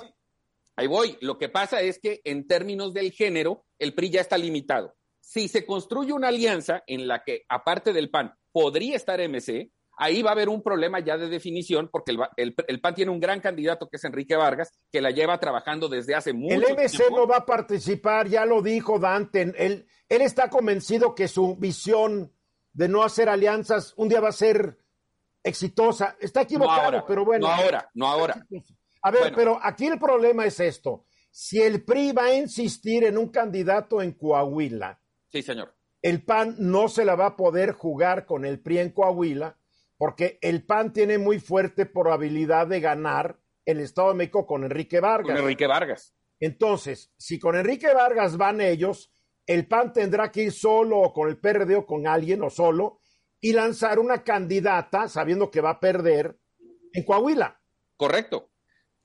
Ahí 0.77 0.87
voy. 0.87 1.17
Lo 1.23 1.39
que 1.39 1.49
pasa 1.49 1.81
es 1.81 1.99
que 1.99 2.21
en 2.25 2.47
términos 2.47 2.93
del 2.93 3.13
género, 3.13 3.65
el 3.79 3.95
PRI 3.95 4.11
ya 4.11 4.21
está 4.21 4.37
limitado. 4.37 4.95
Si 5.21 5.49
se 5.49 5.65
construye 5.65 6.13
una 6.13 6.29
alianza 6.29 6.83
en 6.87 7.09
la 7.09 7.25
que, 7.25 7.45
aparte 7.49 7.95
del 7.95 8.11
PAN, 8.11 8.35
podría 8.53 8.95
estar 8.95 9.21
MC, 9.27 9.71
ahí 9.97 10.23
va 10.23 10.31
a 10.31 10.33
haber 10.33 10.49
un 10.49 10.63
problema 10.63 11.01
ya 11.01 11.17
de 11.17 11.29
definición, 11.29 11.89
porque 11.91 12.13
el, 12.13 12.19
el, 12.37 12.55
el, 12.67 12.81
PAN 12.81 12.95
tiene 12.95 13.11
un 13.11 13.21
gran 13.21 13.41
candidato 13.41 13.89
que 13.89 13.97
es 13.97 14.05
Enrique 14.05 14.37
Vargas, 14.37 14.73
que 14.91 15.01
la 15.01 15.11
lleva 15.11 15.39
trabajando 15.39 15.89
desde 15.89 16.15
hace 16.15 16.33
mucho 16.33 16.57
tiempo. 16.57 16.81
El 16.81 16.85
MC 16.85 16.97
tiempo. 16.97 17.17
no 17.17 17.27
va 17.27 17.39
a 17.39 17.47
participar, 17.47 18.29
ya 18.29 18.45
lo 18.45 18.63
dijo 18.63 18.99
Dante. 18.99 19.43
Él, 19.43 19.87
él 20.09 20.23
está 20.23 20.49
convencido 20.49 21.15
que 21.15 21.29
su 21.29 21.57
visión 21.57 22.33
de 22.73 22.89
no 22.89 23.03
hacer 23.03 23.29
alianzas 23.29 23.95
un 23.97 24.09
día 24.09 24.21
va 24.21 24.29
a 24.29 24.33
ser 24.33 24.79
exitosa. 25.43 26.17
Está 26.21 26.43
equivocado, 26.43 26.77
no 26.77 26.85
ahora, 26.85 27.05
pero 27.07 27.25
bueno. 27.25 27.47
No 27.47 27.53
ahora, 27.53 27.91
no 27.95 28.07
ahora. 28.07 28.47
A 29.03 29.11
ver, 29.11 29.21
bueno. 29.21 29.37
pero 29.37 29.59
aquí 29.63 29.87
el 29.87 29.99
problema 29.99 30.47
es 30.47 30.59
esto. 30.61 31.07
Si 31.31 31.61
el 31.61 31.85
PRI 31.85 32.13
va 32.13 32.25
a 32.27 32.35
insistir 32.35 33.05
en 33.05 33.19
un 33.19 33.29
candidato 33.29 34.01
en 34.01 34.13
Coahuila, 34.13 35.01
sí, 35.29 35.43
señor. 35.43 35.75
el 36.01 36.25
PAN 36.25 36.57
no 36.59 36.89
se 36.89 37.05
la 37.05 37.17
va 37.17 37.27
a 37.27 37.37
poder 37.37 37.73
jugar 37.73 38.25
con 38.25 38.45
el 38.45 38.61
PRI 38.61 38.79
en 38.79 38.91
Coahuila 38.91 39.59
porque 39.97 40.39
el 40.43 40.65
PAN 40.65 40.93
tiene 40.93 41.19
muy 41.19 41.39
fuerte 41.39 41.87
probabilidad 41.87 42.67
de 42.67 42.81
ganar 42.81 43.39
el 43.65 43.81
Estado 43.81 44.09
de 44.09 44.15
México 44.15 44.47
con 44.47 44.65
Enrique 44.65 45.01
Vargas. 45.01 45.35
Con 45.35 45.43
Enrique 45.43 45.67
Vargas. 45.67 46.15
Entonces, 46.41 47.13
si 47.17 47.39
con 47.39 47.57
Enrique 47.57 47.93
Vargas 47.95 48.37
van 48.37 48.61
ellos, 48.61 49.13
el 49.47 49.67
PAN 49.67 49.93
tendrá 49.93 50.31
que 50.31 50.45
ir 50.45 50.53
solo 50.53 50.99
o 50.99 51.13
con 51.13 51.29
el 51.29 51.39
PRD 51.39 51.77
o 51.77 51.87
con 51.87 52.07
alguien 52.07 52.43
o 52.43 52.51
solo 52.51 53.01
y 53.41 53.53
lanzar 53.53 53.99
una 53.99 54.25
candidata 54.25 55.09
sabiendo 55.09 55.51
que 55.51 55.61
va 55.61 55.71
a 55.71 55.81
perder 55.81 56.39
en 56.93 57.05
Coahuila. 57.05 57.61
Correcto. 57.97 58.51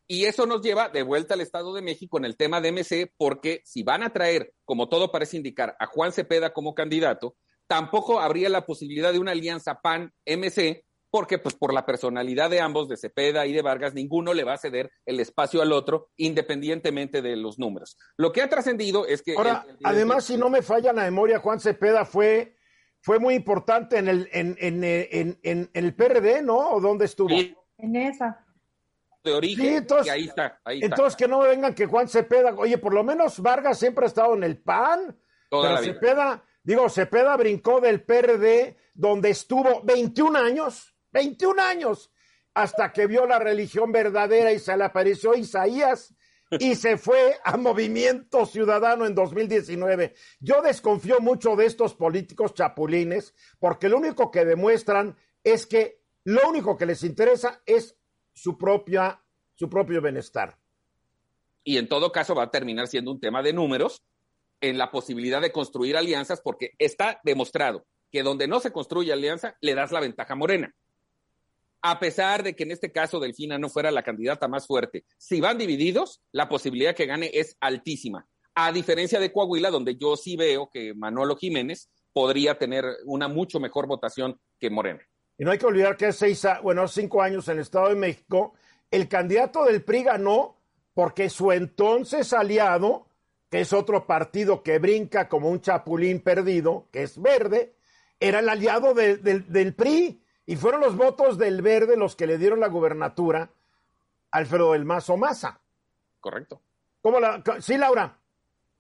Y 0.08 0.26
eso 0.26 0.46
nos 0.48 0.62
lleva 0.62 0.90
de 0.90 1.04
vuelta 1.04 1.36
al 1.36 1.42
Estado 1.42 1.74
de 1.74 1.84
México 1.84 2.18
en 2.18 2.26
el 2.26 2.36
tema 2.36 2.62
de 2.62 2.72
MC, 2.72 3.14
porque 3.16 3.62
si 3.64 3.84
van 3.84 4.02
a 4.02 4.12
traer, 4.12 4.56
como 4.66 4.90
todo 4.90 5.12
parece 5.12 5.38
indicar, 5.38 5.76
a 5.80 5.86
Juan 5.86 6.12
Cepeda 6.12 6.52
como 6.52 6.74
candidato, 6.74 7.38
tampoco 7.70 8.20
habría 8.20 8.50
la 8.50 8.66
posibilidad 8.66 9.14
de 9.14 9.20
una 9.20 9.32
alianza 9.32 9.80
PAN-MC, 9.80 10.84
porque 11.12 11.38
pues 11.38 11.54
por 11.54 11.72
la 11.72 11.86
personalidad 11.86 12.50
de 12.50 12.62
ambos, 12.62 12.90
de 12.90 12.98
Cepeda 12.98 13.46
y 13.46 13.54
de 13.54 13.62
Vargas, 13.62 13.94
ninguno 13.94 14.34
le 14.34 14.44
va 14.44 14.54
a 14.54 14.58
ceder 14.58 14.92
el 15.06 15.20
espacio 15.20 15.62
al 15.62 15.72
otro, 15.72 16.10
independientemente 16.18 17.22
de 17.22 17.36
los 17.36 17.60
números. 17.60 17.96
Lo 18.18 18.32
que 18.32 18.42
ha 18.42 18.50
trascendido 18.50 19.06
es 19.06 19.22
que... 19.22 19.36
Ahora, 19.36 19.66
el, 19.68 19.76
el, 19.76 19.78
además, 19.84 20.26
si 20.26 20.36
no 20.36 20.50
me 20.50 20.64
falla 20.64 20.92
la 20.94 21.04
memoria, 21.04 21.40
Juan 21.40 21.60
Cepeda 21.60 22.06
fue, 22.06 22.58
fue 23.02 23.20
muy 23.20 23.36
importante 23.36 24.00
en 24.00 24.08
el, 24.08 24.30
en, 24.32 24.56
en, 24.60 24.84
en, 24.84 25.40
en 25.44 25.70
el 25.74 25.96
PRD, 25.96 26.42
¿no? 26.42 26.72
¿O 26.72 26.82
dónde 26.82 27.06
estuvo? 27.06 27.30
Sí. 27.30 27.56
En 27.78 27.96
esa 27.96 28.46
de 29.24 29.34
origen. 29.34 29.66
Sí, 29.66 29.76
entonces, 29.76 30.08
y 30.08 30.10
ahí 30.10 30.26
está, 30.26 30.60
ahí 30.64 30.80
entonces 30.82 31.14
está. 31.14 31.18
que 31.18 31.28
no 31.28 31.42
me 31.42 31.50
vengan 31.50 31.76
que 31.76 31.86
Juan 31.86 32.08
Cepeda, 32.08 32.54
oye, 32.58 32.78
por 32.78 32.94
lo 32.94 33.04
menos 33.04 33.40
Vargas 33.40 33.78
siempre 33.78 34.06
ha 34.06 34.08
estado 34.08 34.34
en 34.34 34.44
el 34.44 34.58
PAN, 34.58 35.18
Toda 35.50 35.64
pero 35.64 35.76
la 35.76 35.82
vida. 35.82 35.94
Cepeda, 35.94 36.44
digo, 36.64 36.90
Cepeda 36.90 37.36
brincó 37.38 37.80
del 37.82 38.04
PRD 38.04 38.78
donde 38.94 39.30
estuvo 39.30 39.82
21 39.84 40.38
años, 40.38 40.96
21 41.12 41.62
años, 41.62 42.12
hasta 42.54 42.92
que 42.92 43.08
vio 43.08 43.26
la 43.26 43.40
religión 43.40 43.92
verdadera 43.92 44.52
y 44.52 44.60
se 44.60 44.76
le 44.76 44.84
apareció 44.84 45.36
Isaías 45.36 46.14
y 46.52 46.76
se 46.76 46.98
fue 46.98 47.38
a 47.44 47.58
Movimiento 47.58 48.46
Ciudadano 48.46 49.06
en 49.06 49.14
2019. 49.14 50.16
Yo 50.40 50.62
desconfío 50.62 51.20
mucho 51.20 51.56
de 51.56 51.66
estos 51.66 51.94
políticos 51.94 52.54
chapulines 52.54 53.36
porque 53.60 53.88
lo 53.88 53.98
único 53.98 54.32
que 54.32 54.46
demuestran 54.46 55.16
es 55.44 55.66
que 55.66 56.02
lo 56.24 56.50
único 56.50 56.76
que 56.76 56.86
les 56.86 57.04
interesa 57.04 57.62
es 57.66 57.96
su, 58.34 58.58
propia, 58.58 59.22
su 59.56 59.70
propio 59.70 60.02
bienestar. 60.02 60.58
Y 61.64 61.78
en 61.78 61.88
todo 61.88 62.12
caso 62.12 62.34
va 62.34 62.44
a 62.44 62.52
terminar 62.52 62.88
siendo 62.88 63.12
un 63.12 63.20
tema 63.20 63.44
de 63.44 63.54
números 63.54 64.04
en 64.62 64.78
la 64.78 64.92
posibilidad 64.92 65.42
de 65.42 65.52
construir 65.52 65.98
alianzas, 65.98 66.42
porque 66.42 66.72
está 66.78 67.20
demostrado 67.24 67.86
que 68.12 68.24
donde 68.24 68.48
no 68.48 68.60
se 68.60 68.72
construye 68.72 69.14
alianza, 69.14 69.56
le 69.62 69.76
das 69.76 69.92
la 69.92 70.00
ventaja 70.00 70.36
morena. 70.36 70.74
A 71.82 72.00
pesar 72.00 72.44
de 72.44 72.56
que 72.56 72.64
en 72.64 72.72
este 72.72 72.92
caso 72.92 73.20
Delfina 73.20 73.58
no 73.58 73.70
fuera 73.70 73.92
la 73.92 74.04
candidata 74.04 74.48
más 74.48 74.68
fuerte, 74.68 75.06
si 75.18 75.40
van 75.40 75.58
divididos, 75.58 76.22
la 76.32 76.50
posibilidad 76.50 76.96
que 76.96 77.06
gane 77.06 77.32
es 77.34 77.56
altísima. 77.62 78.28
A 78.56 78.72
diferencia 78.72 79.20
de 79.20 79.32
Coahuila, 79.32 79.70
donde 79.70 79.96
yo 79.96 80.18
sí 80.18 80.36
veo 80.36 80.70
que 80.70 80.94
Manolo 80.94 81.38
Jiménez 81.38 81.90
podría 82.12 82.58
tener 82.58 82.86
una 83.06 83.28
mucho 83.28 83.60
mejor 83.60 83.88
votación 83.88 84.40
que 84.60 84.70
Morena. 84.70 85.00
Y 85.38 85.46
no 85.46 85.52
hay 85.52 85.58
que 85.58 85.68
olvidar 85.68 85.96
que 85.96 86.08
hace 86.08 86.36
seis, 86.36 86.46
bueno, 86.64 86.86
cinco 86.88 87.22
años 87.22 87.48
en 87.48 87.58
el 87.58 87.62
Estado 87.62 87.90
de 87.90 87.96
México, 87.96 88.56
el 88.92 89.08
candidato 89.08 89.64
del 89.64 89.84
PRI 89.84 90.04
ganó 90.04 90.58
porque 90.94 91.30
su 91.30 91.54
entonces 91.54 92.34
aliado, 92.34 93.08
que 93.50 93.62
es 93.62 93.74
otro 93.74 94.06
partido 94.06 94.64
que 94.64 94.80
brinca 94.80 95.28
como 95.28 95.50
un 95.50 95.62
chapulín 95.62 96.22
perdido, 96.22 96.88
que 96.92 97.04
es 97.04 97.22
verde, 97.22 97.74
era 98.20 98.40
el 98.40 98.50
aliado 98.50 98.94
de, 98.94 99.18
de, 99.18 99.40
del 99.40 99.74
PRI. 99.74 100.22
Y 100.46 100.56
fueron 100.56 100.82
los 100.82 100.96
votos 100.96 101.38
del 101.38 101.62
verde 101.62 101.96
los 101.96 102.16
que 102.16 102.28
le 102.28 102.38
dieron 102.38 102.60
la 102.60 102.68
gubernatura 102.68 103.52
a 104.32 104.38
Alfredo 104.38 104.74
del 104.74 104.86
Mazo 104.86 105.16
Maza. 105.16 105.60
Correcto. 106.20 106.62
¿Cómo 107.02 107.20
la, 107.20 107.42
sí, 107.60 107.78
Laura. 107.78 108.18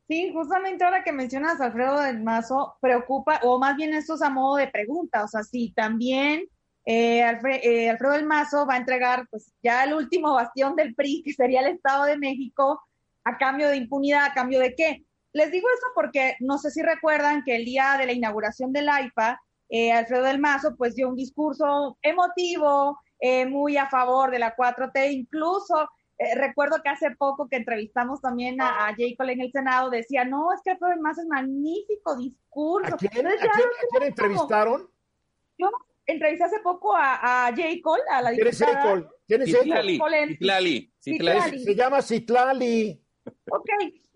Sí, 0.07 0.31
justamente 0.33 0.83
ahora 0.83 1.03
que 1.03 1.11
mencionas 1.11 1.61
a 1.61 1.65
Alfredo 1.65 1.99
del 2.01 2.23
Mazo, 2.23 2.77
preocupa, 2.81 3.39
o 3.43 3.59
más 3.59 3.75
bien 3.77 3.93
esto 3.93 4.15
es 4.15 4.23
a 4.23 4.31
modo 4.31 4.55
de 4.55 4.67
pregunta, 4.67 5.23
o 5.23 5.27
sea, 5.27 5.43
si 5.43 5.71
también 5.71 6.47
eh, 6.83 7.21
Alfred, 7.21 7.59
eh, 7.63 7.91
Alfredo 7.91 8.13
del 8.13 8.25
Mazo 8.25 8.65
va 8.65 8.73
a 8.73 8.77
entregar 8.77 9.27
pues 9.29 9.53
ya 9.61 9.83
el 9.83 9.93
último 9.93 10.33
bastión 10.33 10.75
del 10.75 10.95
PRI, 10.95 11.21
que 11.23 11.33
sería 11.33 11.61
el 11.61 11.75
Estado 11.75 12.05
de 12.05 12.17
México, 12.17 12.81
a 13.29 13.37
cambio 13.37 13.69
de 13.69 13.77
impunidad, 13.77 14.25
a 14.25 14.33
cambio 14.33 14.59
de 14.59 14.75
qué. 14.75 15.05
Les 15.33 15.51
digo 15.51 15.67
eso 15.69 15.87
porque 15.93 16.35
no 16.39 16.57
sé 16.57 16.71
si 16.71 16.81
recuerdan 16.81 17.43
que 17.43 17.55
el 17.55 17.65
día 17.65 17.95
de 17.97 18.05
la 18.05 18.13
inauguración 18.13 18.73
del 18.73 18.89
AIFA, 18.89 19.39
eh, 19.69 19.91
Alfredo 19.91 20.23
del 20.23 20.39
Mazo 20.39 20.75
pues 20.75 20.95
dio 20.95 21.07
un 21.07 21.15
discurso 21.15 21.97
emotivo, 22.01 22.99
eh, 23.19 23.45
muy 23.45 23.77
a 23.77 23.87
favor 23.89 24.31
de 24.31 24.39
la 24.39 24.55
4T, 24.55 25.11
incluso 25.11 25.87
eh, 26.17 26.35
recuerdo 26.35 26.81
que 26.83 26.89
hace 26.89 27.11
poco 27.11 27.47
que 27.47 27.57
entrevistamos 27.57 28.21
también 28.21 28.59
a, 28.59 28.87
a 28.87 28.89
J. 28.89 29.03
Cole 29.17 29.33
en 29.33 29.41
el 29.41 29.51
Senado, 29.51 29.89
decía, 29.89 30.25
no, 30.25 30.51
es 30.51 30.61
que 30.63 30.71
Alfredo 30.71 30.91
del 30.91 31.01
Mazo 31.01 31.21
es 31.21 31.27
magnífico 31.27 32.17
discurso. 32.17 32.95
¿A 32.95 32.97
quién, 32.97 33.11
Entonces, 33.13 33.41
¿a 33.41 33.51
quién, 33.51 33.67
¿a 33.67 33.87
quién 33.91 34.03
entrevistaron? 34.03 34.89
Yo 35.57 35.69
entrevisté 36.07 36.45
hace 36.45 36.59
poco 36.61 36.95
a, 36.95 37.47
a 37.47 37.49
J. 37.51 37.63
Cole, 37.83 38.03
a 38.11 38.21
la 38.21 38.31
¿Quién 38.31 38.47
es 38.47 38.59
J. 38.59 38.81
Cole? 38.81 39.05
¿Quién 39.27 39.41
es 39.43 39.55
J. 39.55 39.63
Cole? 39.99 40.27
Citlali. 40.27 40.93
Citlali. 40.99 41.63
Se 41.63 41.75
llama 41.75 42.01
Citlali. 42.01 43.05
Ok, 43.51 43.69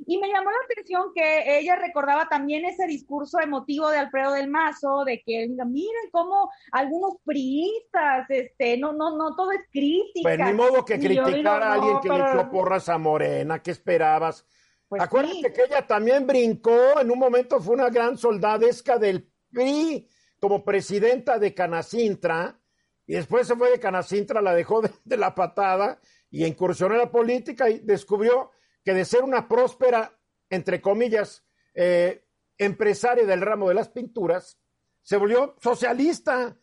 y 0.06 0.18
me 0.18 0.28
llamó 0.28 0.50
la 0.52 0.58
atención 0.66 1.12
que 1.14 1.60
ella 1.60 1.76
recordaba 1.76 2.28
también 2.28 2.66
ese 2.66 2.86
discurso 2.88 3.40
emotivo 3.40 3.90
de 3.90 3.98
Alfredo 3.98 4.34
del 4.34 4.50
Mazo, 4.50 5.04
de 5.06 5.22
que 5.26 5.48
miren 5.48 6.10
cómo 6.12 6.50
algunos 6.72 7.16
priistas, 7.24 8.30
este, 8.30 8.78
no, 8.78 8.94
no, 8.94 9.18
no 9.18 9.36
todo 9.36 9.52
es 9.52 9.66
crítica. 9.72 10.22
Pues 10.24 10.40
ni 10.40 10.54
modo 10.54 10.86
que 10.86 11.00
criticar 11.00 11.34
digo, 11.34 11.50
a 11.50 11.74
alguien 11.74 11.94
no, 11.94 12.02
que 12.02 12.10
pero... 12.10 12.26
le 12.26 12.32
echó 12.32 12.50
porras 12.50 12.90
a 12.90 12.98
Morena, 12.98 13.62
¿qué 13.62 13.72
esperabas? 13.72 14.46
Pues 14.88 15.02
Acuérdate 15.02 15.48
sí. 15.48 15.54
que 15.54 15.64
ella 15.64 15.88
también 15.88 16.28
brincó, 16.28 17.00
en 17.00 17.10
un 17.10 17.20
momento 17.20 17.60
fue 17.60 17.76
una 17.76 17.90
gran 17.90 18.18
soldadesca 18.18 18.98
del 18.98 19.30
PRI 19.52 20.08
como 20.40 20.64
presidenta 20.64 21.40
de 21.40 21.54
Canacintra, 21.54 22.60
y 23.06 23.14
después 23.14 23.48
se 23.48 23.56
fue 23.56 23.72
de 23.72 23.80
Canacintra, 23.80 24.42
la 24.42 24.54
dejó 24.54 24.82
de, 24.82 24.92
de 25.04 25.18
la 25.18 25.34
patada 25.36 26.00
y 26.30 26.46
incursionó 26.46 26.96
en 26.96 27.02
la 27.02 27.12
política 27.12 27.70
y 27.70 27.80
descubrió 27.80 28.52
que 28.84 28.94
de 28.94 29.06
ser 29.06 29.24
una 29.24 29.48
próspera, 29.48 30.18
entre 30.50 30.82
comillas, 30.82 31.44
eh, 31.74 32.26
empresaria 32.58 33.26
del 33.26 33.42
ramo 33.42 33.70
de 33.70 33.76
las 33.76 33.90
pinturas, 33.90 34.60
se 35.02 35.18
volvió 35.18 35.56
socialista 35.62 36.58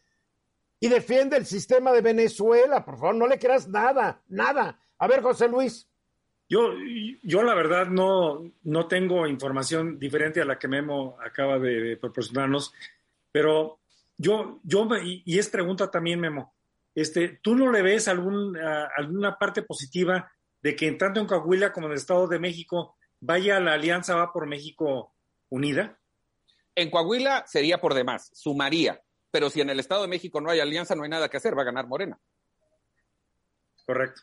y 0.79 0.89
defiende 0.89 1.37
el 1.37 1.47
sistema 1.47 1.93
de 1.93 2.01
Venezuela. 2.01 2.85
Por 2.85 2.97
favor, 2.97 3.15
no 3.15 3.27
le 3.27 3.39
creas 3.39 3.69
nada, 3.69 4.23
nada. 4.29 4.81
A 4.99 5.07
ver, 5.07 5.23
José 5.23 5.49
Luis. 5.49 5.89
Yo, 6.49 6.73
yo 7.23 7.43
la 7.45 7.55
verdad 7.55 7.87
no, 7.87 8.53
no 8.63 8.89
tengo 8.89 9.27
información 9.27 9.99
diferente 9.99 10.41
a 10.41 10.45
la 10.45 10.59
que 10.59 10.67
Memo 10.67 11.17
acaba 11.25 11.61
de, 11.61 11.97
proporcionarnos, 11.97 12.75
pero 13.31 13.79
yo, 14.17 14.59
yo 14.65 14.89
y, 15.01 15.39
es 15.39 15.49
pregunta 15.49 15.93
también, 15.93 16.19
Memo, 16.19 16.53
este, 16.93 17.39
¿tú 17.41 17.55
no 17.55 17.71
le 17.71 17.83
ves 17.83 18.09
algún, 18.09 18.57
alguna 18.57 19.39
parte 19.39 19.63
positiva 19.63 20.33
de 20.63 20.77
que 20.77 20.91
tanto 20.93 21.21
en 21.21 21.27
Coahuila 21.27 21.73
como 21.73 21.87
en 21.87 21.93
el 21.93 21.99
Estado 21.99 22.27
de 22.29 22.39
México 22.39 22.97
vaya 23.21 23.61
la 23.61 23.75
alianza 23.75 24.15
Va 24.15 24.33
por 24.33 24.47
México 24.47 25.15
unida? 25.49 25.99
En 26.75 26.91
Coahuila 26.91 27.45
sería 27.47 27.81
por 27.81 27.95
demás, 27.95 28.31
sumaría, 28.33 29.03
pero 29.31 29.51
si 29.51 29.61
en 29.61 29.71
el 29.71 29.81
Estado 29.81 30.03
de 30.03 30.09
México 30.09 30.41
no 30.41 30.51
hay 30.51 30.61
alianza, 30.61 30.95
no 30.95 31.03
hay 31.03 31.11
nada 31.11 31.29
que 31.29 31.37
hacer, 31.37 31.57
va 31.57 31.63
a 31.63 31.67
ganar 31.67 31.87
Morena. 31.87 32.19
Correcto. 33.87 34.23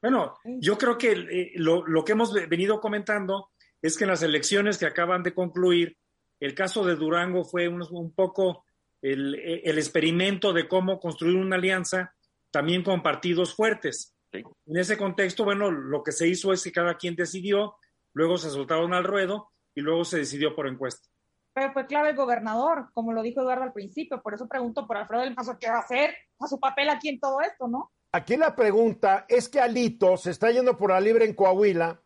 Bueno, 0.00 0.36
yo 0.44 0.76
creo 0.78 0.98
que 0.98 1.12
eh, 1.12 1.52
lo, 1.56 1.86
lo, 1.86 2.04
que 2.04 2.12
hemos 2.12 2.32
venido 2.32 2.80
comentando 2.80 3.50
es 3.80 3.96
que 3.96 4.04
en 4.04 4.10
las 4.10 4.22
elecciones 4.22 4.78
que 4.78 4.86
acaban 4.86 5.22
de 5.22 5.34
concluir, 5.34 5.96
el 6.40 6.54
caso 6.54 6.84
de 6.84 6.96
Durango 6.96 7.44
fue 7.44 7.68
un, 7.68 7.82
un 7.90 8.12
poco 8.12 8.64
el, 9.00 9.34
el 9.34 9.78
experimento 9.78 10.52
de 10.52 10.66
cómo 10.66 10.98
construir 10.98 11.36
una 11.36 11.56
alianza 11.56 12.14
también 12.50 12.82
con 12.82 13.02
partidos 13.02 13.54
fuertes. 13.54 14.14
Sí. 14.32 14.42
En 14.66 14.76
ese 14.78 14.96
contexto, 14.96 15.44
bueno, 15.44 15.70
lo 15.70 16.02
que 16.02 16.12
se 16.12 16.26
hizo 16.26 16.52
es 16.52 16.62
que 16.62 16.72
cada 16.72 16.96
quien 16.96 17.14
decidió, 17.14 17.76
luego 18.14 18.38
se 18.38 18.50
soltaron 18.50 18.94
al 18.94 19.04
ruedo 19.04 19.50
y 19.74 19.80
luego 19.82 20.04
se 20.04 20.18
decidió 20.18 20.54
por 20.54 20.66
encuesta. 20.66 21.08
Pero 21.54 21.72
fue 21.72 21.86
clave 21.86 22.10
el 22.10 22.16
gobernador, 22.16 22.88
como 22.94 23.12
lo 23.12 23.22
dijo 23.22 23.42
Eduardo 23.42 23.64
al 23.64 23.72
principio, 23.72 24.22
por 24.22 24.34
eso 24.34 24.48
pregunto 24.48 24.86
por 24.86 24.96
Alfredo 24.96 25.22
del 25.22 25.34
Mazo, 25.34 25.58
¿qué 25.60 25.68
va 25.68 25.76
a 25.76 25.80
hacer 25.80 26.14
a 26.38 26.46
su 26.46 26.58
papel 26.58 26.88
aquí 26.88 27.10
en 27.10 27.20
todo 27.20 27.40
esto, 27.42 27.68
no? 27.68 27.92
Aquí 28.12 28.36
la 28.36 28.56
pregunta 28.56 29.26
es 29.28 29.48
que 29.48 29.60
Alito 29.60 30.16
se 30.16 30.30
está 30.30 30.50
yendo 30.50 30.76
por 30.76 30.90
la 30.90 31.00
libre 31.00 31.24
en 31.24 31.34
Coahuila 31.34 32.00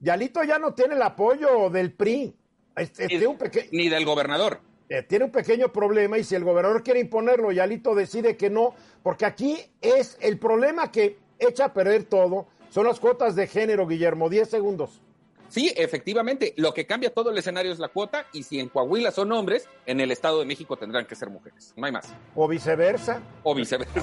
y 0.00 0.08
Alito 0.08 0.42
ya 0.44 0.58
no 0.58 0.74
tiene 0.74 0.94
el 0.94 1.02
apoyo 1.02 1.70
del 1.70 1.92
PRI. 1.94 2.34
Este, 2.76 3.06
ni, 3.06 3.24
un 3.24 3.38
peque... 3.38 3.68
ni 3.72 3.88
del 3.88 4.04
gobernador. 4.04 4.60
Eh, 4.88 5.02
tiene 5.02 5.24
un 5.24 5.30
pequeño 5.30 5.72
problema 5.72 6.18
y 6.18 6.24
si 6.24 6.34
el 6.34 6.44
gobernador 6.44 6.82
quiere 6.82 7.00
imponerlo 7.00 7.52
y 7.52 7.58
Alito 7.58 7.94
decide 7.94 8.36
que 8.36 8.50
no, 8.50 8.74
porque 9.02 9.24
aquí 9.24 9.58
es 9.80 10.16
el 10.20 10.38
problema 10.38 10.92
que 10.92 11.18
echa 11.38 11.66
a 11.66 11.72
perder 11.72 12.04
todo, 12.04 12.46
son 12.70 12.86
las 12.86 13.00
cuotas 13.00 13.36
de 13.36 13.46
género, 13.46 13.86
Guillermo, 13.86 14.28
10 14.28 14.48
segundos. 14.48 15.00
Sí, 15.48 15.72
efectivamente, 15.76 16.54
lo 16.56 16.74
que 16.74 16.86
cambia 16.86 17.14
todo 17.14 17.30
el 17.30 17.38
escenario 17.38 17.72
es 17.72 17.78
la 17.78 17.88
cuota 17.88 18.26
y 18.32 18.42
si 18.42 18.58
en 18.58 18.68
Coahuila 18.68 19.12
son 19.12 19.30
hombres, 19.32 19.68
en 19.86 20.00
el 20.00 20.10
Estado 20.10 20.40
de 20.40 20.44
México 20.44 20.76
tendrán 20.76 21.06
que 21.06 21.14
ser 21.14 21.30
mujeres, 21.30 21.72
no 21.76 21.86
hay 21.86 21.92
más. 21.92 22.12
O 22.34 22.48
viceversa. 22.48 23.22
O 23.44 23.54
viceversa. 23.54 24.02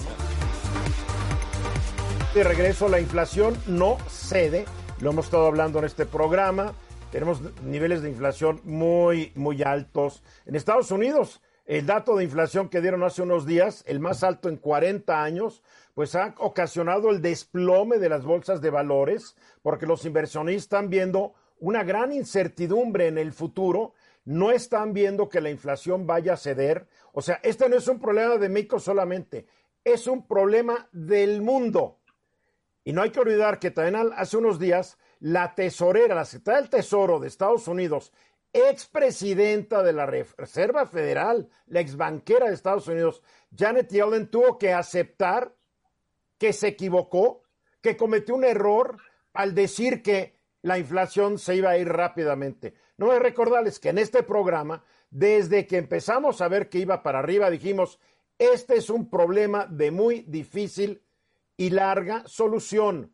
De 2.33 2.43
regreso, 2.43 2.87
la 2.87 2.99
inflación 2.99 3.55
no 3.67 3.97
cede, 4.09 4.65
lo 5.01 5.11
hemos 5.11 5.25
estado 5.25 5.45
hablando 5.45 5.79
en 5.79 5.85
este 5.85 6.05
programa, 6.05 6.73
tenemos 7.11 7.41
niveles 7.61 8.01
de 8.01 8.09
inflación 8.09 8.59
muy, 8.63 9.31
muy 9.35 9.61
altos. 9.61 10.23
En 10.47 10.55
Estados 10.55 10.89
Unidos, 10.89 11.41
el 11.65 11.85
dato 11.85 12.17
de 12.17 12.25
inflación 12.25 12.69
que 12.69 12.81
dieron 12.81 13.03
hace 13.03 13.21
unos 13.21 13.45
días, 13.45 13.83
el 13.87 13.99
más 13.99 14.23
alto 14.23 14.49
en 14.49 14.57
40 14.57 15.23
años, 15.23 15.63
pues 15.93 16.15
ha 16.15 16.35
ocasionado 16.39 17.09
el 17.09 17.21
desplome 17.21 17.99
de 17.99 18.09
las 18.09 18.25
bolsas 18.25 18.61
de 18.61 18.69
valores, 18.69 19.35
porque 19.61 19.85
los 19.85 20.05
inversionistas 20.05 20.63
están 20.63 20.89
viendo 20.89 21.33
una 21.59 21.83
gran 21.83 22.11
incertidumbre 22.11 23.07
en 23.07 23.17
el 23.17 23.31
futuro, 23.31 23.93
no 24.25 24.51
están 24.51 24.93
viendo 24.93 25.29
que 25.29 25.41
la 25.41 25.49
inflación 25.49 26.05
vaya 26.05 26.33
a 26.33 26.37
ceder. 26.37 26.87
O 27.13 27.21
sea, 27.21 27.39
este 27.43 27.69
no 27.69 27.77
es 27.77 27.87
un 27.87 27.99
problema 27.99 28.37
de 28.37 28.49
México 28.49 28.79
solamente, 28.79 29.45
es 29.83 30.07
un 30.07 30.27
problema 30.27 30.89
del 30.91 31.41
mundo. 31.41 31.99
Y 32.83 32.91
no 32.91 33.01
hay 33.01 33.11
que 33.11 33.21
olvidar 33.21 33.59
que 33.59 33.71
también 33.71 34.11
hace 34.17 34.35
unos 34.35 34.59
días 34.59 34.97
la 35.21 35.55
tesorera, 35.55 36.15
la 36.15 36.25
secretaria 36.25 36.61
del 36.61 36.69
Tesoro 36.69 37.19
de 37.19 37.29
Estados 37.29 37.69
Unidos, 37.69 38.11
expresidenta 38.53 39.81
de 39.81 39.93
la 39.93 40.05
Reserva 40.05 40.85
Federal, 40.85 41.49
la 41.65 41.79
exbanquera 41.79 42.47
de 42.47 42.53
Estados 42.53 42.87
Unidos, 42.87 43.23
Janet 43.55 43.89
Yellen, 43.89 44.29
tuvo 44.29 44.57
que 44.57 44.71
aceptar 44.71 45.55
que 46.37 46.53
se 46.53 46.67
equivocó, 46.67 47.43
que 47.81 47.97
cometió 47.97 48.35
un 48.35 48.43
error 48.43 48.97
al 49.33 49.55
decir 49.55 50.03
que 50.03 50.37
la 50.61 50.77
inflación 50.77 51.39
se 51.39 51.55
iba 51.55 51.71
a 51.71 51.77
ir 51.77 51.89
rápidamente. 51.89 52.75
No 52.97 53.11
a 53.11 53.19
recordarles 53.19 53.79
que 53.79 53.89
en 53.89 53.97
este 53.97 54.23
programa, 54.23 54.83
desde 55.09 55.67
que 55.67 55.77
empezamos 55.77 56.41
a 56.41 56.47
ver 56.47 56.69
que 56.69 56.79
iba 56.79 57.03
para 57.03 57.19
arriba, 57.19 57.49
dijimos, 57.49 57.99
este 58.37 58.75
es 58.77 58.89
un 58.89 59.09
problema 59.09 59.65
de 59.65 59.91
muy 59.91 60.21
difícil 60.21 61.01
y 61.57 61.69
larga 61.69 62.23
solución, 62.27 63.13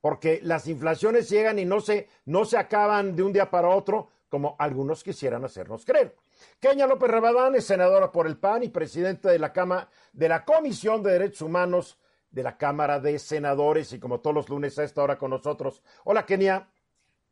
porque 0.00 0.40
las 0.42 0.66
inflaciones 0.66 1.28
llegan 1.28 1.58
y 1.58 1.64
no 1.64 1.80
se, 1.80 2.08
no 2.24 2.44
se 2.44 2.58
acaban 2.58 3.16
de 3.16 3.22
un 3.22 3.32
día 3.32 3.50
para 3.50 3.68
otro, 3.68 4.10
como 4.28 4.56
algunos 4.58 5.04
quisieran 5.04 5.44
hacernos 5.44 5.84
creer. 5.84 6.16
Kenia 6.60 6.86
López 6.86 7.10
Rabadán 7.10 7.54
es 7.54 7.66
senadora 7.66 8.10
por 8.10 8.26
el 8.26 8.38
PAN 8.38 8.62
y 8.62 8.68
presidenta 8.68 9.30
de 9.30 9.38
la, 9.38 9.52
Cama, 9.52 9.88
de 10.12 10.28
la 10.28 10.44
Comisión 10.44 11.02
de 11.02 11.12
Derechos 11.12 11.42
Humanos 11.42 11.98
de 12.30 12.42
la 12.42 12.56
Cámara 12.56 13.00
de 13.00 13.18
Senadores 13.18 13.92
y 13.92 14.00
como 14.00 14.20
todos 14.20 14.34
los 14.34 14.48
lunes 14.48 14.78
a 14.78 14.84
esta 14.84 15.02
hora 15.02 15.18
con 15.18 15.30
nosotros. 15.30 15.82
Hola, 16.04 16.26
Kenia. 16.26 16.68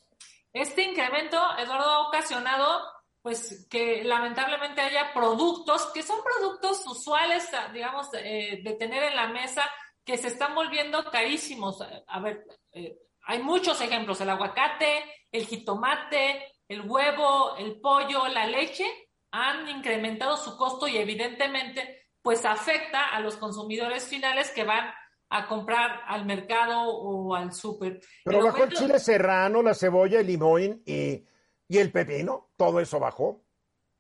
Este 0.54 0.82
incremento, 0.84 1.38
Eduardo, 1.58 1.90
ha 1.90 2.08
ocasionado 2.08 2.82
pues 3.22 3.68
que 3.70 4.04
lamentablemente 4.04 4.82
haya 4.82 5.14
productos 5.14 5.88
que 5.94 6.04
son 6.04 6.20
productos 6.24 6.86
usuales, 6.88 7.48
digamos, 7.74 8.08
eh, 8.14 8.62
de 8.64 8.74
tener 8.74 9.04
en 9.04 9.16
la 9.16 9.28
mesa, 9.28 9.70
que 10.06 10.18
se 10.18 10.30
están 10.30 10.56
volviendo 10.56 11.04
carísimos. 11.12 11.84
A 12.08 12.20
ver, 12.22 12.46
eh, 12.72 12.98
hay 13.24 13.44
muchos 13.44 13.82
ejemplos, 13.82 14.22
el 14.22 14.30
aguacate, 14.30 15.04
el 15.32 15.46
jitomate, 15.46 16.56
el 16.68 16.82
huevo, 16.82 17.56
el 17.58 17.80
pollo, 17.80 18.28
la 18.28 18.48
leche, 18.48 18.86
han 19.32 19.68
incrementado 19.70 20.38
su 20.38 20.58
costo 20.58 20.88
y 20.88 20.98
evidentemente 20.98 21.99
pues 22.22 22.46
afecta 22.46 23.10
a 23.10 23.20
los 23.20 23.38
consumidores 23.38 24.08
finales 24.08 24.52
que 24.52 24.64
van 24.64 24.92
a 25.30 25.48
comprar 25.48 26.02
al 26.08 26.26
mercado 26.26 26.82
o 26.82 27.36
al 27.36 27.54
súper. 27.54 28.02
Pero 28.26 28.44
bajó 28.44 28.64
el 28.64 28.74
chile 28.74 29.00
serrano, 29.00 29.62
la 29.62 29.74
cebolla, 29.74 30.20
el 30.20 30.28
limón 30.28 30.82
y, 30.86 31.24
y 31.68 31.78
el 31.78 31.92
pepino, 31.92 32.50
todo 32.58 32.80
eso 32.80 33.00
bajó. 33.00 33.44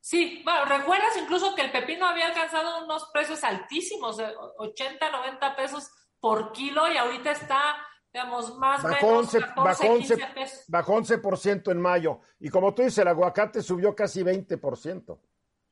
Sí, 0.01 0.41
bueno, 0.43 0.65
recuerdas 0.65 1.15
incluso 1.17 1.53
que 1.55 1.61
el 1.61 1.71
pepino 1.71 2.07
había 2.07 2.27
alcanzado 2.27 2.83
unos 2.83 3.09
precios 3.13 3.43
altísimos, 3.43 4.17
80, 4.57 5.11
90 5.11 5.55
pesos 5.55 5.91
por 6.19 6.51
kilo 6.51 6.91
y 6.91 6.97
ahorita 6.97 7.31
está, 7.31 7.75
digamos, 8.11 8.57
más 8.57 8.83
o 8.83 8.87
menos 8.87 9.03
11, 9.03 9.39
14, 9.39 9.61
bajó 9.61 9.93
11, 9.93 10.15
15 10.15 10.33
pesos. 10.33 10.63
Bajó 10.67 10.95
11% 10.95 11.71
en 11.71 11.81
mayo 11.81 12.21
y 12.39 12.49
como 12.49 12.73
tú 12.73 12.81
dices, 12.81 12.99
el 12.99 13.09
aguacate 13.09 13.61
subió 13.61 13.93
casi 13.93 14.23
20%. 14.23 15.19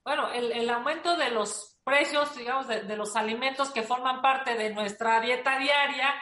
Bueno, 0.04 0.32
el, 0.32 0.52
el 0.52 0.70
aumento 0.70 1.16
de 1.18 1.32
los 1.32 1.77
precios, 1.88 2.36
digamos, 2.36 2.68
de, 2.68 2.98
los 2.98 3.16
alimentos 3.16 3.70
que 3.70 3.82
forman 3.82 4.22
parte 4.22 4.56
de 4.56 4.74
nuestra 4.74 5.22
dieta 5.22 5.58
diaria, 5.58 6.14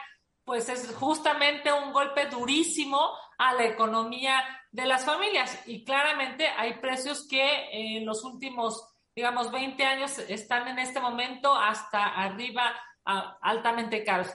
pues 0.44 0.68
es 0.68 0.94
justamente 0.94 1.72
un 1.72 1.92
golpe 1.92 2.26
durísimo 2.26 3.10
a 3.36 3.52
la 3.54 3.64
economía 3.64 4.44
de 4.70 4.86
las 4.86 5.04
familias. 5.04 5.60
Y 5.66 5.84
claramente 5.84 6.46
hay 6.46 6.74
precios 6.74 7.26
que 7.28 7.96
en 7.96 8.06
los 8.06 8.22
últimos, 8.22 8.94
digamos, 9.16 9.50
20 9.50 9.84
años 9.84 10.20
están 10.20 10.68
en 10.68 10.78
este 10.78 11.00
momento 11.00 11.52
hasta 11.52 12.14
arriba 12.14 12.72
altamente 13.04 14.04
caros. 14.04 14.32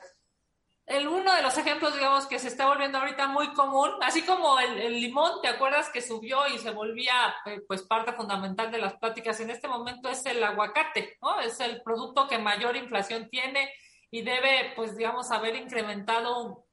El 0.92 1.08
uno 1.08 1.34
de 1.34 1.42
los 1.42 1.58
ejemplos, 1.58 1.94
digamos, 1.94 2.28
que 2.28 2.38
se 2.38 2.50
está 2.50 2.68
volviendo 2.68 2.98
ahorita 2.98 3.28
muy 3.28 3.54
común, 3.54 3.92
así 4.02 4.24
como 4.24 4.60
el, 4.60 5.00
limón, 5.00 5.42
¿te 5.42 5.48
acuerdas 5.48 5.88
que 5.90 6.02
subió 6.02 6.46
y 6.54 6.58
se 6.58 6.72
volvía 6.72 7.34
eh, 7.46 7.62
pues 7.66 7.84
parte 7.84 8.12
fundamental 8.12 8.70
de 8.72 8.80
las 8.80 8.96
pláticas? 8.96 9.40
En 9.40 9.50
este 9.50 9.70
momento 9.70 10.10
es 10.10 10.26
el 10.26 10.44
aguacate, 10.44 11.18
¿no? 11.22 11.40
Es 11.40 11.62
el 11.62 11.82
producto 11.82 12.28
que 12.28 12.40
mayor 12.40 12.76
inflación 12.76 13.30
tiene 13.30 13.70
y 14.10 14.22
debe, 14.22 14.74
pues, 14.76 14.98
digamos, 14.98 15.32
haber 15.32 15.56
incrementado 15.56 16.66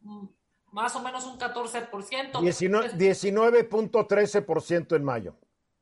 más 0.73 0.97
o 0.97 1.01
menos 1.01 1.25
un 1.25 1.39
14%. 1.39 2.33
19.13% 2.33 4.97
en 4.97 5.05
mayo. 5.05 5.37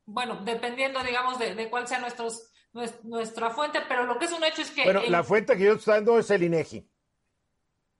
Bueno, 0.05 0.41
dependiendo, 0.45 1.03
digamos, 1.03 1.39
de, 1.39 1.55
de 1.55 1.71
cuál 1.71 1.87
sea 1.87 1.97
nuestros 1.99 2.51
nuestra 3.03 3.49
fuente, 3.49 3.79
pero 3.87 4.05
lo 4.05 4.19
que 4.19 4.25
es 4.25 4.31
un 4.31 4.43
hecho 4.43 4.61
es 4.61 4.71
que... 4.71 4.83
Bueno, 4.83 5.01
la 5.07 5.23
fuente 5.23 5.57
que 5.57 5.63
yo 5.63 5.73
estoy 5.73 5.95
dando 5.95 6.19
es 6.19 6.29
el 6.29 6.43
INEGI. 6.43 6.87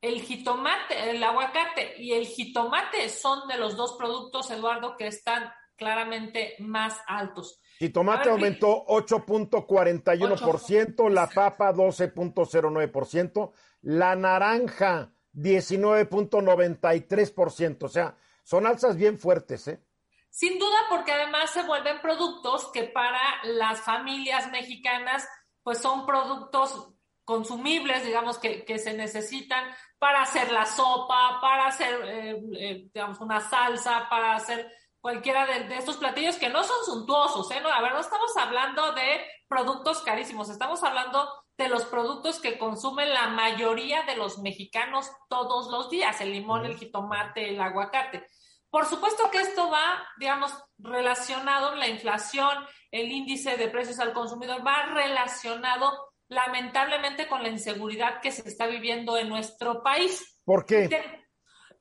El 0.08 0.22
jitomate, 0.22 1.10
el 1.10 1.22
aguacate 1.24 1.96
y 1.98 2.14
el 2.14 2.26
jitomate 2.26 3.10
son 3.10 3.46
de 3.48 3.58
los 3.58 3.76
dos 3.76 3.96
productos, 3.98 4.52
Eduardo, 4.52 4.96
que 4.96 5.08
están 5.08 5.52
claramente 5.76 6.54
más 6.60 7.02
altos. 7.08 7.60
Jitomate 7.80 8.30
aumentó 8.30 8.86
8.41%, 8.88 11.10
la 11.10 11.28
papa 11.28 11.74
12.09%, 11.74 13.52
la 13.82 14.16
naranja 14.16 15.12
19.93%, 15.34 17.84
o 17.84 17.90
sea, 17.90 18.16
son 18.44 18.66
alzas 18.66 18.96
bien 18.96 19.20
fuertes, 19.20 19.68
¿eh? 19.68 19.84
Sin 20.30 20.58
duda, 20.60 20.78
porque 20.90 21.12
además 21.12 21.50
se 21.52 21.64
vuelven 21.64 22.00
productos 22.02 22.72
que 22.72 22.84
para 22.84 23.20
las 23.44 23.82
familias 23.82 24.50
mexicanas, 24.52 25.28
pues 25.64 25.80
son 25.80 26.06
productos 26.06 26.94
consumibles, 27.24 28.06
digamos, 28.06 28.38
que, 28.38 28.64
que 28.64 28.80
se 28.80 28.94
necesitan 28.94 29.66
para 30.00 30.22
hacer 30.22 30.52
la 30.52 30.66
sopa, 30.66 31.40
para 31.42 31.68
hacer, 31.68 32.02
eh, 32.06 32.42
eh, 32.60 32.90
digamos, 32.94 33.20
una 33.20 33.40
salsa, 33.40 34.08
para 34.10 34.36
hacer 34.36 34.72
cualquiera 35.00 35.46
de, 35.46 35.76
estos 35.76 35.98
platillos 35.98 36.36
que 36.38 36.50
no 36.50 36.64
son 36.64 36.86
suntuosos, 36.86 37.50
¿eh? 37.52 37.62
No, 37.62 37.70
a 37.70 37.82
ver, 37.82 37.94
no 37.94 38.00
estamos 38.00 38.36
hablando 38.38 38.92
de 38.94 39.26
productos 39.48 40.02
carísimos, 40.02 40.50
estamos 40.50 40.84
hablando 40.84 41.30
de 41.58 41.70
los 41.70 41.86
productos 41.86 42.40
que 42.40 42.58
consumen 42.58 43.14
la 43.14 43.28
mayoría 43.28 44.04
de 44.04 44.16
los 44.16 44.38
mexicanos 44.40 45.10
todos 45.30 45.72
los 45.72 45.90
días, 45.90 46.20
el 46.22 46.32
limón, 46.32 46.66
el 46.66 46.78
jitomate, 46.78 47.50
el 47.50 47.60
aguacate. 47.60 48.28
Por 48.70 48.86
supuesto 48.86 49.32
que 49.32 49.40
esto 49.40 49.70
va, 49.70 50.06
digamos, 50.20 50.54
relacionado, 50.78 51.74
la 51.76 51.88
inflación, 51.88 52.68
el 52.92 53.12
índice 53.12 53.58
de 53.58 53.70
precios 53.70 54.00
al 54.00 54.14
consumidor 54.14 54.66
va 54.66 54.84
relacionado 54.94 56.07
lamentablemente 56.30 57.28
con 57.28 57.44
la 57.44 57.50
inseguridad 57.50 58.22
que 58.22 58.32
se 58.32 58.48
está 58.48 58.68
viviendo 58.68 59.18
en 59.18 59.30
nuestro 59.30 59.82
país. 59.84 60.42
¿Por 60.44 60.66
qué? 60.66 60.90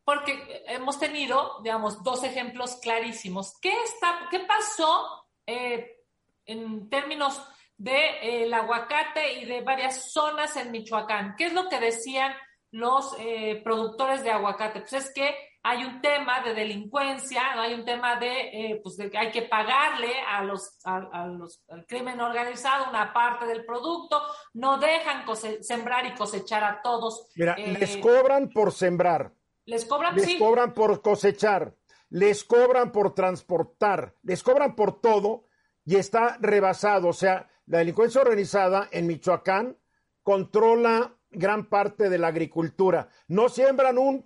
porque 0.07 0.63
hemos 0.69 1.01
tenido, 1.01 1.61
digamos, 1.65 2.01
dos 2.05 2.23
ejemplos 2.23 2.77
clarísimos. 2.81 3.59
¿Qué, 3.61 3.73
está, 3.83 4.29
qué 4.31 4.39
pasó 4.39 5.27
eh, 5.45 6.05
en 6.45 6.89
términos 6.89 7.43
del 7.77 7.97
de, 8.21 8.45
eh, 8.45 8.55
aguacate 8.55 9.41
y 9.41 9.47
de 9.47 9.63
varias 9.63 10.13
zonas 10.13 10.57
en 10.57 10.71
Michoacán? 10.71 11.35
¿Qué 11.37 11.47
es 11.47 11.53
lo 11.53 11.69
que 11.69 11.81
decían 11.81 12.33
los 12.71 13.17
eh, 13.19 13.61
productores 13.65 14.23
de 14.23 14.31
aguacate? 14.31 14.79
Pues 14.79 14.93
es 14.93 15.13
que 15.13 15.35
hay 15.69 15.85
un 15.85 16.01
tema 16.01 16.43
de 16.43 16.55
delincuencia, 16.55 17.57
¿no? 17.57 17.63
hay 17.63 17.75
un 17.75 17.85
tema 17.85 18.21
de, 18.21 18.51
eh, 18.53 18.81
pues 18.85 18.97
de 18.97 19.11
que 19.11 19.19
hay 19.19 19.33
que 19.33 19.43
pagarle 19.43 20.13
a 20.25 20.45
los, 20.45 20.79
a, 20.85 20.99
a 21.13 21.27
los, 21.27 21.61
al 21.69 21.85
crimen 21.87 22.21
organizado 22.21 22.89
una 22.89 23.13
parte 23.13 23.47
del 23.47 23.65
producto, 23.65 24.23
no 24.55 24.79
dejan 24.79 25.25
sembrar 25.63 26.07
y 26.07 26.15
cosechar 26.15 26.63
a 26.63 26.81
todos. 26.83 27.27
Mira, 27.35 27.55
eh, 27.55 27.77
les 27.81 27.97
cobran 27.97 28.49
por 28.51 28.73
sembrar. 28.73 29.33
Les 29.65 29.85
cobran, 29.85 30.15
les 30.15 30.27
sí. 30.27 30.39
cobran 30.39 30.73
por 30.73 31.03
cosechar, 31.03 31.75
les 32.11 32.45
cobran 32.45 32.93
por 32.93 33.13
transportar, 33.13 34.15
les 34.23 34.45
cobran 34.45 34.77
por 34.77 35.01
todo 35.01 35.49
y 35.85 35.97
está 35.97 36.37
rebasado. 36.41 37.09
O 37.09 37.13
sea, 37.13 37.51
la 37.67 37.79
delincuencia 37.79 38.21
organizada 38.21 38.89
en 38.93 39.09
Michoacán 39.09 39.77
controla 40.23 41.13
gran 41.29 41.69
parte 41.69 42.09
de 42.09 42.19
la 42.19 42.29
agricultura. 42.29 43.09
No 43.27 43.49
siembran 43.49 43.99
un 43.99 44.25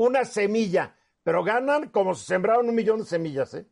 una 0.00 0.24
semilla, 0.24 0.96
pero 1.22 1.44
ganan 1.44 1.90
como 1.90 2.14
si 2.14 2.24
sembraron 2.24 2.70
un 2.70 2.74
millón 2.74 3.00
de 3.00 3.04
semillas, 3.04 3.52
¿eh? 3.52 3.66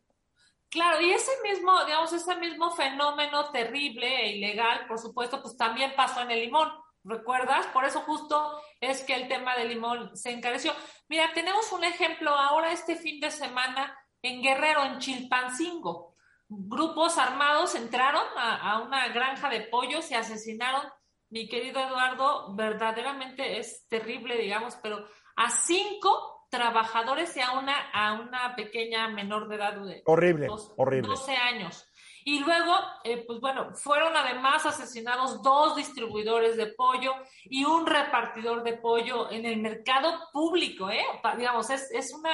Claro, 0.69 1.01
y 1.01 1.11
ese 1.11 1.31
mismo, 1.41 1.83
digamos, 1.85 2.13
ese 2.13 2.35
mismo 2.35 2.69
fenómeno 2.69 3.49
terrible 3.49 4.25
e 4.25 4.35
ilegal, 4.37 4.85
por 4.85 4.99
supuesto, 4.99 5.41
pues 5.41 5.57
también 5.57 5.93
pasó 5.95 6.21
en 6.21 6.29
el 6.29 6.41
limón. 6.41 6.69
¿Recuerdas? 7.03 7.65
Por 7.67 7.83
eso 7.85 8.01
justo 8.01 8.61
es 8.79 9.01
que 9.03 9.15
el 9.15 9.27
tema 9.27 9.55
del 9.55 9.69
limón 9.69 10.15
se 10.15 10.29
encareció. 10.29 10.71
Mira, 11.07 11.33
tenemos 11.33 11.71
un 11.71 11.83
ejemplo 11.83 12.29
ahora 12.29 12.71
este 12.71 12.95
fin 12.95 13.19
de 13.19 13.31
semana 13.31 13.97
en 14.21 14.43
Guerrero, 14.43 14.83
en 14.83 14.99
Chilpancingo. 14.99 16.15
Grupos 16.47 17.17
armados 17.17 17.73
entraron 17.73 18.27
a, 18.37 18.73
a 18.73 18.79
una 18.83 19.07
granja 19.07 19.49
de 19.49 19.61
pollos 19.61 20.11
y 20.11 20.13
asesinaron, 20.13 20.83
mi 21.31 21.47
querido 21.47 21.79
Eduardo, 21.79 22.53
verdaderamente 22.55 23.57
es 23.57 23.87
terrible, 23.87 24.37
digamos, 24.37 24.75
pero 24.83 25.07
a 25.39 25.49
cinco 25.49 26.47
trabajadores 26.49 27.35
y 27.37 27.39
a 27.39 27.51
una, 27.51 27.89
a 27.93 28.13
una 28.19 28.55
pequeña 28.57 29.07
menor 29.07 29.47
de 29.47 29.55
edad 29.55 29.73
de 29.73 30.03
horrible, 30.05 30.47
dos, 30.47 30.73
horrible. 30.75 31.07
12 31.07 31.33
años. 31.33 31.85
Y 32.25 32.39
luego, 32.39 32.75
eh, 33.05 33.23
pues 33.25 33.39
bueno, 33.39 33.73
fueron 33.73 34.17
además 34.17 34.65
asesinados 34.65 35.41
dos 35.41 35.77
distribuidores 35.77 36.57
de 36.57 36.67
pollo 36.67 37.13
y 37.45 37.63
un 37.63 37.85
repartidor 37.85 38.63
de 38.63 38.73
pollo 38.73 39.31
en 39.31 39.45
el 39.45 39.61
mercado 39.61 40.27
público, 40.33 40.89
¿eh? 40.89 41.05
Digamos, 41.37 41.69
es, 41.69 41.89
es 41.91 42.13
una, 42.13 42.31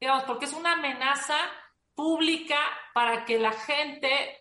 digamos, 0.00 0.24
porque 0.24 0.46
es 0.46 0.54
una 0.54 0.72
amenaza 0.72 1.36
pública 1.94 2.58
para 2.94 3.26
que 3.26 3.38
la 3.38 3.52
gente 3.52 4.40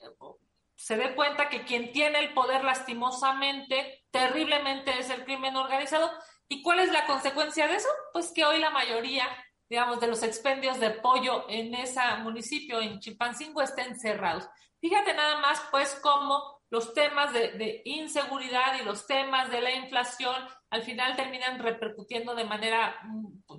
se 0.75 0.95
dé 0.95 1.15
cuenta 1.15 1.49
que 1.49 1.65
quien 1.65 1.91
tiene 1.91 2.19
el 2.19 2.33
poder 2.33 2.63
lastimosamente, 2.63 4.05
terriblemente 4.09 4.97
es 4.99 5.09
el 5.09 5.25
crimen 5.25 5.57
organizado 5.57 6.09
¿Y 6.47 6.61
cuál 6.61 6.79
es 6.79 6.91
la 6.91 7.05
consecuencia 7.05 7.67
de 7.67 7.75
eso? 7.75 7.89
Pues 8.13 8.31
que 8.31 8.45
hoy 8.45 8.59
la 8.59 8.69
mayoría, 8.69 9.25
digamos, 9.69 9.99
de 9.99 10.07
los 10.07 10.21
expendios 10.23 10.79
de 10.79 10.91
pollo 10.91 11.45
en 11.49 11.73
ese 11.73 11.99
municipio, 12.21 12.79
en 12.81 12.99
Chilpancingo, 12.99 13.61
estén 13.61 13.97
cerrados. 13.99 14.47
Fíjate 14.79 15.13
nada 15.13 15.39
más, 15.39 15.61
pues, 15.71 15.99
cómo 16.03 16.55
los 16.69 16.93
temas 16.93 17.33
de, 17.33 17.81
inseguridad 17.85 18.79
y 18.79 18.83
los 18.83 19.07
temas 19.07 19.49
de 19.49 19.61
la 19.61 19.71
inflación 19.71 20.35
al 20.69 20.83
final 20.83 21.15
terminan 21.15 21.59
repercutiendo 21.59 22.35
de 22.35 22.43
manera, 22.43 22.95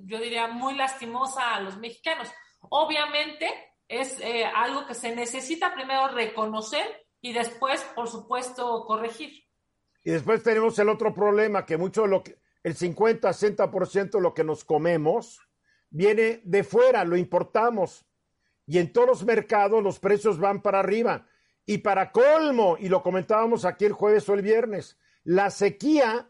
yo 0.05 0.20
diría, 0.20 0.49
muy 0.49 0.74
lastimosa 0.74 1.55
a 1.55 1.61
los 1.61 1.78
mexicanos. 1.78 2.28
Obviamente 2.61 3.49
es 3.89 4.20
eh, 4.20 4.45
algo 4.45 4.87
que 4.87 4.95
se 4.95 5.14
necesita 5.14 5.74
primero 5.74 6.09
reconocer 6.09 7.07
y 7.20 7.32
después, 7.32 7.82
por 7.95 8.09
supuesto, 8.09 8.84
corregir. 8.87 9.45
Y 10.05 10.11
después 10.11 10.43
tenemos 10.43 10.78
el 10.78 10.89
otro 10.89 11.12
problema, 11.12 11.64
que 11.64 11.76
mucho 11.76 12.03
de 12.03 12.09
lo 12.09 12.22
que 12.22 12.37
el 12.67 12.75
50, 12.75 13.31
60% 13.31 14.11
de 14.11 14.21
lo 14.21 14.35
que 14.35 14.43
nos 14.43 14.64
comemos 14.64 15.41
viene 15.89 16.41
de 16.43 16.64
fuera, 16.64 17.05
lo 17.05 17.17
importamos. 17.17 18.05
Y 18.67 18.79
en 18.79 18.93
todos 18.93 19.07
los 19.07 19.25
mercados 19.25 19.85
los 19.85 20.01
precios 20.01 20.41
van 20.41 20.61
para 20.62 20.81
arriba. 20.81 21.29
Y 21.64 21.79
para 21.79 22.11
colmo, 22.11 22.77
y 22.77 22.89
lo 22.89 23.05
comentábamos 23.05 23.64
aquí 23.64 23.85
el 23.85 23.93
jueves 23.93 24.29
o 24.29 24.35
el 24.35 24.43
viernes, 24.43 24.99
la 25.23 25.51
sequía 25.51 26.29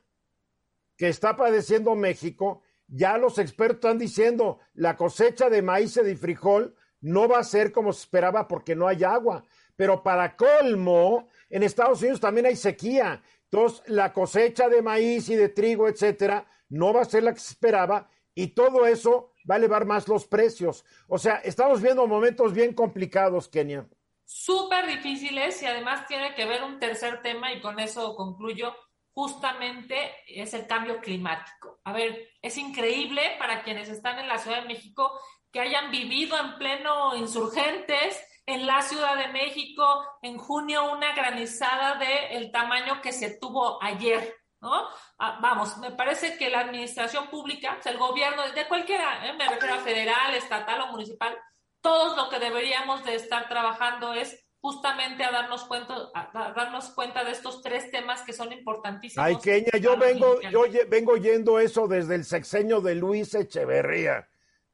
que 0.99 1.09
está 1.09 1.37
padeciendo 1.37 1.95
México, 1.95 2.61
ya 2.87 3.17
los 3.17 3.39
expertos 3.39 3.77
están 3.77 3.99
diciendo, 3.99 4.59
la 4.75 4.95
cosecha 4.95 5.49
de 5.49 5.63
maíz 5.63 5.97
y 5.97 6.03
de 6.03 6.17
frijol 6.17 6.77
no 7.01 7.29
va 7.29 7.39
a 7.39 7.45
ser 7.45 7.73
como 7.73 7.95
se 7.95 8.03
esperaba 8.03 8.47
porque 8.47 8.77
no 8.77 8.89
hay 8.89 9.05
agua. 9.05 9.43
Pero 9.75 10.03
para 10.03 10.37
colmo, 10.37 11.29
en 11.49 11.63
Estados 11.63 12.03
Unidos 12.03 12.21
también 12.21 12.45
hay 12.45 12.57
sequía 12.57 13.23
entonces, 13.51 13.83
la 13.87 14.13
cosecha 14.13 14.69
de 14.69 14.83
maíz 14.83 15.29
y 15.29 15.37
de 15.37 15.49
trigo, 15.49 15.89
etcétera, 15.89 16.47
no 16.69 16.93
va 16.93 17.03
a 17.03 17.05
ser 17.05 17.23
la 17.23 17.33
que 17.33 17.41
se 17.41 17.53
esperaba 17.53 18.11
y 18.35 18.49
todo 18.49 18.87
eso 18.87 19.33
va 19.49 19.55
a 19.55 19.59
elevar 19.59 19.87
más 19.87 20.09
los 20.09 20.27
precios. 20.27 20.85
O 21.09 21.17
sea, 21.17 21.37
estamos 21.37 21.81
viendo 21.81 22.07
momentos 22.07 22.53
bien 22.53 22.75
complicados, 22.75 23.49
Kenia. 23.49 23.89
Súper 24.25 24.87
difíciles 24.89 25.63
y 25.63 25.67
además 25.67 26.07
tiene 26.07 26.35
que 26.35 26.45
ver 26.45 26.65
un 26.65 26.81
tercer 26.81 27.23
tema 27.23 27.53
y 27.53 27.61
con 27.61 27.79
eso 27.79 28.17
concluyo. 28.17 28.75
Justamente 29.13 29.97
es 30.27 30.53
el 30.53 30.67
cambio 30.67 31.01
climático. 31.01 31.81
A 31.85 31.93
ver, 31.93 32.29
es 32.43 32.59
increíble 32.59 33.23
para 33.39 33.63
quienes 33.63 33.89
están 33.89 34.19
en 34.19 34.29
la 34.29 34.39
Ciudad 34.39 34.63
de 34.63 34.69
México 34.69 35.11
que 35.53 35.61
hayan 35.61 35.91
vivido 35.91 36.37
en 36.39 36.59
pleno 36.59 37.17
insurgentes, 37.17 38.21
en 38.47 38.67
la 38.67 38.81
Ciudad 38.81 39.17
de 39.17 39.29
México 39.29 40.05
en 40.23 40.39
junio 40.39 40.93
una 40.93 41.15
granizada 41.15 41.97
de 41.97 42.37
el 42.37 42.53
tamaño 42.53 43.03
que 43.03 43.13
se 43.13 43.37
tuvo 43.39 43.83
ayer, 43.83 44.37
¿no? 44.61 44.89
Ah, 45.19 45.39
vamos, 45.43 45.77
me 45.79 45.91
parece 45.91 46.39
que 46.39 46.49
la 46.49 46.61
administración 46.61 47.29
pública, 47.29 47.77
o 47.79 47.83
sea, 47.83 47.93
el 47.93 47.99
gobierno, 47.99 48.43
de 48.55 48.69
cualquiera, 48.69 49.27
¿eh? 49.27 49.35
me 49.35 49.49
refiero 49.49 49.75
a 49.75 49.79
federal, 49.79 50.35
estatal 50.35 50.81
o 50.83 50.93
municipal, 50.93 51.37
todos 51.81 52.17
lo 52.17 52.29
que 52.31 52.39
deberíamos 52.39 53.05
de 53.05 53.17
estar 53.17 53.49
trabajando 53.49 54.13
es 54.13 54.47
justamente 54.61 55.25
a 55.25 55.31
darnos 55.31 55.65
cuenta, 55.65 55.95
a 56.15 56.53
darnos 56.53 56.91
cuenta 56.91 57.25
de 57.25 57.33
estos 57.33 57.63
tres 57.63 57.91
temas 57.91 58.23
que 58.23 58.33
son 58.33 58.53
importantísimos. 58.53 59.25
Ay, 59.25 59.37
Kenia, 59.37 59.79
yo 59.81 59.97
vengo, 59.97 60.41
yo 60.41 60.65
vengo 60.89 61.13
oyendo 61.13 61.59
eso 61.61 61.87
desde 61.87 62.15
el 62.15 62.25
sexenio 62.25 62.81
de 62.81 62.95
Luis 62.95 63.35
Echeverría. 63.35 64.29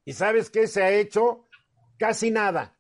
¿Y 0.05 0.13
sabes 0.15 0.51
qué 0.51 0.67
se 0.67 0.83
ha 0.83 0.91
hecho? 0.91 1.47
Casi 1.99 2.31
nada. 2.31 2.75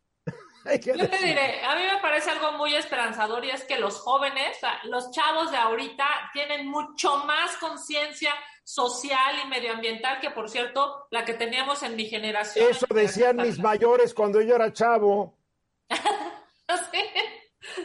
Yo 0.64 1.08
te 1.08 1.18
diré, 1.18 1.64
a 1.64 1.74
mí 1.74 1.82
me 1.92 2.00
parece 2.00 2.30
algo 2.30 2.52
muy 2.52 2.74
esperanzador 2.74 3.44
y 3.44 3.50
es 3.50 3.64
que 3.64 3.78
los 3.78 3.98
jóvenes, 3.98 4.56
los 4.84 5.10
chavos 5.10 5.50
de 5.50 5.56
ahorita 5.56 6.04
tienen 6.32 6.68
mucho 6.68 7.24
más 7.24 7.56
conciencia 7.56 8.32
social 8.64 9.36
y 9.44 9.48
medioambiental 9.48 10.20
que, 10.20 10.30
por 10.30 10.48
cierto, 10.48 11.06
la 11.10 11.24
que 11.24 11.34
teníamos 11.34 11.82
en 11.82 11.96
mi 11.96 12.06
generación. 12.06 12.68
Eso 12.70 12.86
decían 12.94 13.36
mis 13.36 13.58
mayores 13.58 14.14
cuando 14.14 14.40
yo 14.40 14.54
era 14.54 14.72
chavo. 14.72 15.36
¿Sí? 15.90 17.00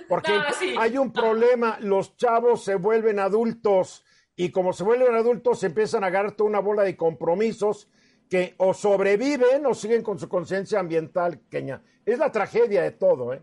Porque 0.08 0.32
no, 0.32 0.44
sí. 0.54 0.76
hay 0.78 0.98
un 0.98 1.12
problema, 1.12 1.78
los 1.82 2.16
chavos 2.16 2.64
se 2.64 2.76
vuelven 2.76 3.20
adultos 3.20 4.04
y 4.36 4.52
como 4.52 4.72
se 4.74 4.84
vuelven 4.84 5.16
adultos 5.16 5.64
empiezan 5.64 6.04
a 6.04 6.08
agarrar 6.08 6.34
toda 6.34 6.50
una 6.50 6.60
bola 6.60 6.84
de 6.84 6.96
compromisos 6.96 7.88
que 8.30 8.56
o 8.58 8.74
sobreviven 8.74 9.66
o 9.66 9.74
siguen 9.74 10.04
con 10.04 10.20
su 10.20 10.28
conciencia 10.28 10.80
ambiental, 10.80 11.40
Kenia. 11.50 11.82
Es 12.06 12.20
la 12.20 12.32
tragedia 12.32 12.82
de 12.82 12.92
todo, 12.92 13.34
¿eh? 13.34 13.42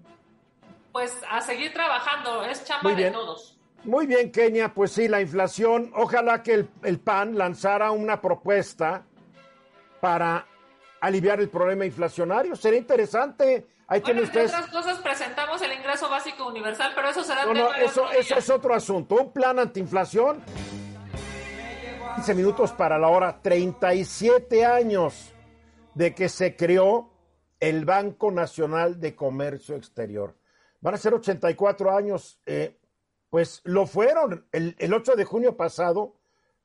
Pues 0.92 1.12
a 1.30 1.40
seguir 1.40 1.72
trabajando, 1.72 2.44
es 2.44 2.64
chamba 2.64 2.90
Muy 2.90 2.94
bien. 2.94 3.12
de 3.12 3.18
todos. 3.18 3.58
Muy 3.84 4.06
bien, 4.06 4.30
Kenia, 4.30 4.72
pues 4.72 4.92
sí, 4.92 5.08
la 5.08 5.20
inflación, 5.20 5.92
ojalá 5.94 6.42
que 6.42 6.54
el, 6.54 6.70
el, 6.84 6.98
PAN 7.00 7.36
lanzara 7.36 7.90
una 7.90 8.20
propuesta 8.20 9.04
para 10.00 10.46
aliviar 11.00 11.40
el 11.40 11.50
problema 11.50 11.84
inflacionario. 11.84 12.56
Sería 12.56 12.78
interesante. 12.78 13.66
Ahí 13.86 14.00
bueno, 14.00 14.04
tienen 14.04 14.24
ustedes. 14.24 14.54
otras 14.54 14.70
cosas 14.70 14.98
presentamos 15.00 15.60
el 15.60 15.72
ingreso 15.72 16.08
básico 16.08 16.46
universal, 16.46 16.92
pero 16.94 17.10
eso 17.10 17.22
será 17.22 17.44
No, 17.44 17.52
no, 17.52 17.74
eso, 17.74 18.10
eso 18.10 18.36
es 18.36 18.48
otro 18.48 18.74
asunto. 18.74 19.16
Un 19.16 19.32
plan 19.32 19.58
antiinflación 19.58 20.42
15 22.14 22.34
minutos 22.36 22.72
para 22.72 22.96
la 22.96 23.08
hora, 23.08 23.42
37 23.42 24.64
años 24.64 25.34
de 25.94 26.14
que 26.14 26.28
se 26.28 26.54
creó 26.54 27.10
el 27.58 27.84
Banco 27.84 28.30
Nacional 28.30 29.00
de 29.00 29.16
Comercio 29.16 29.74
Exterior. 29.74 30.36
Van 30.80 30.94
a 30.94 30.98
ser 30.98 31.12
84 31.12 31.96
años, 31.96 32.40
eh, 32.46 32.78
pues 33.30 33.62
lo 33.64 33.86
fueron. 33.86 34.46
El, 34.52 34.76
el, 34.78 34.94
8 34.94 35.16
de 35.16 35.24
junio 35.24 35.56
pasado 35.56 36.14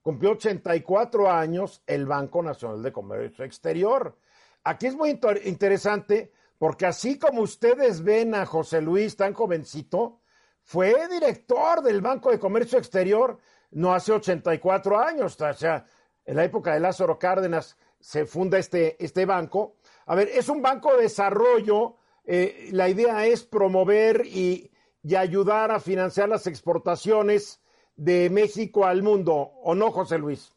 cumplió 0.03 0.33
84 0.33 1.31
años 1.31 1.81
el 1.87 2.05
Banco 2.05 2.43
Nacional 2.43 2.83
de 2.83 2.91
Comercio 2.91 3.43
Exterior. 3.43 4.15
Aquí 4.63 4.85
es 4.85 4.95
muy 4.95 5.09
inter 5.09 5.41
interesante 5.45 6.31
porque 6.59 6.85
así 6.85 7.17
como 7.17 7.41
ustedes 7.41 8.03
ven 8.03 8.35
a 8.35 8.45
José 8.45 8.81
Luis 8.81 9.15
tan 9.15 9.33
jovencito, 9.33 10.21
fue 10.61 11.07
director 11.09 11.81
del 11.81 12.01
Banco 12.01 12.29
de 12.29 12.37
Comercio 12.37 12.77
Exterior 12.77 13.39
no 13.71 13.93
hace 13.93 14.11
84 14.11 14.99
años, 14.99 15.39
o 15.39 15.53
sea, 15.53 15.85
en 16.25 16.35
la 16.35 16.43
época 16.43 16.73
de 16.73 16.79
Lázaro 16.79 17.17
Cárdenas, 17.19 17.77
se 17.99 18.25
funda 18.25 18.57
este, 18.57 19.03
este 19.03 19.25
banco. 19.25 19.75
A 20.05 20.15
ver, 20.15 20.29
es 20.33 20.47
un 20.49 20.61
banco 20.61 20.95
de 20.95 21.03
desarrollo. 21.03 21.97
eh, 22.25 22.69
la 22.71 22.87
idea 22.89 23.25
es 23.25 23.43
promover 23.43 24.23
y, 24.25 24.71
y 25.03 25.15
ayudar 25.15 25.71
a 25.71 25.79
financiar 25.79 26.29
las 26.29 26.45
exportaciones 26.47 27.61
de 27.95 28.29
México 28.29 28.85
al 28.85 29.03
mundo, 29.03 29.33
¿o 29.35 29.75
no, 29.75 29.91
José 29.91 30.17
Luis? 30.17 30.53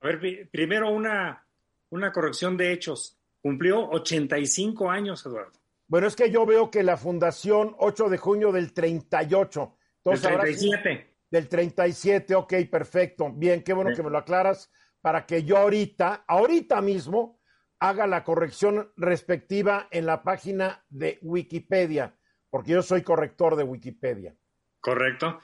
A 0.00 0.06
ver, 0.06 0.20
pri- 0.20 0.44
primero 0.46 0.90
una, 0.90 1.46
una 1.90 2.12
corrección 2.12 2.56
de 2.56 2.72
hechos. 2.72 3.18
Cumplió 3.42 3.88
85 3.90 4.90
años, 4.90 5.24
Eduardo. 5.26 5.52
Bueno, 5.88 6.06
es 6.06 6.14
que 6.14 6.30
yo 6.30 6.46
veo 6.46 6.70
que 6.70 6.82
la 6.82 6.96
fundación 6.96 7.74
8 7.78 8.08
de 8.10 8.18
junio 8.18 8.52
del 8.52 8.72
38. 8.72 9.60
Del 10.04 10.14
Entonces, 10.14 10.20
sido- 10.60 10.80
37. 10.82 11.09
Del 11.30 11.48
37, 11.48 12.34
ok, 12.34 12.54
perfecto. 12.70 13.30
Bien, 13.32 13.62
qué 13.62 13.72
bueno 13.72 13.90
Sí. 13.90 13.96
que 13.96 14.02
me 14.02 14.10
lo 14.10 14.18
aclaras 14.18 14.70
para 15.00 15.24
que 15.26 15.44
yo 15.44 15.56
ahorita, 15.56 16.24
ahorita 16.26 16.80
mismo, 16.82 17.40
haga 17.78 18.06
la 18.06 18.24
corrección 18.24 18.92
respectiva 18.96 19.88
en 19.90 20.06
la 20.06 20.22
página 20.22 20.84
de 20.90 21.18
Wikipedia, 21.22 22.14
porque 22.50 22.72
yo 22.72 22.82
soy 22.82 23.02
corrector 23.02 23.56
de 23.56 23.62
Wikipedia. 23.64 24.34
Correcto. 24.80 25.40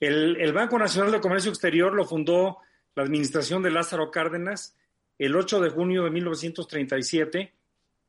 El, 0.00 0.40
el 0.40 0.52
Banco 0.52 0.78
Nacional 0.78 1.12
de 1.12 1.20
Comercio 1.20 1.50
Exterior 1.50 1.94
lo 1.94 2.04
fundó 2.04 2.58
la 2.94 3.04
administración 3.04 3.62
de 3.62 3.70
Lázaro 3.70 4.10
Cárdenas 4.10 4.76
el 5.18 5.34
8 5.34 5.60
de 5.60 5.70
junio 5.70 6.04
de 6.04 6.10
1937 6.10 7.54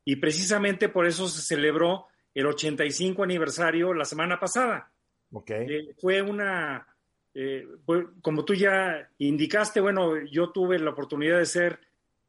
y 0.05 0.15
precisamente 0.17 0.89
por 0.89 1.05
eso 1.07 1.27
se 1.27 1.41
celebró 1.41 2.07
el 2.33 2.45
85 2.47 3.23
aniversario 3.23 3.93
la 3.93 4.05
semana 4.05 4.39
pasada. 4.39 4.91
Ok. 5.31 5.49
Eh, 5.51 5.95
fue 5.99 6.21
una, 6.21 6.85
eh, 7.33 7.67
fue- 7.85 8.07
como 8.21 8.43
tú 8.45 8.53
ya 8.53 9.09
indicaste, 9.17 9.79
bueno, 9.81 10.17
yo 10.25 10.51
tuve 10.51 10.79
la 10.79 10.91
oportunidad 10.91 11.37
de 11.37 11.45
ser 11.45 11.79